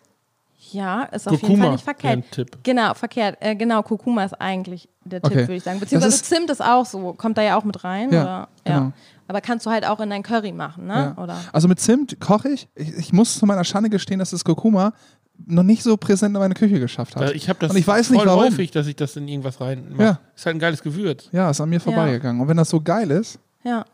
Ja, 0.73 1.05
ist 1.05 1.27
auf 1.27 1.33
jeden 1.35 1.41
Kurkuma 1.47 1.65
Fall 1.65 1.73
nicht 1.73 1.85
verkehrt. 1.85 2.13
ein 2.17 2.31
Tipp. 2.31 2.59
Genau, 2.63 2.95
verkehrt. 2.95 3.37
Äh, 3.41 3.55
genau, 3.57 3.83
Kurkuma 3.83 4.25
ist 4.25 4.35
eigentlich 4.41 4.89
der 5.05 5.21
Tipp, 5.23 5.33
Okay. 5.33 5.41
würde 5.43 5.55
ich 5.55 5.63
sagen. 5.63 5.81
Beziehungsweise 5.81 6.15
ist- 6.17 6.25
Zimt 6.27 6.51
ist 6.51 6.63
auch 6.63 6.87
so, 6.87 7.13
kommt 7.13 7.39
da 7.39 7.43
ja 7.43 7.57
auch 7.59 7.65
mit 7.65 7.85
rein. 7.85 8.11
Ja, 8.13 8.23
oder? 8.23 8.49
genau. 8.65 8.77
ja. 8.79 8.93
Aber 9.29 9.41
kannst 9.41 9.67
du 9.67 9.71
halt 9.71 9.85
auch 9.87 9.99
in 10.01 10.09
dein 10.11 10.23
Curry 10.23 10.53
machen, 10.53 10.87
ne? 10.87 11.15
Ja. 11.17 11.23
Oder? 11.23 11.37
Also 11.53 11.67
mit 11.69 11.81
Zimt 11.81 12.21
koche 12.21 12.49
ich. 12.51 12.69
ich. 12.77 12.97
Ich 12.97 13.13
muss 13.13 13.39
zu 13.39 13.45
meiner 13.47 13.65
Schande 13.65 13.91
gestehen, 13.91 14.19
dass 14.21 14.31
das 14.31 14.45
Kurkuma 14.45 14.93
noch 15.47 15.65
nicht 15.65 15.83
so 15.83 15.97
präsent 15.97 16.35
in 16.35 16.41
meine 16.41 16.55
Küche 16.55 16.79
geschafft 16.81 17.15
hat. 17.17 17.33
Ich 17.33 17.49
habe 17.49 17.59
das 17.59 17.71
Und 17.73 17.77
ich 17.77 17.87
weiß 17.87 18.07
voll 18.09 18.17
nicht 18.19 18.27
warum. 18.27 18.45
häufig, 18.45 18.71
dass 18.71 18.87
ich 18.87 18.97
das 18.97 19.17
in 19.17 19.27
irgendwas 19.29 19.61
reinmache. 19.61 20.03
Ja. 20.03 20.21
Ist 20.35 20.47
halt 20.47 20.57
ein 20.57 20.61
geiles 20.61 20.83
Gewürz. 20.83 21.29
Ja, 21.33 21.51
ist 21.51 21.61
an 21.61 21.69
mir 21.69 21.81
vorbeigegangen. 21.81 22.41
Und 22.41 22.49
wenn 22.49 22.57
das 22.57 22.71
so 22.71 22.81
geil 22.81 23.11
ist, 23.11 23.39
Ja, 23.65 23.85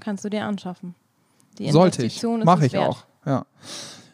kannst 0.00 0.24
du 0.24 0.28
dir 0.30 0.44
anschaffen. 0.46 0.94
Die 1.58 1.66
Hm. 1.66 1.72
sollte 1.72 2.04
ich. 2.04 2.22
Mache 2.22 2.66
ich 2.66 2.72
wert. 2.72 2.88
auch. 2.88 3.04
Ja. 3.26 3.44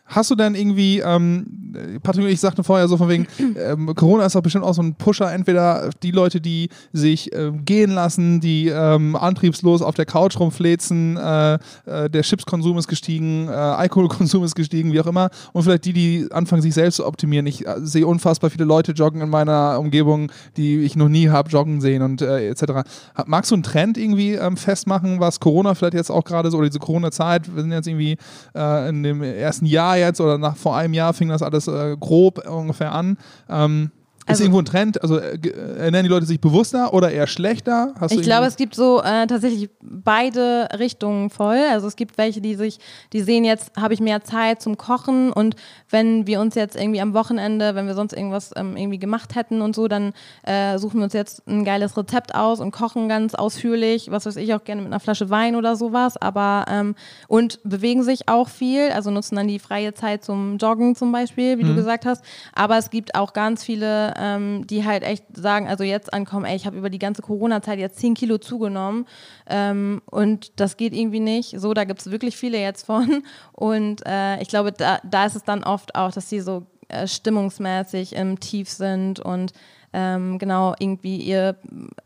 Hast 0.07 0.31
du 0.31 0.35
denn 0.35 0.55
irgendwie, 0.55 0.99
ähm, 0.99 1.75
äh, 1.75 1.99
Patrick, 2.01 2.27
ich 2.27 2.41
sagte 2.41 2.63
vorher 2.65 2.87
so 2.89 2.97
von 2.97 3.09
wegen, 3.09 3.27
ähm, 3.57 3.95
Corona 3.95 4.27
ist 4.27 4.35
doch 4.35 4.43
bestimmt 4.43 4.65
auch 4.65 4.75
so 4.75 4.83
ein 4.83 4.95
Pusher, 4.95 5.33
entweder 5.33 5.91
die 6.03 6.11
Leute, 6.11 6.41
die 6.41 6.69
sich 6.93 7.35
ähm, 7.35 7.65
gehen 7.65 7.93
lassen, 7.93 8.41
die 8.41 8.69
ähm, 8.69 9.17
antriebslos 9.17 9.81
auf 9.81 9.95
der 9.95 10.05
Couch 10.05 10.39
rumflezen, 10.39 11.17
äh, 11.17 11.55
äh, 11.87 12.11
der 12.11 12.23
Chipskonsum 12.23 12.77
ist 12.79 12.89
gestiegen, 12.89 13.49
äh, 13.49 13.53
Alkoholkonsum 13.53 14.45
ist 14.45 14.55
gestiegen, 14.55 14.93
wie 14.93 15.01
auch 15.01 15.07
immer, 15.07 15.31
und 15.53 15.63
vielleicht 15.63 15.87
die, 15.87 15.93
die 15.93 16.29
anfangen, 16.31 16.63
sich 16.63 16.75
selbst 16.75 16.97
zu 16.97 17.07
optimieren. 17.07 17.47
Ich 17.47 17.67
äh, 17.67 17.77
sehe 17.81 18.07
unfassbar 18.07 18.51
viele 18.51 18.65
Leute 18.65 18.93
joggen 18.93 19.23
in 19.23 19.31
meiner 19.31 19.79
Umgebung, 19.79 20.31
die 20.57 20.81
ich 20.81 20.97
noch 20.97 21.09
nie 21.09 21.29
habe 21.31 21.49
joggen 21.49 21.81
sehen 21.81 22.03
und 22.03 22.21
äh, 22.21 22.51
etc. 22.51 22.89
Magst 23.27 23.51
du 23.51 23.55
einen 23.55 23.63
Trend 23.63 23.97
irgendwie 23.97 24.33
ähm, 24.33 24.57
festmachen, 24.57 25.21
was 25.21 25.41
Corona 25.41 25.75
vielleicht 25.75 25.95
jetzt 25.95 26.11
auch 26.11 26.25
gerade 26.25 26.51
so, 26.51 26.59
oder 26.59 26.67
diese 26.67 26.81
Corona-Zeit, 26.81 27.55
wir 27.55 27.63
sind 27.63 27.73
jetzt 27.73 27.87
irgendwie 27.87 28.19
äh, 28.55 28.89
in 28.89 29.03
dem 29.03 29.23
ersten 29.23 29.65
Jahr 29.65 30.02
jetzt 30.07 30.21
oder 30.21 30.39
nach 30.39 30.57
vor 30.57 30.77
einem 30.77 30.95
Jahr 30.95 31.15
fing 31.15 31.29
das 31.29 31.43
alles 31.43 31.69
äh, 31.69 31.97
grob 31.99 32.47
ungefähr 32.47 32.93
an. 32.93 33.19
Ähm, 33.49 33.91
ist 34.23 34.29
Also- 34.31 34.45
irgendwo 34.45 34.61
ein 34.61 34.65
Trend? 34.65 35.03
Also 35.03 35.19
äh, 35.19 35.37
ge- 35.39 35.53
ernähren 35.53 36.05
die 36.05 36.11
Leute 36.11 36.27
sich 36.27 36.41
bewusster 36.41 36.95
oder 36.95 37.11
eher 37.11 37.27
schlechter? 37.27 37.93
Hast 38.01 38.13
Ich 38.13 38.23
glaube, 38.23 38.47
es 38.47 38.57
gibt 38.57 38.75
so 38.75 39.01
äh, 39.01 39.27
tatsächlich 39.27 39.69
beide 39.81 40.69
Richtungen 40.79 41.31
voll. 41.31 41.59
Also 41.71 41.87
es 41.87 41.97
gibt 41.97 42.19
welche, 42.19 42.41
die 42.41 42.55
sich, 42.55 42.79
die 43.13 43.21
sehen 43.23 43.45
jetzt, 43.45 43.73
habe 43.77 43.95
ich 43.95 44.01
mehr 44.01 44.23
Zeit 44.23 44.63
zum 44.63 44.77
Kochen 44.77 45.33
und 45.33 45.57
wenn 45.91 46.27
wir 46.27 46.41
uns 46.41 46.55
jetzt 46.55 46.77
irgendwie 46.77 47.01
am 47.01 47.15
Wochenende, 47.15 47.75
wenn 47.75 47.87
wir 47.87 47.95
sonst 47.95 48.13
irgendwas 48.13 48.51
ähm, 48.57 48.77
irgendwie 48.77 48.99
gemacht 48.99 49.35
hätten 49.35 49.61
und 49.61 49.75
so, 49.75 49.89
dann 49.89 50.13
äh, 50.45 50.79
suchen 50.79 50.99
wir 51.01 51.05
uns 51.05 51.13
jetzt 51.13 51.47
ein 51.47 51.65
geiles 51.65 51.97
Rezept 51.97 52.35
aus 52.35 52.61
und 52.61 52.71
kochen 52.71 53.09
ganz 53.09 53.35
ausführlich, 53.35 54.11
was 54.11 54.25
weiß 54.27 54.37
ich 54.37 54.55
auch 54.55 54.65
gerne 54.65 54.83
mit 54.83 54.91
einer 54.91 55.01
Flasche 55.01 55.31
Wein 55.31 55.57
oder 55.57 55.77
sowas, 55.77 56.17
aber 56.17 56.65
ähm, 56.69 56.95
und 57.29 57.61
bewegen 57.65 58.03
sich 58.03 58.29
auch 58.29 58.49
viel, 58.49 58.91
also 58.93 59.11
nutzen 59.11 59.37
dann 59.37 59.49
die 59.49 59.59
freie 59.59 59.95
Zeit 59.95 60.25
zum 60.25 60.57
Joggen 60.59 60.95
zum 60.95 61.13
Beispiel, 61.13 61.59
wie 61.59 61.63
du 61.65 61.75
gesagt 61.75 62.07
hast. 62.07 62.25
Aber 62.55 62.79
es 62.79 62.91
gibt 62.91 63.15
auch 63.15 63.33
ganz 63.33 63.65
viele, 63.65 64.12
ähm, 64.17 64.67
die 64.67 64.85
halt 64.85 65.03
echt 65.03 65.25
sagen, 65.37 65.69
also 65.69 65.85
jetzt 65.85 66.13
ankommen, 66.13 66.45
ey, 66.45 66.57
ich 66.57 66.67
habe 66.67 66.77
über 66.77 66.91
die 66.91 66.99
ganze 66.99 67.23
Corona-Zeit 67.23 67.79
jetzt 67.79 67.99
10 67.99 68.15
Kilo 68.15 68.39
zugenommen 68.39 69.07
ähm, 69.49 70.03
und 70.07 70.61
das 70.61 70.77
geht 70.77 70.95
irgendwie 70.95 71.21
nicht. 71.21 71.59
So, 71.59 71.75
da 71.75 71.85
gibt 71.85 72.01
es 72.01 72.11
wirklich 72.11 72.37
viele 72.37 72.59
jetzt 72.59 72.87
von. 72.87 73.23
Und 73.53 74.05
äh, 74.07 74.41
ich 74.41 74.49
glaube, 74.49 74.73
da, 74.73 74.99
da 75.05 75.27
ist 75.27 75.37
es 75.37 75.45
dann 75.45 75.63
oft 75.63 75.95
auch, 75.95 76.11
dass 76.11 76.29
sie 76.29 76.41
so 76.41 76.67
äh, 76.89 77.07
stimmungsmäßig 77.07 78.15
im 78.15 78.39
Tief 78.41 78.69
sind 78.69 79.21
und 79.21 79.53
ähm, 79.93 80.39
genau 80.39 80.75
irgendwie 80.79 81.17
ihr 81.17 81.57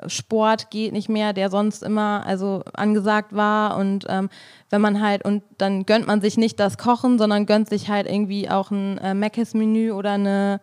Sport 0.06 0.70
geht 0.70 0.92
nicht 0.92 1.08
mehr, 1.08 1.32
der 1.32 1.50
sonst 1.50 1.82
immer 1.82 2.24
also 2.26 2.62
angesagt 2.72 3.34
war 3.34 3.76
und 3.76 4.06
ähm, 4.08 4.28
wenn 4.70 4.80
man 4.80 5.00
halt 5.00 5.24
und 5.24 5.42
dann 5.58 5.86
gönnt 5.86 6.06
man 6.06 6.20
sich 6.20 6.36
nicht 6.36 6.58
das 6.60 6.78
Kochen, 6.78 7.18
sondern 7.18 7.46
gönnt 7.46 7.68
sich 7.68 7.88
halt 7.88 8.06
irgendwie 8.06 8.50
auch 8.50 8.70
ein 8.70 8.98
äh, 8.98 9.14
Mc's-Menü 9.14 9.92
oder 9.92 10.12
eine 10.12 10.60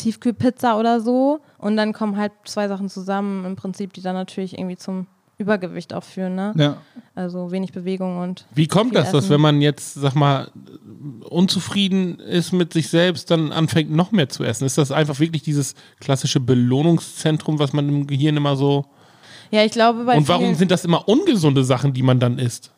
Tiefkühlpizza 0.00 0.78
oder 0.78 1.00
so 1.00 1.40
und 1.58 1.76
dann 1.76 1.92
kommen 1.92 2.16
halt 2.16 2.32
zwei 2.44 2.68
Sachen 2.68 2.88
zusammen 2.88 3.44
im 3.44 3.56
Prinzip, 3.56 3.92
die 3.92 4.02
dann 4.02 4.14
natürlich 4.14 4.58
irgendwie 4.58 4.76
zum 4.76 5.06
Übergewicht 5.40 5.94
auch 5.94 6.04
führen, 6.04 6.34
ne? 6.34 6.52
Ja. 6.56 6.76
Also 7.14 7.50
wenig 7.50 7.72
Bewegung 7.72 8.18
und 8.18 8.46
Wie 8.54 8.66
kommt 8.66 8.94
das, 8.94 9.10
dass 9.10 9.24
essen. 9.24 9.34
wenn 9.34 9.40
man 9.40 9.62
jetzt, 9.62 9.94
sag 9.94 10.14
mal, 10.14 10.50
unzufrieden 11.28 12.18
ist 12.18 12.52
mit 12.52 12.74
sich 12.74 12.88
selbst, 12.88 13.30
dann 13.30 13.50
anfängt 13.50 13.90
noch 13.90 14.12
mehr 14.12 14.28
zu 14.28 14.44
essen? 14.44 14.66
Ist 14.66 14.76
das 14.76 14.92
einfach 14.92 15.18
wirklich 15.18 15.42
dieses 15.42 15.74
klassische 15.98 16.40
Belohnungszentrum, 16.40 17.58
was 17.58 17.72
man 17.72 17.88
im 17.88 18.06
Gehirn 18.06 18.36
immer 18.36 18.54
so. 18.56 18.84
ja, 19.50 19.64
ich 19.64 19.72
glaube 19.72 20.04
bei 20.04 20.18
Und 20.18 20.28
warum 20.28 20.54
sind 20.54 20.70
das 20.70 20.84
immer 20.84 21.08
ungesunde 21.08 21.64
Sachen, 21.64 21.94
die 21.94 22.02
man 22.02 22.20
dann 22.20 22.38
isst? 22.38 22.72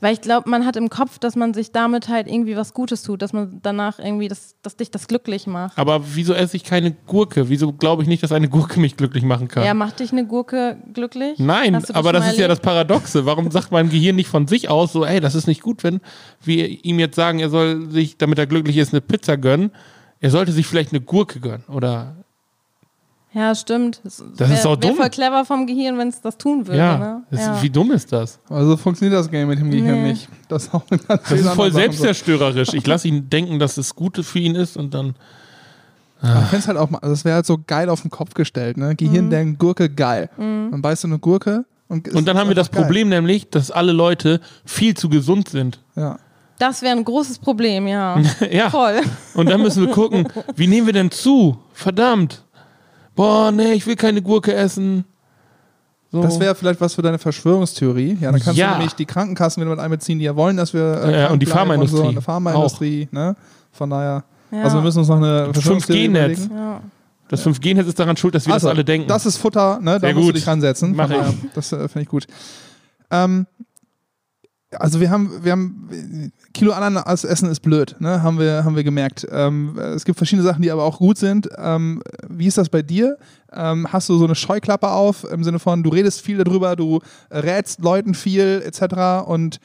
Weil 0.00 0.12
ich 0.12 0.20
glaube, 0.20 0.48
man 0.48 0.64
hat 0.64 0.76
im 0.76 0.90
Kopf, 0.90 1.18
dass 1.18 1.34
man 1.34 1.54
sich 1.54 1.72
damit 1.72 2.08
halt 2.08 2.28
irgendwie 2.28 2.56
was 2.56 2.72
Gutes 2.72 3.02
tut, 3.02 3.20
dass 3.20 3.32
man 3.32 3.58
danach 3.62 3.98
irgendwie, 3.98 4.28
das, 4.28 4.54
dass 4.62 4.76
dich 4.76 4.90
das 4.92 5.08
glücklich 5.08 5.46
macht. 5.48 5.76
Aber 5.76 6.02
wieso 6.14 6.34
esse 6.34 6.56
ich 6.56 6.62
keine 6.62 6.92
Gurke? 7.06 7.48
Wieso 7.48 7.72
glaube 7.72 8.02
ich 8.02 8.08
nicht, 8.08 8.22
dass 8.22 8.30
eine 8.30 8.48
Gurke 8.48 8.78
mich 8.78 8.96
glücklich 8.96 9.24
machen 9.24 9.48
kann? 9.48 9.64
Ja, 9.64 9.74
macht 9.74 9.98
dich 9.98 10.12
eine 10.12 10.24
Gurke 10.24 10.76
glücklich? 10.92 11.38
Nein, 11.38 11.74
aber 11.92 12.12
das 12.12 12.28
ist 12.28 12.38
ja 12.38 12.46
das 12.46 12.58
erlebt? 12.58 12.62
Paradoxe. 12.62 13.26
Warum 13.26 13.50
sagt 13.50 13.72
mein 13.72 13.90
Gehirn 13.90 14.14
nicht 14.14 14.28
von 14.28 14.46
sich 14.46 14.68
aus 14.68 14.92
so, 14.92 15.04
ey, 15.04 15.18
das 15.18 15.34
ist 15.34 15.48
nicht 15.48 15.62
gut, 15.62 15.82
wenn 15.82 16.00
wir 16.44 16.84
ihm 16.84 17.00
jetzt 17.00 17.16
sagen, 17.16 17.40
er 17.40 17.50
soll 17.50 17.90
sich, 17.90 18.16
damit 18.16 18.38
er 18.38 18.46
glücklich 18.46 18.76
ist, 18.76 18.92
eine 18.92 19.00
Pizza 19.00 19.36
gönnen. 19.36 19.72
Er 20.20 20.30
sollte 20.30 20.52
sich 20.52 20.66
vielleicht 20.66 20.92
eine 20.92 21.00
Gurke 21.00 21.40
gönnen. 21.40 21.64
Oder 21.68 22.16
Ja, 23.38 23.54
stimmt. 23.54 24.00
Das, 24.02 24.22
Das 24.36 24.50
ist 24.50 24.64
wär, 24.64 24.70
auch 24.70 24.70
wär 24.72 24.76
dumm. 24.88 24.96
voll 24.96 25.10
clever 25.10 25.44
vom 25.44 25.66
Gehirn, 25.66 25.96
wenn 25.96 26.08
es 26.08 26.20
das 26.20 26.36
tun 26.38 26.66
würde. 26.66 26.78
ja, 26.78 26.98
ne? 26.98 27.22
das 27.30 27.40
ja. 27.40 27.54
Ist, 27.54 27.62
wie 27.62 27.70
dumm 27.70 27.92
ist 27.92 28.10
das? 28.12 28.40
Also 28.48 28.76
funktioniert 28.76 29.16
das 29.18 29.30
Game 29.30 29.46
mit 29.48 29.60
dem 29.60 29.70
Gehirn 29.70 30.02
Nee. 30.02 30.08
nicht. 30.12 30.28
Das 30.48 30.64
ist, 30.64 30.74
auch 30.74 30.82
Das 31.06 31.30
ist 31.30 31.48
voll 31.50 31.72
selbstzerstörerisch. 31.72 32.74
Ich 32.74 32.86
lasse 32.86 33.06
ihn 33.08 33.30
denken, 33.30 33.58
dass 33.58 33.76
es 33.76 33.94
gut 33.94 34.16
für 34.24 34.38
ihn 34.40 34.54
ist 34.56 34.76
und 34.76 34.92
dann. 34.94 35.14
Aber 36.20 36.48
Ich 36.52 36.66
halt 36.66 36.76
auch 36.78 36.90
mal, 36.90 36.98
das 37.00 37.24
wäre 37.24 37.36
halt 37.36 37.46
so 37.46 37.58
geil 37.64 37.88
auf 37.88 38.02
den 38.02 38.10
Kopf 38.10 38.34
gestellt, 38.34 38.76
ne? 38.76 38.96
Gehirn 38.96 39.26
Mhm. 39.26 39.30
denkt, 39.30 39.58
Gurke 39.60 39.88
geil. 39.88 40.30
Dann 40.36 40.82
beißt 40.82 41.04
du 41.04 41.08
eine 41.08 41.18
Gurke 41.20 41.64
und 41.86 42.08
Und 42.12 42.26
dann 42.26 42.36
haben 42.36 42.48
wir 42.48 42.56
das 42.56 42.72
Geil. 42.72 42.82
Problem 42.82 43.08
nämlich, 43.08 43.48
dass 43.50 43.70
alle 43.70 43.92
Leute 43.92 44.40
viel 44.64 44.94
zu 44.94 45.08
gesund 45.08 45.48
sind. 45.48 45.78
Ja. 45.94 46.18
Das 46.58 46.82
wäre 46.82 46.96
ein 46.96 47.04
großes 47.04 47.38
Problem, 47.38 47.86
ja. 47.86 48.20
ja. 48.50 48.68
Voll. 48.68 49.00
Und 49.34 49.48
dann 49.48 49.62
müssen 49.62 49.86
wir 49.86 49.92
gucken, 49.92 50.26
wie 50.56 50.66
nehmen 50.66 50.86
wir 50.88 50.92
denn 50.92 51.12
zu? 51.12 51.56
Verdammt. 51.72 52.42
Boah, 53.18 53.50
nee, 53.50 53.72
ich 53.72 53.86
will 53.86 53.96
keine 53.96 54.22
Gurke 54.22 54.54
essen. 54.54 55.04
So. 56.10 56.22
Das 56.22 56.40
wäre 56.40 56.54
vielleicht 56.54 56.80
was 56.80 56.94
für 56.94 57.02
deine 57.02 57.18
Verschwörungstheorie. 57.18 58.16
Ja, 58.20 58.30
dann 58.32 58.40
kannst 58.40 58.58
Ja. 58.58 58.68
du 58.72 58.78
nämlich 58.78 58.94
die 58.94 59.04
Krankenkassen 59.04 59.60
wieder 59.60 59.70
mit 59.70 59.80
einbeziehen, 59.80 60.18
die 60.18 60.24
ja 60.24 60.34
wollen, 60.36 60.56
dass 60.56 60.72
wir 60.72 61.02
äh, 61.04 61.20
Ja, 61.22 61.30
und 61.30 61.40
die 61.40 61.46
Pharmaindustrie 61.46 62.00
Und, 62.06 62.14
so, 62.14 62.20
Pharmaindustrie, 62.22 63.08
ne? 63.10 63.36
Von 63.72 63.90
daher. 63.90 64.24
Ja. 64.50 64.62
Also 64.62 64.78
wir 64.78 64.82
müssen 64.84 65.00
uns 65.00 65.08
noch 65.08 65.16
eine 65.18 65.52
Verschwörungstheorie 65.52 66.06
5G-Netz. 66.08 66.38
überlegen. 66.46 66.56
ja. 66.56 66.80
Das 67.28 67.44
5G-Netz 67.46 67.88
ist 67.88 67.98
daran 67.98 68.16
schuld, 68.16 68.34
dass 68.34 68.46
wir 68.46 68.54
Also, 68.54 68.68
das 68.68 68.74
alle 68.74 68.84
denken. 68.84 69.06
Das 69.08 69.26
ist 69.26 69.36
Futter, 69.36 69.80
ne? 69.80 69.98
Da 69.98 70.00
Sehr 70.00 70.14
musst 70.14 70.22
du 70.22 70.26
gut. 70.28 70.36
dich 70.36 70.46
ransetzen. 70.46 70.94
Mach 70.96 71.10
ich. 71.10 71.16
Das 71.54 71.72
äh, 71.72 71.88
finde 71.88 72.02
ich 72.02 72.08
gut. 72.08 72.26
Ähm, 73.10 73.46
Also 74.72 75.00
wir 75.00 75.10
haben, 75.10 75.42
wir 75.42 75.52
haben 75.52 76.32
Kilo 76.52 76.72
Ananas 76.72 77.24
essen 77.24 77.50
ist 77.50 77.60
blöd, 77.60 77.96
ne? 78.00 78.22
Haben 78.22 78.38
wir, 78.38 78.64
haben 78.64 78.76
wir 78.76 78.84
gemerkt. 78.84 79.26
Ähm, 79.30 79.78
es 79.78 80.04
gibt 80.04 80.18
verschiedene 80.18 80.46
Sachen, 80.46 80.60
die 80.60 80.70
aber 80.70 80.84
auch 80.84 80.98
gut 80.98 81.16
sind. 81.16 81.48
Ähm, 81.56 82.02
wie 82.28 82.46
ist 82.46 82.58
das 82.58 82.68
bei 82.68 82.82
dir? 82.82 83.16
Ähm, 83.50 83.90
hast 83.90 84.10
du 84.10 84.18
so 84.18 84.26
eine 84.26 84.34
Scheuklappe 84.34 84.90
auf 84.90 85.24
im 85.24 85.42
Sinne 85.42 85.58
von, 85.58 85.82
du 85.82 85.88
redest 85.88 86.20
viel 86.20 86.36
darüber, 86.36 86.76
du 86.76 87.00
rätst 87.30 87.80
Leuten 87.80 88.12
viel 88.12 88.62
etc. 88.62 89.26
und 89.26 89.58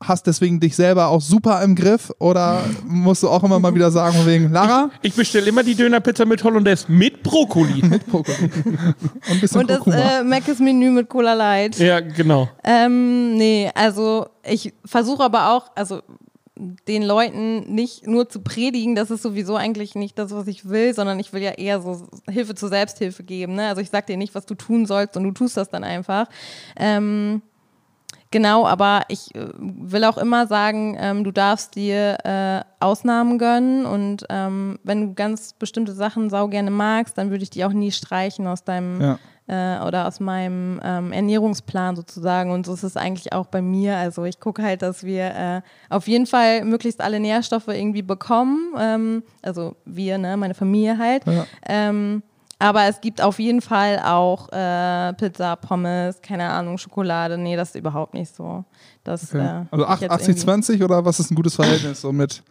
hast 0.00 0.26
deswegen 0.26 0.60
dich 0.60 0.76
selber 0.76 1.08
auch 1.08 1.20
super 1.20 1.62
im 1.62 1.74
Griff 1.74 2.12
oder 2.18 2.62
musst 2.84 3.22
du 3.22 3.28
auch 3.28 3.42
immer 3.42 3.58
mal 3.58 3.74
wieder 3.74 3.90
sagen, 3.90 4.16
wegen 4.26 4.52
Lara? 4.52 4.90
Ich 5.02 5.14
bestelle 5.14 5.46
immer 5.46 5.62
die 5.62 5.74
Dönerpizza 5.74 6.24
mit 6.24 6.42
Hollandaise 6.44 6.86
mit 6.90 7.22
Brokkoli. 7.22 7.82
mit 7.86 8.06
Brokkoli. 8.06 8.36
Und 8.64 8.86
ein 9.28 9.40
bisschen 9.40 9.60
Und 9.60 9.70
das 9.70 9.80
Kurkuma. 9.80 10.20
äh, 10.20 10.24
Mc's 10.24 10.60
Menü 10.60 10.90
mit 10.90 11.08
Cola 11.08 11.34
Light. 11.34 11.78
ja, 11.78 12.00
genau. 12.00 12.48
Ähm, 12.64 13.36
nee, 13.36 13.70
also 13.74 14.26
ich 14.44 14.72
versuche 14.84 15.24
aber 15.24 15.50
auch, 15.52 15.70
also 15.74 16.02
den 16.88 17.04
Leuten 17.04 17.72
nicht 17.72 18.06
nur 18.06 18.28
zu 18.28 18.40
predigen, 18.40 18.94
das 18.96 19.10
ist 19.10 19.22
sowieso 19.22 19.54
eigentlich 19.56 19.94
nicht 19.94 20.18
das, 20.18 20.32
was 20.32 20.46
ich 20.48 20.68
will, 20.68 20.92
sondern 20.94 21.20
ich 21.20 21.32
will 21.32 21.42
ja 21.42 21.52
eher 21.52 21.80
so 21.80 22.08
Hilfe 22.28 22.54
zur 22.54 22.68
Selbsthilfe 22.68 23.22
geben. 23.22 23.54
Ne? 23.54 23.68
Also 23.68 23.80
ich 23.80 23.90
sag 23.90 24.06
dir 24.06 24.16
nicht, 24.16 24.34
was 24.34 24.44
du 24.46 24.54
tun 24.54 24.84
sollst 24.86 25.16
und 25.16 25.22
du 25.24 25.30
tust 25.30 25.56
das 25.56 25.70
dann 25.70 25.84
einfach. 25.84 26.26
Ähm, 26.76 27.42
genau, 28.30 28.66
aber 28.66 29.02
ich 29.08 29.34
äh, 29.34 29.48
will 29.58 30.04
auch 30.04 30.18
immer 30.18 30.46
sagen, 30.46 30.96
ähm, 30.98 31.24
du 31.24 31.30
darfst 31.30 31.74
dir 31.76 32.18
äh, 32.24 32.62
Ausnahmen 32.84 33.38
gönnen 33.38 33.86
und 33.86 34.24
ähm, 34.30 34.78
wenn 34.84 35.08
du 35.08 35.14
ganz 35.14 35.52
bestimmte 35.54 35.92
Sachen 35.92 36.30
sau 36.30 36.48
gerne 36.48 36.70
magst, 36.70 37.18
dann 37.18 37.30
würde 37.30 37.42
ich 37.42 37.50
die 37.50 37.64
auch 37.64 37.72
nie 37.72 37.90
streichen 37.92 38.46
aus 38.46 38.64
deinem 38.64 39.00
Ja. 39.00 39.18
äh, 39.80 39.86
oder 39.86 40.06
aus 40.06 40.20
meinem 40.20 40.80
ähm, 40.84 41.12
Ernährungsplan 41.12 41.96
sozusagen. 41.96 42.50
Und 42.52 42.66
so 42.66 42.74
ist 42.74 42.82
es 42.82 42.96
eigentlich 42.96 43.32
auch 43.32 43.46
bei 43.46 43.62
mir. 43.62 43.96
Also 43.96 44.24
ich 44.24 44.38
gucke 44.40 44.62
halt, 44.62 44.82
dass 44.82 45.04
wir 45.04 45.24
äh, 45.34 45.60
auf 45.88 46.06
jeden 46.06 46.26
Fall 46.26 46.64
möglichst 46.64 47.00
alle 47.00 47.18
Nährstoffe 47.18 47.68
irgendwie 47.68 48.02
bekommen. 48.02 48.74
Ähm, 48.78 49.22
also 49.42 49.76
wir, 49.84 50.18
ne, 50.18 50.36
meine 50.36 50.54
Familie 50.54 50.98
halt. 50.98 51.24
Ja. 51.26 51.46
Aber 52.60 52.84
es 52.88 53.00
gibt 53.00 53.20
auf 53.22 53.38
jeden 53.38 53.60
Fall 53.60 54.00
auch 54.04 54.48
äh, 54.52 55.12
Pizza, 55.14 55.54
Pommes, 55.56 56.20
keine 56.20 56.48
Ahnung, 56.50 56.76
Schokolade. 56.76 57.38
Nee, 57.38 57.54
das 57.56 57.68
ist 57.70 57.74
überhaupt 57.76 58.14
nicht 58.14 58.34
so. 58.34 58.64
Das, 59.04 59.32
Okay. 59.32 59.38
äh, 59.44 59.64
Also 59.70 59.84
ich 59.84 59.90
acht- 59.90 60.02
jetzt 60.02 60.10
80, 60.12 60.28
irgendwie- 60.28 60.40
20 60.44 60.82
oder 60.82 61.04
was 61.04 61.20
ist 61.20 61.30
ein 61.30 61.36
gutes 61.36 61.54
Verhältnis 61.54 62.00
so 62.00 62.10
mit 62.12 62.42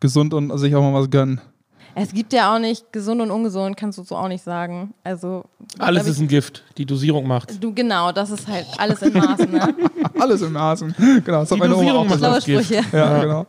gesund 0.00 0.34
und 0.34 0.56
sich 0.58 0.74
auch 0.76 0.82
mal 0.82 0.92
was 1.00 1.08
gönnen? 1.10 1.40
Es 1.94 2.12
gibt 2.12 2.32
ja 2.32 2.54
auch 2.54 2.58
nicht 2.58 2.92
gesund 2.92 3.20
und 3.20 3.30
ungesund, 3.30 3.76
kannst 3.76 3.98
du 3.98 4.02
so 4.04 4.16
auch 4.16 4.28
nicht 4.28 4.44
sagen. 4.44 4.94
Also 5.02 5.44
Alles 5.78 6.06
ist 6.06 6.20
ein 6.20 6.28
Gift. 6.28 6.62
Die 6.76 6.86
Dosierung 6.86 7.26
macht. 7.26 7.62
Du, 7.62 7.74
genau, 7.74 8.12
das 8.12 8.30
ist 8.30 8.46
halt 8.46 8.66
alles 8.78 9.02
in 9.02 9.12
Maßen, 9.14 9.50
ne? 9.50 9.74
Alles 10.18 10.42
im 10.42 10.52
Maßen. 10.52 10.94
Genau, 11.24 11.40
das 11.40 11.50
hat 11.50 11.56
Die 11.56 11.60
meine 11.60 11.74
Oma 11.74 11.82
Dosierung 11.82 12.06
auch 12.06 12.10
macht 12.10 12.22
das 12.22 12.44
Gift. 12.44 12.64
Sprüche. 12.66 12.84
Ja, 12.96 13.20
genau. 13.20 13.46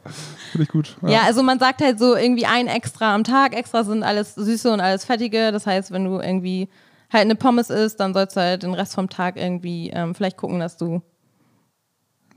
Finde 0.51 0.63
ich 0.63 0.69
gut. 0.69 0.95
Ja, 1.07 1.21
also 1.23 1.43
man 1.43 1.59
sagt 1.59 1.81
halt 1.81 1.99
so 1.99 2.15
irgendwie 2.15 2.45
ein 2.45 2.67
extra 2.67 3.13
am 3.13 3.23
Tag. 3.23 3.55
Extra 3.55 3.83
sind 3.83 4.03
alles 4.03 4.33
Süße 4.35 4.71
und 4.71 4.79
alles 4.79 5.05
Fettige. 5.05 5.51
Das 5.51 5.67
heißt, 5.67 5.91
wenn 5.91 6.05
du 6.05 6.19
irgendwie 6.19 6.69
halt 7.11 7.25
eine 7.25 7.35
Pommes 7.35 7.69
isst, 7.69 7.99
dann 7.99 8.13
sollst 8.13 8.35
du 8.35 8.41
halt 8.41 8.63
den 8.63 8.73
Rest 8.73 8.95
vom 8.95 9.09
Tag 9.09 9.35
irgendwie 9.37 9.89
ähm, 9.93 10.15
vielleicht 10.15 10.37
gucken, 10.37 10.59
dass 10.59 10.77
du 10.77 11.01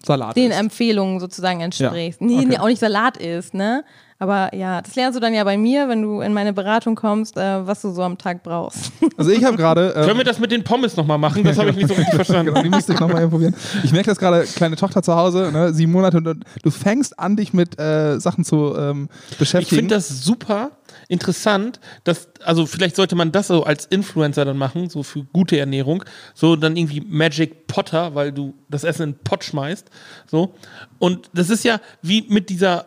Salat. 0.04 0.36
den 0.36 0.50
ist. 0.50 0.58
Empfehlungen 0.58 1.20
sozusagen 1.20 1.60
entsprichst. 1.60 2.20
Ja, 2.20 2.26
Nee, 2.26 2.36
okay. 2.38 2.46
nee, 2.46 2.58
auch 2.58 2.66
nicht 2.66 2.80
Salat 2.80 3.16
isst, 3.18 3.54
ne? 3.54 3.84
Aber 4.22 4.54
ja, 4.54 4.80
das 4.80 4.94
lernst 4.94 5.16
du 5.16 5.20
dann 5.20 5.34
ja 5.34 5.42
bei 5.42 5.58
mir, 5.58 5.88
wenn 5.88 6.00
du 6.00 6.20
in 6.20 6.32
meine 6.32 6.52
Beratung 6.52 6.94
kommst, 6.94 7.36
äh, 7.36 7.66
was 7.66 7.82
du 7.82 7.90
so 7.90 8.04
am 8.04 8.16
Tag 8.18 8.44
brauchst. 8.44 8.92
Also 9.16 9.32
ich 9.32 9.42
habe 9.42 9.56
gerade. 9.56 9.90
Können 9.94 10.10
Ähm, 10.10 10.16
wir 10.18 10.24
das 10.24 10.38
mit 10.38 10.52
den 10.52 10.62
Pommes 10.62 10.96
nochmal 10.96 11.18
machen? 11.18 11.42
Das 11.42 11.58
habe 11.58 11.70
ich 11.70 11.76
nicht 11.76 11.88
so 11.88 11.94
richtig 11.94 12.14
verstanden. 12.14 12.50
Genau, 12.54 12.62
die 12.62 12.68
müsste 12.68 12.92
ich 12.92 13.00
nochmal 13.00 13.26
probieren. 13.28 13.56
Ich 13.82 13.90
merke 13.90 14.10
das 14.10 14.18
gerade, 14.18 14.44
kleine 14.44 14.76
Tochter 14.76 15.02
zu 15.02 15.16
Hause, 15.16 15.50
ne, 15.52 15.74
sieben 15.74 15.90
Monate, 15.90 16.18
und 16.18 16.44
du 16.62 16.70
fängst 16.70 17.18
an, 17.18 17.34
dich 17.34 17.52
mit 17.52 17.80
äh, 17.80 18.20
Sachen 18.20 18.44
zu 18.44 18.76
ähm, 18.76 19.08
Ich 19.32 19.38
beschäftigen. 19.38 19.76
finde 19.76 19.96
das 19.96 20.22
super 20.22 20.70
interessant, 21.08 21.80
dass, 22.04 22.28
also 22.44 22.64
vielleicht 22.64 22.94
sollte 22.94 23.16
man 23.16 23.32
das 23.32 23.48
so 23.48 23.64
als 23.64 23.86
Influencer 23.86 24.44
dann 24.44 24.56
machen, 24.56 24.88
so 24.88 25.02
für 25.02 25.24
gute 25.32 25.58
Ernährung, 25.58 26.04
so 26.32 26.54
dann 26.54 26.76
irgendwie 26.76 27.00
Magic 27.00 27.66
Potter, 27.66 28.14
weil 28.14 28.30
du 28.30 28.54
das 28.68 28.84
Essen 28.84 29.02
in 29.02 29.12
den 29.14 29.18
Pott 29.24 29.42
schmeißt, 29.42 29.88
so. 30.30 30.54
Und 31.00 31.28
das 31.34 31.50
ist 31.50 31.64
ja 31.64 31.80
wie 32.02 32.26
mit 32.28 32.50
dieser 32.50 32.86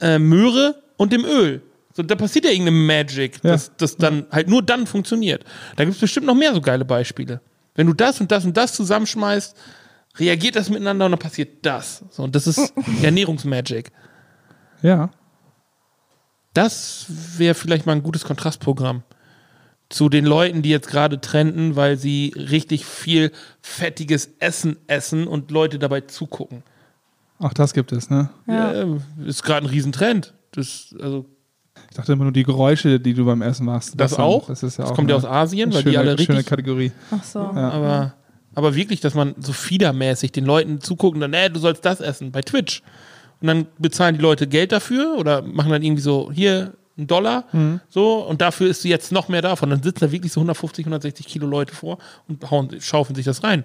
äh, 0.00 0.18
Möhre 0.18 0.82
und 0.96 1.12
dem 1.12 1.24
Öl. 1.24 1.62
So, 1.92 2.02
da 2.02 2.14
passiert 2.14 2.44
ja 2.44 2.50
irgendeine 2.52 2.76
Magic, 2.78 3.36
Ja. 3.42 3.52
dass 3.52 3.72
das 3.76 3.96
dann 3.96 4.26
halt 4.30 4.48
nur 4.48 4.62
dann 4.62 4.86
funktioniert. 4.86 5.44
Da 5.76 5.84
gibt 5.84 5.94
es 5.96 6.00
bestimmt 6.00 6.26
noch 6.26 6.34
mehr 6.36 6.54
so 6.54 6.60
geile 6.60 6.84
Beispiele. 6.84 7.40
Wenn 7.74 7.86
du 7.86 7.92
das 7.94 8.20
und 8.20 8.30
das 8.30 8.44
und 8.44 8.56
das 8.56 8.74
zusammenschmeißt, 8.74 9.56
reagiert 10.18 10.56
das 10.56 10.68
miteinander 10.70 11.06
und 11.06 11.12
dann 11.12 11.18
passiert 11.18 11.64
das. 11.64 12.04
So, 12.10 12.22
und 12.24 12.34
das 12.34 12.46
ist 12.46 12.72
Ernährungsmagic. 13.02 13.90
ja. 14.82 15.10
Das 16.52 17.06
wäre 17.08 17.54
vielleicht 17.54 17.86
mal 17.86 17.92
ein 17.92 18.02
gutes 18.02 18.24
Kontrastprogramm 18.24 19.04
zu 19.88 20.08
den 20.08 20.24
Leuten, 20.24 20.62
die 20.62 20.70
jetzt 20.70 20.88
gerade 20.88 21.20
trenden, 21.20 21.76
weil 21.76 21.96
sie 21.96 22.32
richtig 22.36 22.84
viel 22.84 23.30
fettiges 23.62 24.30
Essen 24.40 24.76
essen 24.88 25.28
und 25.28 25.50
Leute 25.52 25.78
dabei 25.78 26.00
zugucken. 26.02 26.64
Auch 27.40 27.52
das 27.52 27.72
gibt 27.74 27.90
es, 27.92 28.08
ne? 28.10 28.28
Ja. 28.46 28.72
Ja, 28.84 28.96
ist 29.26 29.42
gerade 29.42 29.66
ein 29.66 29.70
Riesentrend. 29.70 30.34
Das, 30.52 30.94
also, 31.00 31.26
Ich 31.90 31.96
dachte 31.96 32.12
immer 32.12 32.24
nur 32.24 32.32
die 32.32 32.42
Geräusche, 32.44 33.00
die 33.00 33.14
du 33.14 33.24
beim 33.24 33.42
Essen 33.42 33.66
machst. 33.66 33.98
das, 33.98 34.12
dann- 34.12 34.20
auch. 34.24 34.46
Das, 34.46 34.62
ist 34.62 34.76
ja 34.78 34.84
das 34.84 34.92
auch 34.92 34.96
kommt 34.96 35.10
ja 35.10 35.16
aus 35.16 35.24
Asien, 35.24 35.72
weil 35.72 35.80
schöne, 35.82 35.90
die 35.90 35.98
alle 35.98 36.18
schöne 36.18 36.28
richtig. 36.38 36.46
Kategorie. 36.46 36.92
Ach 37.10 37.24
so. 37.24 37.38
Aber, 37.40 38.14
aber 38.54 38.74
wirklich, 38.74 39.00
dass 39.00 39.14
man 39.14 39.34
so 39.40 39.52
fiedermäßig 39.52 40.32
den 40.32 40.44
Leuten 40.44 40.80
zuguckt 40.80 41.14
und 41.16 41.20
dann, 41.22 41.32
äh, 41.34 41.50
du 41.50 41.58
sollst 41.58 41.84
das 41.84 42.00
essen 42.00 42.30
bei 42.30 42.42
Twitch. 42.42 42.82
Und 43.40 43.46
dann 43.48 43.66
bezahlen 43.78 44.16
die 44.16 44.20
Leute 44.20 44.46
Geld 44.46 44.70
dafür 44.70 45.16
oder 45.18 45.40
machen 45.40 45.70
dann 45.72 45.82
irgendwie 45.82 46.02
so, 46.02 46.30
hier, 46.32 46.74
einen 46.98 47.06
Dollar, 47.06 47.44
Mhm. 47.52 47.80
so, 47.88 48.18
und 48.26 48.42
dafür 48.42 48.68
ist 48.68 48.84
jetzt 48.84 49.10
noch 49.12 49.28
mehr 49.30 49.40
davon. 49.40 49.70
Dann 49.70 49.82
sitzen 49.82 50.00
da 50.00 50.12
wirklich 50.12 50.32
so 50.32 50.40
150, 50.40 50.84
160 50.84 51.26
Kilo 51.26 51.46
Leute 51.46 51.74
vor 51.74 51.96
und 52.28 52.50
hauen, 52.50 52.68
schaufeln 52.80 53.14
sich 53.16 53.24
das 53.24 53.42
rein. 53.42 53.64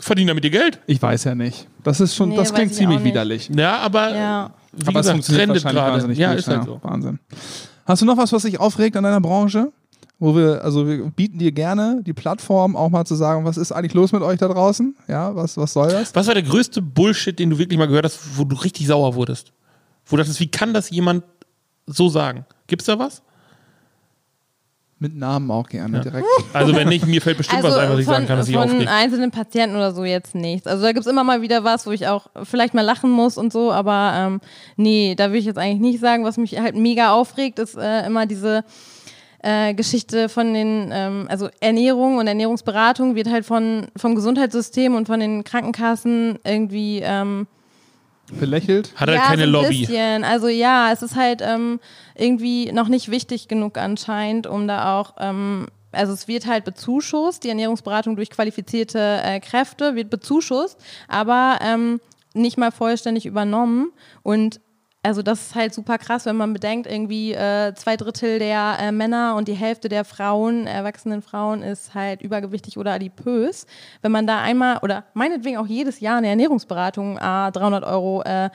Verdienen 0.00 0.28
damit 0.28 0.44
ihr 0.44 0.50
Geld. 0.50 0.80
Ich 0.86 1.00
weiß 1.00 1.24
ja 1.24 1.34
nicht. 1.34 1.68
Das 1.84 2.00
ist 2.00 2.14
schon, 2.14 2.30
Nee, 2.30 2.36
das 2.36 2.52
klingt 2.52 2.72
ich 2.72 2.76
ziemlich 2.78 3.04
widerlich. 3.04 3.50
Ja, 3.54 3.78
aber 3.78 4.14
Ja. 4.14 4.50
wie 4.72 4.86
Aber 4.88 5.00
es 5.00 5.06
gesagt, 5.06 5.08
funktioniert 5.16 5.46
trendet 5.46 5.64
wahrscheinlich 5.64 5.80
gerade. 5.82 5.92
wahnsinnig 5.94 6.18
Ja, 6.18 6.30
gut. 6.30 6.38
ist 6.38 6.48
halt 6.48 6.64
so. 6.64 6.80
Wahnsinn. 6.82 7.18
Hast 7.86 8.02
du 8.02 8.06
noch 8.06 8.16
was, 8.16 8.32
was 8.32 8.42
dich 8.42 8.58
aufregt 8.60 8.96
an 8.96 9.04
deiner 9.04 9.20
Branche? 9.20 9.72
Wo 10.18 10.36
wir, 10.36 10.62
also 10.62 10.86
wir 10.86 10.98
bieten 11.10 11.38
dir 11.38 11.50
gerne 11.50 12.02
die 12.04 12.12
Plattform, 12.12 12.76
auch 12.76 12.90
mal 12.90 13.06
zu 13.06 13.14
sagen, 13.14 13.44
was 13.46 13.56
ist 13.56 13.72
eigentlich 13.72 13.94
los 13.94 14.12
mit 14.12 14.20
euch 14.22 14.38
da 14.38 14.48
draußen? 14.48 14.94
Ja, 15.08 15.34
was, 15.34 15.56
was 15.56 15.72
soll 15.72 15.88
das? 15.90 16.14
Was 16.14 16.26
war 16.26 16.34
der 16.34 16.42
größte 16.42 16.82
Bullshit, 16.82 17.38
den 17.38 17.48
du 17.50 17.58
wirklich 17.58 17.78
mal 17.78 17.86
gehört 17.88 18.04
hast, 18.04 18.18
wo 18.38 18.44
du 18.44 18.54
richtig 18.56 18.86
sauer 18.86 19.14
wurdest? 19.14 19.52
Wo 20.04 20.16
du 20.16 20.22
dachtest, 20.22 20.40
wie 20.40 20.50
kann 20.50 20.74
das 20.74 20.90
jemand 20.90 21.24
so 21.86 22.08
sagen? 22.10 22.44
Gibt's 22.66 22.84
da 22.84 22.98
was? 22.98 23.22
Mit 25.02 25.16
Namen 25.16 25.50
auch 25.50 25.66
gerne 25.66 26.00
direkt. 26.00 26.26
Also 26.52 26.74
wenn 26.74 26.88
nicht, 26.88 27.06
mir 27.06 27.22
fällt 27.22 27.38
bestimmt 27.38 27.62
was 27.62 27.74
ein, 27.74 27.88
was 27.90 27.98
ich 27.98 28.04
von, 28.04 28.14
sagen 28.14 28.26
kann, 28.26 28.36
dass 28.36 28.48
ich 28.48 28.54
von 28.54 28.64
aufregt. 28.64 28.88
einzelnen 28.88 29.30
Patienten 29.30 29.76
oder 29.76 29.92
so 29.92 30.04
jetzt 30.04 30.34
nichts. 30.34 30.66
Also 30.66 30.82
da 30.82 30.92
gibt 30.92 31.06
es 31.06 31.10
immer 31.10 31.24
mal 31.24 31.40
wieder 31.40 31.64
was, 31.64 31.86
wo 31.86 31.90
ich 31.90 32.06
auch 32.06 32.26
vielleicht 32.42 32.74
mal 32.74 32.82
lachen 32.82 33.10
muss 33.10 33.38
und 33.38 33.50
so, 33.50 33.72
aber 33.72 34.12
ähm, 34.14 34.40
nee, 34.76 35.14
da 35.16 35.32
will 35.32 35.38
ich 35.38 35.46
jetzt 35.46 35.58
eigentlich 35.58 35.80
nicht 35.80 36.00
sagen. 36.00 36.24
Was 36.24 36.36
mich 36.36 36.58
halt 36.58 36.76
mega 36.76 37.12
aufregt, 37.12 37.58
ist 37.58 37.78
äh, 37.78 38.06
immer 38.06 38.26
diese 38.26 38.62
äh, 39.42 39.72
Geschichte 39.72 40.28
von 40.28 40.52
den, 40.52 40.90
ähm, 40.92 41.26
also 41.30 41.48
Ernährung 41.60 42.18
und 42.18 42.26
Ernährungsberatung 42.26 43.14
wird 43.14 43.30
halt 43.30 43.46
von, 43.46 43.86
vom 43.96 44.14
Gesundheitssystem 44.14 44.94
und 44.94 45.06
von 45.06 45.18
den 45.18 45.44
Krankenkassen 45.44 46.38
irgendwie 46.44 47.00
ähm, 47.02 47.46
Belächelt. 48.38 48.92
Hat 48.96 49.08
halt 49.08 49.18
ja, 49.18 49.24
keine 49.26 49.42
so 49.42 49.48
ein 49.48 49.52
Lobby. 49.52 49.80
Bisschen. 49.80 50.24
Also 50.24 50.48
ja, 50.48 50.92
es 50.92 51.02
ist 51.02 51.16
halt 51.16 51.42
ähm, 51.42 51.80
irgendwie 52.14 52.72
noch 52.72 52.88
nicht 52.88 53.10
wichtig 53.10 53.48
genug 53.48 53.78
anscheinend, 53.78 54.46
um 54.46 54.68
da 54.68 54.98
auch, 54.98 55.14
ähm, 55.18 55.66
also 55.92 56.12
es 56.12 56.28
wird 56.28 56.46
halt 56.46 56.64
bezuschusst, 56.64 57.44
die 57.44 57.48
Ernährungsberatung 57.48 58.16
durch 58.16 58.30
qualifizierte 58.30 59.20
äh, 59.22 59.40
Kräfte 59.40 59.96
wird 59.96 60.10
bezuschusst, 60.10 60.78
aber 61.08 61.58
ähm, 61.62 62.00
nicht 62.34 62.58
mal 62.58 62.70
vollständig 62.70 63.26
übernommen 63.26 63.92
und 64.22 64.60
also 65.02 65.22
das 65.22 65.40
ist 65.40 65.54
halt 65.54 65.72
super 65.72 65.96
krass, 65.96 66.26
wenn 66.26 66.36
man 66.36 66.52
bedenkt, 66.52 66.86
irgendwie 66.86 67.32
äh, 67.32 67.74
zwei 67.74 67.96
Drittel 67.96 68.38
der 68.38 68.76
äh, 68.78 68.92
Männer 68.92 69.34
und 69.36 69.48
die 69.48 69.54
Hälfte 69.54 69.88
der 69.88 70.04
Frauen, 70.04 70.66
erwachsenen 70.66 71.22
Frauen, 71.22 71.62
ist 71.62 71.94
halt 71.94 72.20
übergewichtig 72.20 72.76
oder 72.76 72.92
adipös. 72.92 73.66
Wenn 74.02 74.12
man 74.12 74.26
da 74.26 74.42
einmal 74.42 74.78
oder 74.82 75.04
meinetwegen 75.14 75.56
auch 75.56 75.66
jedes 75.66 76.00
Jahr 76.00 76.18
eine 76.18 76.28
Ernährungsberatung 76.28 77.16
äh, 77.16 77.50
300 77.50 77.82
Euro 77.84 78.22
äh, 78.22 78.50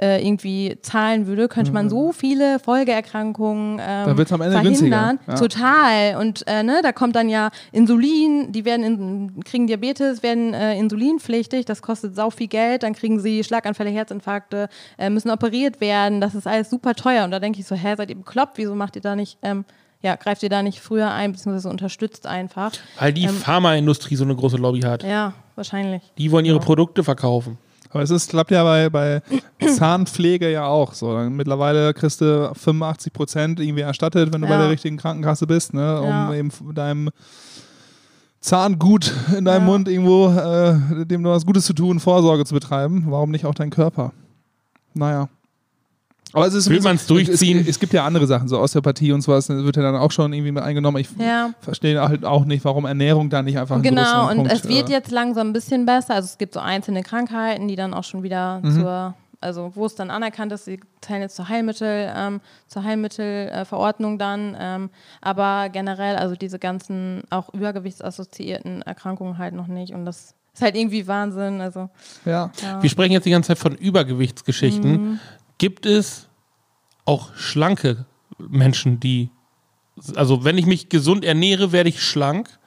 äh, 0.00 0.24
irgendwie 0.24 0.78
zahlen 0.82 1.26
würde, 1.26 1.48
könnte 1.48 1.72
man 1.72 1.90
so 1.90 2.12
viele 2.12 2.58
Folgeerkrankungen 2.58 3.80
ähm, 3.80 4.06
Da 4.06 4.16
wird's 4.16 4.32
am 4.32 4.40
Ende 4.40 4.60
verhindern. 4.60 5.18
ja. 5.26 5.34
Total. 5.34 6.16
Und 6.16 6.44
äh, 6.46 6.62
ne, 6.62 6.80
da 6.82 6.92
kommt 6.92 7.16
dann 7.16 7.28
ja 7.28 7.50
Insulin, 7.72 8.52
die 8.52 8.64
werden 8.64 8.84
in, 8.84 9.44
kriegen 9.44 9.66
Diabetes, 9.66 10.22
werden 10.22 10.54
äh, 10.54 10.78
insulinpflichtig, 10.78 11.64
das 11.64 11.82
kostet 11.82 12.14
sau 12.14 12.30
viel 12.30 12.48
Geld, 12.48 12.82
dann 12.82 12.94
kriegen 12.94 13.20
sie 13.20 13.42
Schlaganfälle, 13.44 13.90
Herzinfarkte, 13.90 14.68
äh, 14.98 15.10
müssen 15.10 15.30
operiert 15.30 15.80
werden, 15.80 16.20
das 16.20 16.34
ist 16.34 16.46
alles 16.46 16.70
super 16.70 16.94
teuer. 16.94 17.24
Und 17.24 17.30
da 17.30 17.40
denke 17.40 17.60
ich 17.60 17.66
so, 17.66 17.74
hä, 17.74 17.94
seid 17.96 18.10
ihr 18.10 18.16
bekloppt, 18.16 18.58
wieso 18.58 18.74
macht 18.74 18.96
ihr 18.96 19.02
da 19.02 19.16
nicht, 19.16 19.38
ähm, 19.42 19.64
ja, 20.00 20.14
greift 20.14 20.44
ihr 20.44 20.48
da 20.48 20.62
nicht 20.62 20.78
früher 20.80 21.10
ein, 21.10 21.32
beziehungsweise 21.32 21.68
unterstützt 21.68 22.26
einfach. 22.26 22.72
Weil 23.00 23.12
die 23.12 23.24
Ähm, 23.24 23.30
Pharmaindustrie 23.30 24.14
so 24.14 24.22
eine 24.24 24.36
große 24.36 24.56
Lobby 24.56 24.82
hat. 24.82 25.02
Ja, 25.02 25.32
wahrscheinlich. 25.56 26.02
Die 26.18 26.30
wollen 26.30 26.44
ihre 26.44 26.60
Produkte 26.60 27.02
verkaufen. 27.02 27.58
Aber 27.90 28.02
es 28.02 28.10
ist, 28.10 28.30
klappt 28.30 28.50
ja 28.50 28.62
bei, 28.64 28.90
bei 28.90 29.22
Zahnpflege 29.76 30.50
ja 30.50 30.66
auch 30.66 30.92
so. 30.92 31.16
Mittlerweile 31.30 31.94
kriegst 31.94 32.20
du 32.20 32.52
85 32.54 33.12
Prozent 33.12 33.60
irgendwie 33.60 33.80
erstattet, 33.82 34.32
wenn 34.32 34.42
du 34.42 34.46
bei 34.46 34.54
Ja. 34.54 34.60
der 34.60 34.70
richtigen 34.70 34.96
Krankenkasse 34.98 35.46
bist, 35.46 35.72
ne? 35.74 36.00
um 36.00 36.08
Ja. 36.08 36.34
eben 36.34 36.50
deinem 36.74 37.10
Zahngut 38.40 39.12
in 39.36 39.44
deinem 39.44 39.62
Ja. 39.62 39.66
Mund 39.72 39.88
irgendwo, 39.88 40.28
äh, 40.28 41.04
dem 41.06 41.22
du 41.24 41.30
was 41.30 41.44
Gutes 41.46 41.64
zu 41.66 41.72
tun, 41.72 41.98
Vorsorge 41.98 42.44
zu 42.44 42.54
betreiben. 42.54 43.04
Warum 43.08 43.30
nicht 43.30 43.44
auch 43.46 43.54
dein 43.54 43.70
Körper? 43.70 44.12
Naja. 44.94 45.28
Aber 46.32 46.46
es 46.46 46.54
ist 46.54 46.68
Will 46.68 46.80
man's 46.82 47.06
durchziehen? 47.06 47.60
Es, 47.60 47.68
es 47.68 47.78
gibt 47.80 47.92
ja 47.92 48.04
andere 48.04 48.26
Sachen, 48.26 48.48
so 48.48 48.58
Osteopathie 48.60 49.12
und 49.12 49.20
sowas, 49.22 49.46
das 49.46 49.62
wird 49.64 49.76
ja 49.76 49.82
dann 49.82 49.96
auch 49.96 50.10
schon 50.12 50.32
irgendwie 50.32 50.52
mit 50.52 50.62
eingenommen. 50.62 50.98
Ich 50.98 51.08
Ja. 51.18 51.50
verstehe 51.60 52.00
halt 52.00 52.24
auch 52.24 52.44
nicht, 52.44 52.64
warum 52.64 52.84
Ernährung 52.84 53.30
da 53.30 53.42
nicht 53.42 53.58
einfach 53.58 53.76
ein 53.76 53.82
Genau, 53.82 54.28
und 54.28 54.36
Punkt, 54.36 54.52
es 54.52 54.68
wird 54.68 54.88
äh, 54.90 54.92
jetzt 54.92 55.10
langsam 55.10 55.48
ein 55.48 55.52
bisschen 55.52 55.86
besser. 55.86 56.14
Also 56.14 56.26
es 56.26 56.38
gibt 56.38 56.54
so 56.54 56.60
einzelne 56.60 57.02
Krankheiten, 57.02 57.68
die 57.68 57.76
dann 57.76 57.94
auch 57.94 58.04
schon 58.04 58.22
wieder 58.22 58.60
Mhm. 58.62 58.72
zur, 58.80 59.14
also 59.40 59.72
wo 59.74 59.86
es 59.86 59.94
dann 59.94 60.10
anerkannt 60.10 60.52
ist, 60.52 60.64
sie 60.66 60.80
zählen 61.00 61.22
jetzt 61.22 61.36
zur 61.36 61.48
Heilmittel, 61.48 62.12
ähm, 62.16 62.40
zur 62.66 62.82
Heilmittelverordnung 62.84 64.18
dann. 64.18 64.56
Ähm, 64.58 64.90
aber 65.20 65.68
generell, 65.70 66.16
also 66.16 66.34
diese 66.34 66.58
ganzen 66.58 67.22
auch 67.30 67.52
übergewichtsassoziierten 67.54 68.82
Erkrankungen 68.82 69.38
halt 69.38 69.54
noch 69.54 69.66
nicht. 69.68 69.92
Und 69.94 70.04
das 70.04 70.34
ist 70.54 70.62
halt 70.62 70.76
irgendwie 70.76 71.06
Wahnsinn. 71.06 71.60
Also 71.60 71.88
Ja. 72.24 72.50
Wir 72.80 72.90
sprechen 72.90 73.12
jetzt 73.12 73.24
die 73.24 73.30
ganze 73.30 73.48
Zeit 73.48 73.58
von 73.58 73.74
Übergewichtsgeschichten. 73.76 75.20
Gibt 75.58 75.86
es 75.86 76.28
auch 77.04 77.34
schlanke 77.34 78.06
Menschen, 78.38 79.00
die, 79.00 79.30
also 80.14 80.44
wenn 80.44 80.58
ich 80.58 80.66
mich 80.66 80.88
gesund 80.88 81.24
ernähre, 81.24 81.72
werde 81.72 81.88
ich 81.88 82.02
schlank. 82.02 82.58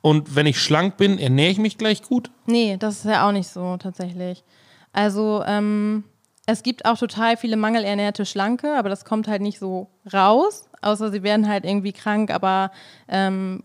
Und 0.00 0.34
wenn 0.34 0.46
ich 0.46 0.60
schlank 0.60 0.96
bin, 0.96 1.18
ernähre 1.18 1.50
ich 1.52 1.58
mich 1.58 1.78
gleich 1.78 2.02
gut. 2.02 2.30
Nee, 2.46 2.76
das 2.76 2.98
ist 2.98 3.04
ja 3.04 3.26
auch 3.28 3.32
nicht 3.32 3.48
so 3.48 3.76
tatsächlich. 3.76 4.42
Also 4.92 5.44
ähm, 5.46 6.04
es 6.46 6.62
gibt 6.64 6.84
auch 6.86 6.98
total 6.98 7.36
viele 7.36 7.56
mangelernährte 7.56 8.26
Schlanke, 8.26 8.76
aber 8.76 8.88
das 8.88 9.04
kommt 9.04 9.28
halt 9.28 9.42
nicht 9.42 9.58
so 9.60 9.88
raus, 10.12 10.68
außer 10.80 11.12
sie 11.12 11.22
werden 11.22 11.48
halt 11.48 11.64
irgendwie 11.64 11.92
krank, 11.92 12.32
aber 12.32 12.72
ähm, 13.06 13.62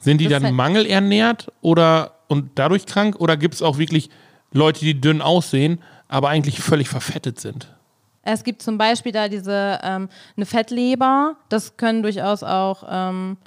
Sind 0.00 0.20
die 0.22 0.28
dann 0.28 0.44
halt- 0.44 0.54
mangelernährt 0.54 1.52
oder 1.60 2.14
und 2.28 2.50
dadurch 2.54 2.86
krank? 2.86 3.16
Oder 3.20 3.36
gibt 3.36 3.54
es 3.54 3.62
auch 3.62 3.76
wirklich 3.78 4.08
Leute, 4.52 4.80
die 4.80 4.98
dünn 4.98 5.20
aussehen, 5.20 5.80
aber 6.08 6.28
eigentlich 6.28 6.60
völlig 6.60 6.88
verfettet 6.88 7.38
sind? 7.38 7.68
es 8.32 8.44
gibt 8.44 8.62
zum 8.62 8.78
Beispiel 8.78 9.12
da 9.12 9.28
diese 9.28 9.78
ähm, 9.82 10.08
eine 10.36 10.46
Fettleber, 10.46 11.36
das 11.48 11.76
können 11.76 12.02
durchaus 12.02 12.42
auch 12.42 12.84
ähm, 12.88 13.38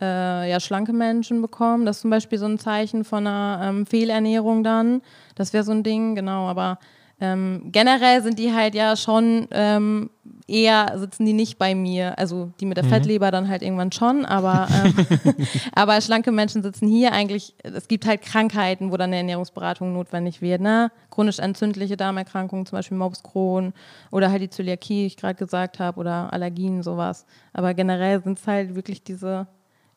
äh, 0.00 0.50
ja, 0.50 0.58
schlanke 0.58 0.92
Menschen 0.92 1.42
bekommen. 1.42 1.84
Das 1.86 1.96
ist 1.96 2.02
zum 2.02 2.10
Beispiel 2.10 2.38
so 2.38 2.46
ein 2.46 2.58
Zeichen 2.58 3.04
von 3.04 3.26
einer 3.26 3.60
ähm, 3.62 3.86
Fehlernährung 3.86 4.64
dann. 4.64 5.02
Das 5.34 5.52
wäre 5.52 5.64
so 5.64 5.72
ein 5.72 5.82
Ding, 5.82 6.14
genau, 6.14 6.48
aber 6.48 6.78
ähm, 7.20 7.68
generell 7.70 8.22
sind 8.22 8.38
die 8.38 8.52
halt 8.52 8.74
ja 8.74 8.96
schon 8.96 9.48
ähm, 9.50 10.10
eher 10.52 10.98
sitzen 10.98 11.24
die 11.26 11.32
nicht 11.32 11.58
bei 11.58 11.74
mir. 11.74 12.18
Also 12.18 12.50
die 12.60 12.66
mit 12.66 12.76
der 12.76 12.84
Fettleber 12.84 13.30
dann 13.30 13.48
halt 13.48 13.62
irgendwann 13.62 13.90
schon, 13.92 14.24
aber, 14.24 14.68
ähm, 14.84 14.94
aber 15.74 16.00
schlanke 16.00 16.30
Menschen 16.30 16.62
sitzen 16.62 16.86
hier 16.88 17.12
eigentlich. 17.12 17.54
Es 17.62 17.88
gibt 17.88 18.06
halt 18.06 18.22
Krankheiten, 18.22 18.90
wo 18.92 18.96
dann 18.96 19.08
eine 19.10 19.16
Ernährungsberatung 19.16 19.92
notwendig 19.92 20.42
wird. 20.42 20.60
Ne? 20.60 20.92
Chronisch 21.10 21.38
entzündliche 21.38 21.96
Darmerkrankungen, 21.96 22.66
zum 22.66 22.76
Beispiel 22.76 22.96
Morbus 22.98 23.22
Crohn 23.22 23.72
oder 24.10 24.30
halt 24.30 24.42
die 24.42 24.50
Zöliakie, 24.50 25.00
die 25.02 25.06
ich 25.06 25.16
gerade 25.16 25.34
gesagt 25.36 25.78
habe, 25.80 25.98
oder 25.98 26.32
Allergien, 26.32 26.82
sowas. 26.82 27.24
Aber 27.52 27.74
generell 27.74 28.22
sind 28.22 28.38
es 28.38 28.46
halt 28.46 28.74
wirklich 28.74 29.02
diese 29.02 29.46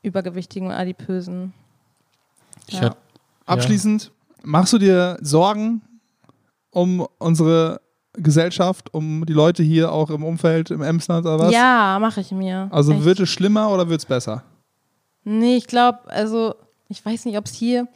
übergewichtigen 0.03 0.69
und 0.69 0.73
adipösen. 0.73 1.53
Ich 2.67 2.75
Ja. 2.75 2.81
hatte- 2.81 2.97
Abschließend, 3.45 4.11
machst 4.43 4.73
du 4.73 4.77
dir 4.79 5.17
Sorgen 5.21 5.81
um 6.71 7.07
unsere 7.19 7.79
Gesellschaft, 8.17 8.93
um 8.93 9.25
die 9.25 9.33
Leute 9.33 9.63
hier 9.63 9.91
auch 9.91 10.09
im 10.09 10.23
Umfeld, 10.23 10.71
im 10.71 10.81
Emsland 10.81 11.25
oder 11.25 11.39
was? 11.39 11.53
Ja, 11.53 11.97
mache 11.99 12.21
ich 12.21 12.31
mir. 12.31 12.67
Also 12.71 12.93
Echt. 12.93 13.05
wird 13.05 13.19
es 13.19 13.29
schlimmer 13.29 13.69
oder 13.71 13.89
wird 13.89 14.01
es 14.01 14.05
besser? 14.05 14.43
Nee, 15.23 15.57
ich 15.57 15.67
glaube, 15.67 15.99
also 16.07 16.55
ich 16.87 17.03
weiß 17.03 17.25
nicht, 17.25 17.35
ob 17.37 17.45
es 17.45 17.53
hier, 17.53 17.87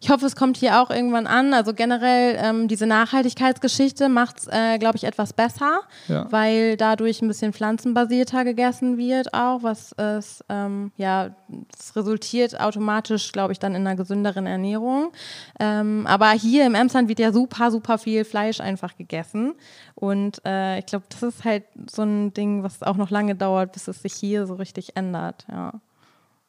ich 0.00 0.10
hoffe, 0.10 0.26
es 0.26 0.34
kommt 0.34 0.56
hier 0.56 0.80
auch 0.82 0.90
irgendwann 0.90 1.28
an. 1.28 1.54
Also 1.54 1.74
generell 1.74 2.36
ähm, 2.42 2.66
diese 2.66 2.86
Nachhaltigkeitsgeschichte 2.86 4.08
macht 4.08 4.40
es, 4.40 4.46
äh, 4.48 4.78
glaube 4.78 4.96
ich, 4.96 5.04
etwas 5.04 5.32
besser, 5.32 5.80
Ja. 6.08 6.26
weil 6.32 6.76
dadurch 6.76 7.22
ein 7.22 7.28
bisschen 7.28 7.52
pflanzenbasierter 7.52 8.44
gegessen 8.44 8.98
wird 8.98 9.32
auch, 9.32 9.62
was 9.62 9.92
es, 9.92 10.44
ähm, 10.48 10.90
ja, 10.96 11.36
es 11.78 11.94
resultiert 11.94 12.58
automatisch, 12.60 13.30
glaube 13.30 13.52
ich, 13.52 13.60
dann 13.60 13.76
in 13.76 13.86
einer 13.86 13.94
gesünderen 13.96 14.46
Ernährung. 14.46 15.12
Ähm, 15.60 16.04
aber 16.08 16.30
hier 16.30 16.66
im 16.66 16.74
Emsland 16.74 17.08
wird 17.08 17.20
ja 17.20 17.32
super, 17.32 17.70
super 17.70 17.96
viel 17.96 18.24
Fleisch 18.24 18.60
einfach 18.60 18.96
gegessen 18.96 19.54
und 19.94 20.44
äh, 20.44 20.80
ich 20.80 20.86
glaube, 20.86 21.04
das 21.10 21.22
ist 21.22 21.44
halt 21.44 21.62
so 21.88 22.02
ein 22.02 22.34
Ding, 22.34 22.64
was 22.64 22.82
auch 22.82 22.96
noch 22.96 23.10
lange 23.10 23.36
dauert, 23.36 23.70
bis 23.72 23.86
es 23.86 24.02
sich 24.02 24.14
hier 24.14 24.46
so 24.46 24.54
richtig 24.54 24.96
ändert, 24.96 25.46
ja. 25.48 25.74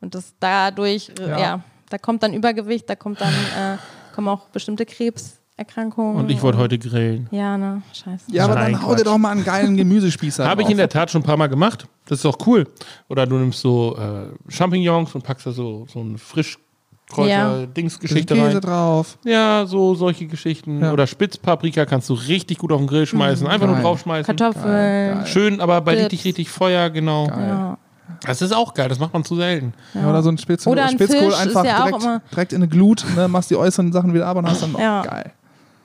Und 0.02 0.16
das 0.16 0.34
dadurch, 0.40 1.12
äh, 1.20 1.30
Ja. 1.30 1.40
ja, 1.40 1.60
da 1.94 2.00
kommt 2.00 2.24
dann 2.24 2.34
Übergewicht, 2.34 2.90
da 2.90 2.96
kommt 2.96 3.22
dann, 3.22 3.32
äh, 3.32 3.78
kommen 4.16 4.28
auch 4.28 4.48
bestimmte 4.50 4.84
Krebserkrankungen. 4.84 6.16
Und 6.16 6.32
ich 6.32 6.42
wollte 6.42 6.58
heute 6.58 6.80
grillen. 6.80 7.28
Ja, 7.30 7.56
ne, 7.56 7.84
scheiße. 7.94 8.24
Ja, 8.32 8.46
aber 8.46 8.56
Nein, 8.56 8.72
dann 8.74 8.82
hau 8.84 8.96
dir 8.96 9.04
doch 9.04 9.20
mal 9.20 9.30
einen 9.30 9.44
geilen 9.44 9.78
Gemüsespießer 9.78 10.44
Habe 10.48 10.64
ich 10.64 10.70
in 10.72 10.78
der 10.78 10.90
Tat 10.90 11.12
schon 11.12 11.22
ein 11.22 11.24
paar 11.24 11.38
Mal 11.38 11.50
gemacht. 11.50 11.86
Das 12.08 12.18
ist 12.18 12.26
auch 12.26 12.40
cool. 12.48 12.68
Oder 13.10 13.28
du 13.28 13.36
nimmst 13.36 13.60
so 13.60 13.96
äh, 13.96 14.26
Champignons 14.52 15.14
und 15.14 15.24
packst 15.24 15.46
da 15.46 15.52
so, 15.52 15.86
so 15.88 16.00
eine 16.00 16.14
Ja. 16.14 16.18
Frischkräuter-Dingsgeschichte 16.18 18.34
Käse 18.34 18.54
rein. 18.56 18.62
drauf. 18.62 19.20
Ja, 19.24 19.68
so 19.68 19.94
solche 19.94 20.26
Geschichten. 20.26 20.82
Ja. 20.82 20.94
Oder 20.94 21.06
Spitzpaprika 21.06 21.86
kannst 21.86 22.10
du 22.10 22.16
richtig 22.16 22.58
gut 22.58 22.72
auf 22.72 22.80
den 22.80 22.88
Grill 22.88 23.06
schmeißen. 23.06 23.46
Einfach 23.46 23.68
nur 23.68 23.76
Geil. 23.76 23.84
draufschmeißen. 23.84 24.36
Kartoffeln. 24.36 25.28
Schön, 25.28 25.62
aber 25.62 25.80
bei 25.82 25.92
Dips. 25.94 26.06
richtig, 26.06 26.26
richtig 26.26 26.50
Feuer, 26.50 26.90
genau. 26.90 27.28
Ja. 27.28 27.78
Das 28.26 28.42
ist 28.42 28.54
auch 28.54 28.74
geil, 28.74 28.90
das 28.90 29.00
macht 29.00 29.14
man 29.14 29.24
zu 29.24 29.36
selten. 29.36 29.74
Ja. 29.94 30.10
Oder 30.10 30.22
so 30.24 30.30
ein 30.30 30.38
Spitz 30.38 30.68
Oder 30.68 30.84
ein 30.86 30.92
Spitzkohl 30.92 31.20
Fisch 31.20 31.28
ist 31.30 31.40
einfach 31.40 31.66
ja 31.66 31.84
auch 31.86 32.00
direkt, 32.00 32.32
direkt 32.32 32.54
in 32.54 32.58
eine 32.58 32.68
Glut, 32.68 33.06
ne, 33.16 33.28
machst 33.28 33.50
die 33.50 33.56
äußeren 33.56 33.92
Sachen 33.94 34.14
wieder 34.14 34.28
ab 34.28 34.38
und 34.38 34.48
hast 34.48 34.62
dann 34.62 34.74
noch 34.74 34.80
Ja. 34.80 35.02
geil. 35.04 35.32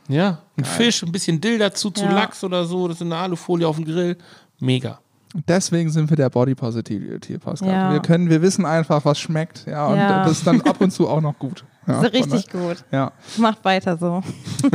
Ja, 0.08 0.38
ein 0.56 0.64
Fisch, 0.64 1.02
ein 1.02 1.12
bisschen 1.12 1.40
Dill 1.40 1.58
dazu 1.58 1.90
zu 1.90 2.04
Ja. 2.04 2.12
Lachs 2.12 2.42
oder 2.42 2.64
so, 2.64 2.88
das 2.88 3.00
in 3.00 3.12
eine 3.12 3.20
Alufolie 3.22 3.66
auf 3.68 3.76
dem 3.76 3.84
Grill. 3.84 4.16
Mega. 4.58 4.98
Deswegen 5.46 5.90
sind 5.90 6.08
wir 6.10 6.16
der 6.16 6.30
Body 6.30 6.54
Positivity 6.54 7.38
Podcast. 7.38 7.62
Ja. 7.70 7.92
Wir 7.92 8.00
können, 8.00 8.30
wir 8.30 8.40
wissen 8.42 8.64
einfach, 8.64 9.04
was 9.04 9.18
schmeckt, 9.18 9.66
ja, 9.66 9.86
und 9.88 9.96
Ja. 9.96 10.24
das 10.24 10.32
ist 10.38 10.46
dann 10.46 10.60
ab 10.62 10.80
und 10.80 10.90
zu 10.90 11.08
auch 11.08 11.20
noch 11.20 11.38
gut. 11.38 11.64
Ja, 11.86 11.94
Das 12.02 12.04
ist 12.04 12.12
richtig 12.14 12.50
von 12.50 12.60
gut. 12.60 12.84
der- 12.92 12.98
Ja. 12.98 13.12
Macht 13.36 13.64
weiter 13.64 13.96
so. 13.98 14.22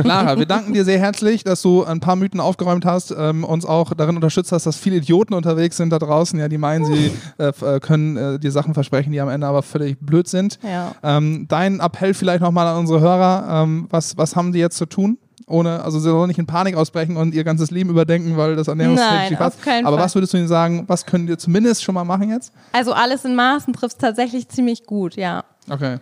Lara, 0.02 0.36
wir 0.38 0.46
danken 0.46 0.72
dir 0.72 0.84
sehr 0.84 0.98
herzlich, 0.98 1.42
dass 1.44 1.60
du 1.62 1.84
ein 1.84 2.00
paar 2.00 2.16
Mythen 2.16 2.38
aufgeräumt 2.40 2.84
hast, 2.84 3.12
ähm, 3.16 3.42
uns 3.44 3.64
auch 3.66 3.94
darin 3.94 4.14
unterstützt 4.16 4.52
hast, 4.52 4.66
dass 4.66 4.76
viele 4.76 4.96
Idioten 4.96 5.34
unterwegs 5.34 5.76
sind 5.76 5.90
da 5.90 5.98
draußen, 5.98 6.38
ja, 6.38 6.48
die 6.48 6.58
meinen, 6.58 6.84
sie 6.84 7.10
äh, 7.38 7.46
f- 7.48 7.62
äh, 7.62 7.80
können 7.80 8.16
äh, 8.16 8.38
dir 8.38 8.50
Sachen 8.52 8.74
versprechen, 8.74 9.12
die 9.12 9.20
am 9.20 9.28
Ende 9.28 9.46
aber 9.46 9.62
völlig 9.62 9.98
blöd 10.00 10.28
sind. 10.28 10.58
Ja. 10.62 10.92
Ähm, 11.02 11.46
dein 11.48 11.80
Appell 11.80 12.14
vielleicht 12.14 12.42
nochmal 12.42 12.66
an 12.68 12.78
unsere 12.78 13.00
Hörer, 13.00 13.62
ähm, 13.64 13.86
was, 13.90 14.16
was 14.16 14.36
haben 14.36 14.52
die 14.52 14.60
jetzt 14.60 14.76
zu 14.76 14.86
tun? 14.86 15.18
Ohne, 15.46 15.82
also 15.84 15.98
sie 15.98 16.08
sollen 16.08 16.28
nicht 16.28 16.38
in 16.38 16.46
Panik 16.46 16.74
ausbrechen 16.74 17.16
und 17.18 17.34
ihr 17.34 17.44
ganzes 17.44 17.70
Leben 17.70 17.90
überdenken, 17.90 18.36
weil 18.38 18.56
das 18.56 18.68
Ernährungstechnisch 18.68 19.18
Nein, 19.20 19.30
nicht 19.30 19.38
passt. 19.38 19.58
auf 19.58 19.64
keinen 19.64 19.86
Aber 19.86 19.96
Fall. 19.96 20.06
was 20.06 20.14
würdest 20.14 20.32
du 20.32 20.38
ihnen 20.38 20.48
sagen, 20.48 20.84
was 20.86 21.04
können 21.04 21.28
ihr 21.28 21.36
zumindest 21.38 21.82
schon 21.84 21.94
mal 21.94 22.04
machen 22.04 22.30
jetzt? 22.30 22.52
Also 22.72 22.92
alles 22.94 23.24
in 23.26 23.34
Maßen 23.34 23.74
trifft 23.74 23.98
tatsächlich 23.98 24.48
ziemlich 24.48 24.84
gut, 24.86 25.16
ja. 25.16 25.44
Okay. 25.68 25.98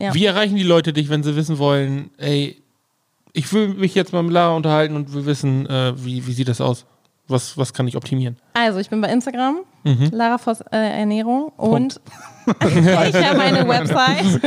Ja. 0.00 0.14
Wie 0.14 0.24
erreichen 0.24 0.56
die 0.56 0.62
Leute 0.62 0.92
dich, 0.92 1.08
wenn 1.10 1.22
sie 1.22 1.36
wissen 1.36 1.58
wollen, 1.58 2.10
ey, 2.16 2.62
ich 3.32 3.52
will 3.52 3.68
mich 3.68 3.94
jetzt 3.94 4.12
mal 4.14 4.22
mit 4.22 4.32
Lara 4.32 4.54
unterhalten 4.56 4.96
und 4.96 5.12
will 5.12 5.26
wissen, 5.26 5.66
äh, 5.66 5.92
wie, 6.02 6.26
wie 6.26 6.32
sieht 6.32 6.48
das 6.48 6.60
aus? 6.62 6.86
Was, 7.28 7.58
was 7.58 7.72
kann 7.72 7.88
ich 7.88 7.96
optimieren? 7.96 8.36
Also 8.54 8.78
ich 8.78 8.88
bin 8.88 9.00
bei 9.00 9.08
Instagram, 9.12 9.58
Mhm. 9.84 10.10
Lara 10.12 10.38
Voss 10.38 10.60
äh, 10.72 11.00
Ernährung 11.00 11.48
und 11.56 12.00
ich 12.46 12.54
habe 13.14 13.40
eine 13.40 13.68
Website, 13.68 14.40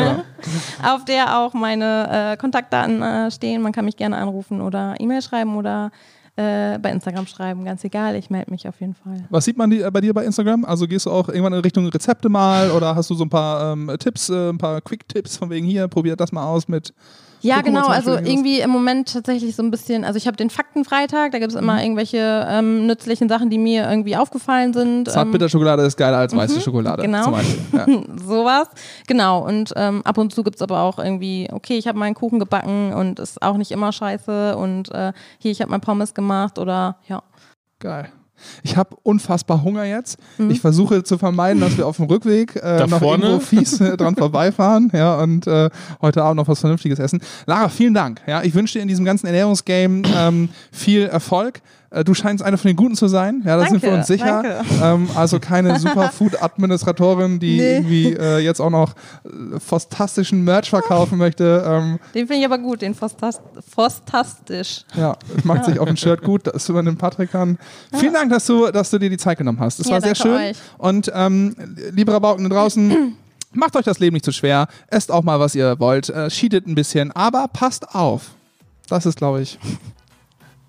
auf 0.83 1.03
der 1.05 1.37
auch 1.39 1.53
meine 1.53 2.33
äh, 2.33 2.37
Kontaktdaten 2.37 3.01
äh, 3.01 3.31
stehen. 3.31 3.61
Man 3.61 3.71
kann 3.73 3.85
mich 3.85 3.97
gerne 3.97 4.17
anrufen 4.17 4.61
oder 4.61 4.95
E-Mail 4.99 5.21
schreiben 5.21 5.55
oder 5.57 5.91
äh, 6.37 6.77
bei 6.79 6.91
Instagram 6.91 7.27
schreiben, 7.27 7.65
ganz 7.65 7.83
egal. 7.83 8.15
Ich 8.15 8.29
melde 8.29 8.51
mich 8.51 8.67
auf 8.67 8.79
jeden 8.79 8.95
Fall. 8.95 9.25
Was 9.29 9.43
sieht 9.45 9.57
man 9.57 9.69
die, 9.69 9.81
äh, 9.81 9.91
bei 9.91 9.99
dir 9.99 10.13
bei 10.13 10.23
Instagram? 10.23 10.63
Also 10.63 10.87
gehst 10.87 11.05
du 11.05 11.11
auch 11.11 11.27
irgendwann 11.27 11.53
in 11.53 11.59
Richtung 11.59 11.85
Rezepte 11.87 12.29
mal 12.29 12.71
oder 12.71 12.95
hast 12.95 13.09
du 13.09 13.15
so 13.15 13.25
ein 13.25 13.29
paar 13.29 13.73
ähm, 13.73 13.91
Tipps, 13.99 14.29
äh, 14.29 14.49
ein 14.49 14.57
paar 14.57 14.79
Quick-Tipps 14.79 15.35
von 15.37 15.49
wegen 15.49 15.65
hier, 15.65 15.87
probiert 15.89 16.19
das 16.21 16.31
mal 16.31 16.45
aus 16.45 16.67
mit. 16.69 16.93
Ja, 17.41 17.57
Gucken 17.57 17.73
genau. 17.75 17.87
Also 17.87 18.15
irgendwie 18.15 18.59
im 18.59 18.69
Moment 18.69 19.13
tatsächlich 19.13 19.55
so 19.55 19.63
ein 19.63 19.71
bisschen, 19.71 20.03
also 20.03 20.17
ich 20.17 20.27
habe 20.27 20.35
den 20.35 20.49
Faktenfreitag, 20.49 21.31
da 21.31 21.39
gibt 21.39 21.51
es 21.51 21.55
Mhm. 21.55 21.63
immer 21.63 21.81
irgendwelche 21.81 22.45
ähm, 22.49 22.85
nützlichen 22.87 23.29
Sachen, 23.29 23.49
die 23.49 23.57
mir 23.57 23.89
irgendwie 23.89 24.15
aufgefallen 24.17 24.73
sind. 24.73 25.07
Ähm, 25.07 25.13
Zartbitterschokolade 25.13 25.83
ist 25.83 25.95
geiler 25.97 26.17
als 26.17 26.35
weiße 26.35 26.59
Schokolade. 26.61 27.01
genau. 27.03 27.23
Zum 27.23 27.31
Beispiel. 27.33 27.59
Ja. 27.73 27.85
sowas. 28.25 28.67
Genau. 29.07 29.45
Und 29.45 29.71
ähm, 29.75 30.01
ab 30.03 30.17
und 30.17 30.33
zu 30.33 30.43
gibt 30.43 30.57
es 30.57 30.61
aber 30.61 30.81
auch 30.81 30.99
irgendwie, 30.99 31.47
okay, 31.51 31.77
ich 31.77 31.87
habe 31.87 31.97
meinen 31.97 32.13
Kuchen 32.15 32.39
gebacken 32.39 32.93
und 32.93 33.19
ist 33.19 33.41
auch 33.41 33.57
nicht 33.57 33.71
immer 33.71 33.91
scheiße 33.91 34.57
und 34.57 34.91
äh, 34.91 35.13
hier, 35.37 35.51
ich 35.51 35.61
habe 35.61 35.71
mein 35.71 35.81
Pommes 35.81 36.13
gemacht 36.13 36.59
oder 36.59 36.97
ja. 37.07 37.23
Geil. 37.79 38.09
Ich 38.63 38.77
habe 38.77 38.95
unfassbar 39.03 39.63
Hunger 39.63 39.83
jetzt. 39.85 40.17
Mhm. 40.37 40.51
Ich 40.51 40.61
versuche 40.61 41.03
zu 41.03 41.17
vermeiden, 41.17 41.61
dass 41.61 41.77
wir 41.77 41.87
auf 41.87 41.97
dem 41.97 42.05
Rückweg 42.05 42.55
äh, 42.55 42.59
Da 42.61 42.87
noch 42.87 42.99
vorne? 42.99 43.25
irgendwo 43.25 43.45
fies 43.45 43.79
äh, 43.81 43.97
dran 43.97 44.15
vorbeifahren 44.15 44.91
ja, 44.93 45.19
und 45.19 45.47
äh, 45.47 45.69
heute 46.01 46.23
Abend 46.23 46.37
noch 46.37 46.47
was 46.47 46.59
Vernünftiges 46.59 46.99
essen. 46.99 47.21
Lara, 47.45 47.69
vielen 47.69 47.93
Dank. 47.93 48.21
Ja, 48.27 48.43
ich 48.43 48.53
wünsche 48.53 48.73
dir 48.73 48.81
in 48.81 48.87
diesem 48.87 49.05
ganzen 49.05 49.27
Ernährungsgame 49.27 50.03
ähm, 50.15 50.49
viel 50.71 51.03
Erfolg. 51.03 51.61
Äh, 51.91 52.03
Du 52.03 52.13
scheinst 52.13 52.43
eine 52.43 52.57
von 52.57 52.69
den 52.69 52.75
Guten 52.75 52.95
zu 52.95 53.07
sein, 53.07 53.41
ja, 53.45 53.57
da 53.57 53.65
sind 53.67 53.81
wir 53.81 53.91
uns 53.93 54.07
sicher. 54.07 54.61
Ähm, 54.81 55.07
also 55.15 55.39
keine 55.39 55.79
Superfood-Administratorin, 56.49 57.39
die 57.39 57.57
Nee. 57.57 57.75
irgendwie 57.77 58.13
äh, 58.13 58.37
jetzt 58.39 58.59
auch 58.59 58.69
noch 58.69 58.93
äh, 59.25 59.59
fantastischen 59.59 60.43
Merch 60.43 60.69
verkaufen 60.69 61.17
möchte. 61.17 61.63
Ähm, 61.65 61.99
Den 62.13 62.27
finde 62.27 62.39
ich 62.41 62.45
aber 62.45 62.57
gut, 62.57 62.81
den 62.81 62.93
Fostast 62.95 63.41
Fostastisch. 63.73 64.83
ja, 64.95 65.15
macht 65.43 65.65
sich 65.65 65.79
auf 65.79 65.87
ein 65.87 65.97
Shirt 65.97 66.21
gut, 66.23 66.47
das 66.47 66.67
übernimmt 66.69 66.99
Patrick 66.99 67.31
dann. 67.31 67.57
Vielen 67.93 68.13
Dank, 68.13 68.29
dass 68.31 68.45
du, 68.45 68.67
dass 68.71 68.89
du 68.89 68.97
dir 68.99 69.09
die 69.09 69.17
Zeit 69.17 69.37
genommen 69.37 69.59
hast. 69.59 69.79
Das 69.79 69.87
Ja, 69.87 69.93
war 69.93 70.01
sehr 70.01 70.15
schön. 70.15 70.33
euch. 70.35 70.57
Und 70.77 71.11
ähm, 71.13 71.55
liebe 71.91 72.11
Rabauken 72.11 72.49
draußen, 72.49 73.15
macht 73.53 73.75
euch 73.75 73.85
das 73.85 73.99
Leben 73.99 74.13
nicht 74.13 74.25
zu 74.25 74.31
schwer. 74.31 74.67
Esst 74.87 75.11
auch 75.11 75.23
mal, 75.23 75.39
was 75.39 75.55
ihr 75.55 75.79
wollt. 75.79 76.09
Äh, 76.09 76.29
cheatet 76.29 76.67
ein 76.67 76.75
bisschen, 76.75 77.11
aber 77.11 77.47
passt 77.47 77.95
auf. 77.95 78.31
Das 78.89 79.05
ist, 79.05 79.17
glaube 79.17 79.41
ich. 79.41 79.59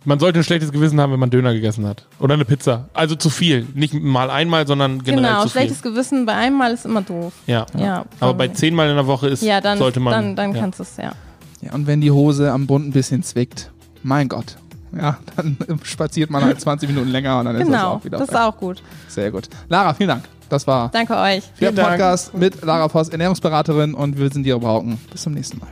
Man 0.04 0.18
sollte 0.18 0.40
ein 0.40 0.44
schlechtes 0.44 0.72
Gewissen 0.72 0.98
haben, 1.00 1.12
wenn 1.12 1.20
man 1.20 1.28
Döner 1.30 1.52
gegessen 1.52 1.86
hat. 1.86 2.06
Oder 2.20 2.34
eine 2.34 2.46
Pizza. 2.46 2.88
Also 2.94 3.16
zu 3.16 3.28
viel. 3.28 3.66
Nicht 3.74 3.92
mal 3.92 4.30
einmal, 4.30 4.66
sondern 4.66 5.02
generell 5.02 5.30
Genau, 5.30 5.42
zu 5.42 5.48
viel. 5.50 5.60
schlechtes 5.60 5.82
Gewissen 5.82 6.24
bei 6.24 6.32
einem 6.34 6.56
Mal 6.56 6.72
ist 6.72 6.86
immer 6.86 7.02
doof. 7.02 7.34
Ja. 7.46 7.66
Ja, 7.78 8.06
Aber 8.18 8.32
bei 8.34 8.48
zehnmal 8.48 8.88
in 8.88 8.96
der 8.96 9.06
Woche 9.06 9.28
ist, 9.28 9.42
ja, 9.42 9.60
dann, 9.60 9.76
sollte 9.78 10.00
man. 10.00 10.12
dann, 10.12 10.36
dann 10.36 10.54
ja. 10.54 10.60
kannst 10.60 10.78
du 10.78 10.84
es, 10.84 10.96
ja. 10.96 11.12
Ja, 11.60 11.72
und 11.74 11.86
wenn 11.86 12.00
die 12.00 12.10
Hose 12.10 12.50
am 12.50 12.66
Bund 12.66 12.88
ein 12.88 12.92
bisschen 12.92 13.22
zwickt, 13.22 13.70
mein 14.02 14.28
Gott. 14.28 14.56
Ja, 14.96 15.18
dann 15.36 15.58
spaziert 15.82 16.30
man 16.30 16.44
halt 16.44 16.58
20 16.62 16.88
Minuten 16.88 17.10
länger 17.10 17.38
und 17.38 17.44
dann 17.44 17.56
ist 17.56 17.60
das 17.60 17.68
Genau, 17.68 17.90
auch 17.92 18.04
wieder 18.04 18.18
das 18.18 18.28
ist 18.30 18.34
auch 18.36 18.56
gut. 18.56 18.82
Sehr 19.08 19.30
gut. 19.30 19.48
Lara, 19.68 19.92
vielen 19.92 20.08
Dank. 20.08 20.24
Das 20.48 20.66
war 20.66 20.88
Danke 20.90 21.14
euch. 21.16 21.44
der 21.44 21.54
Vielen 21.54 21.76
Dank. 21.76 21.90
Podcast 21.90 22.34
mit 22.34 22.64
Lara 22.64 22.88
Voss, 22.88 23.10
Ernährungsberaterin 23.10 23.92
und 23.94 24.18
wir 24.18 24.30
sind 24.32 24.44
die 24.44 24.50
Rabauken. 24.50 24.98
Bis 25.12 25.22
zum 25.22 25.34
nächsten 25.34 25.58
Mal. 25.58 25.68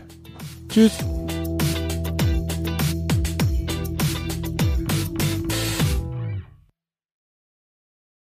Tschüss. 0.68 0.92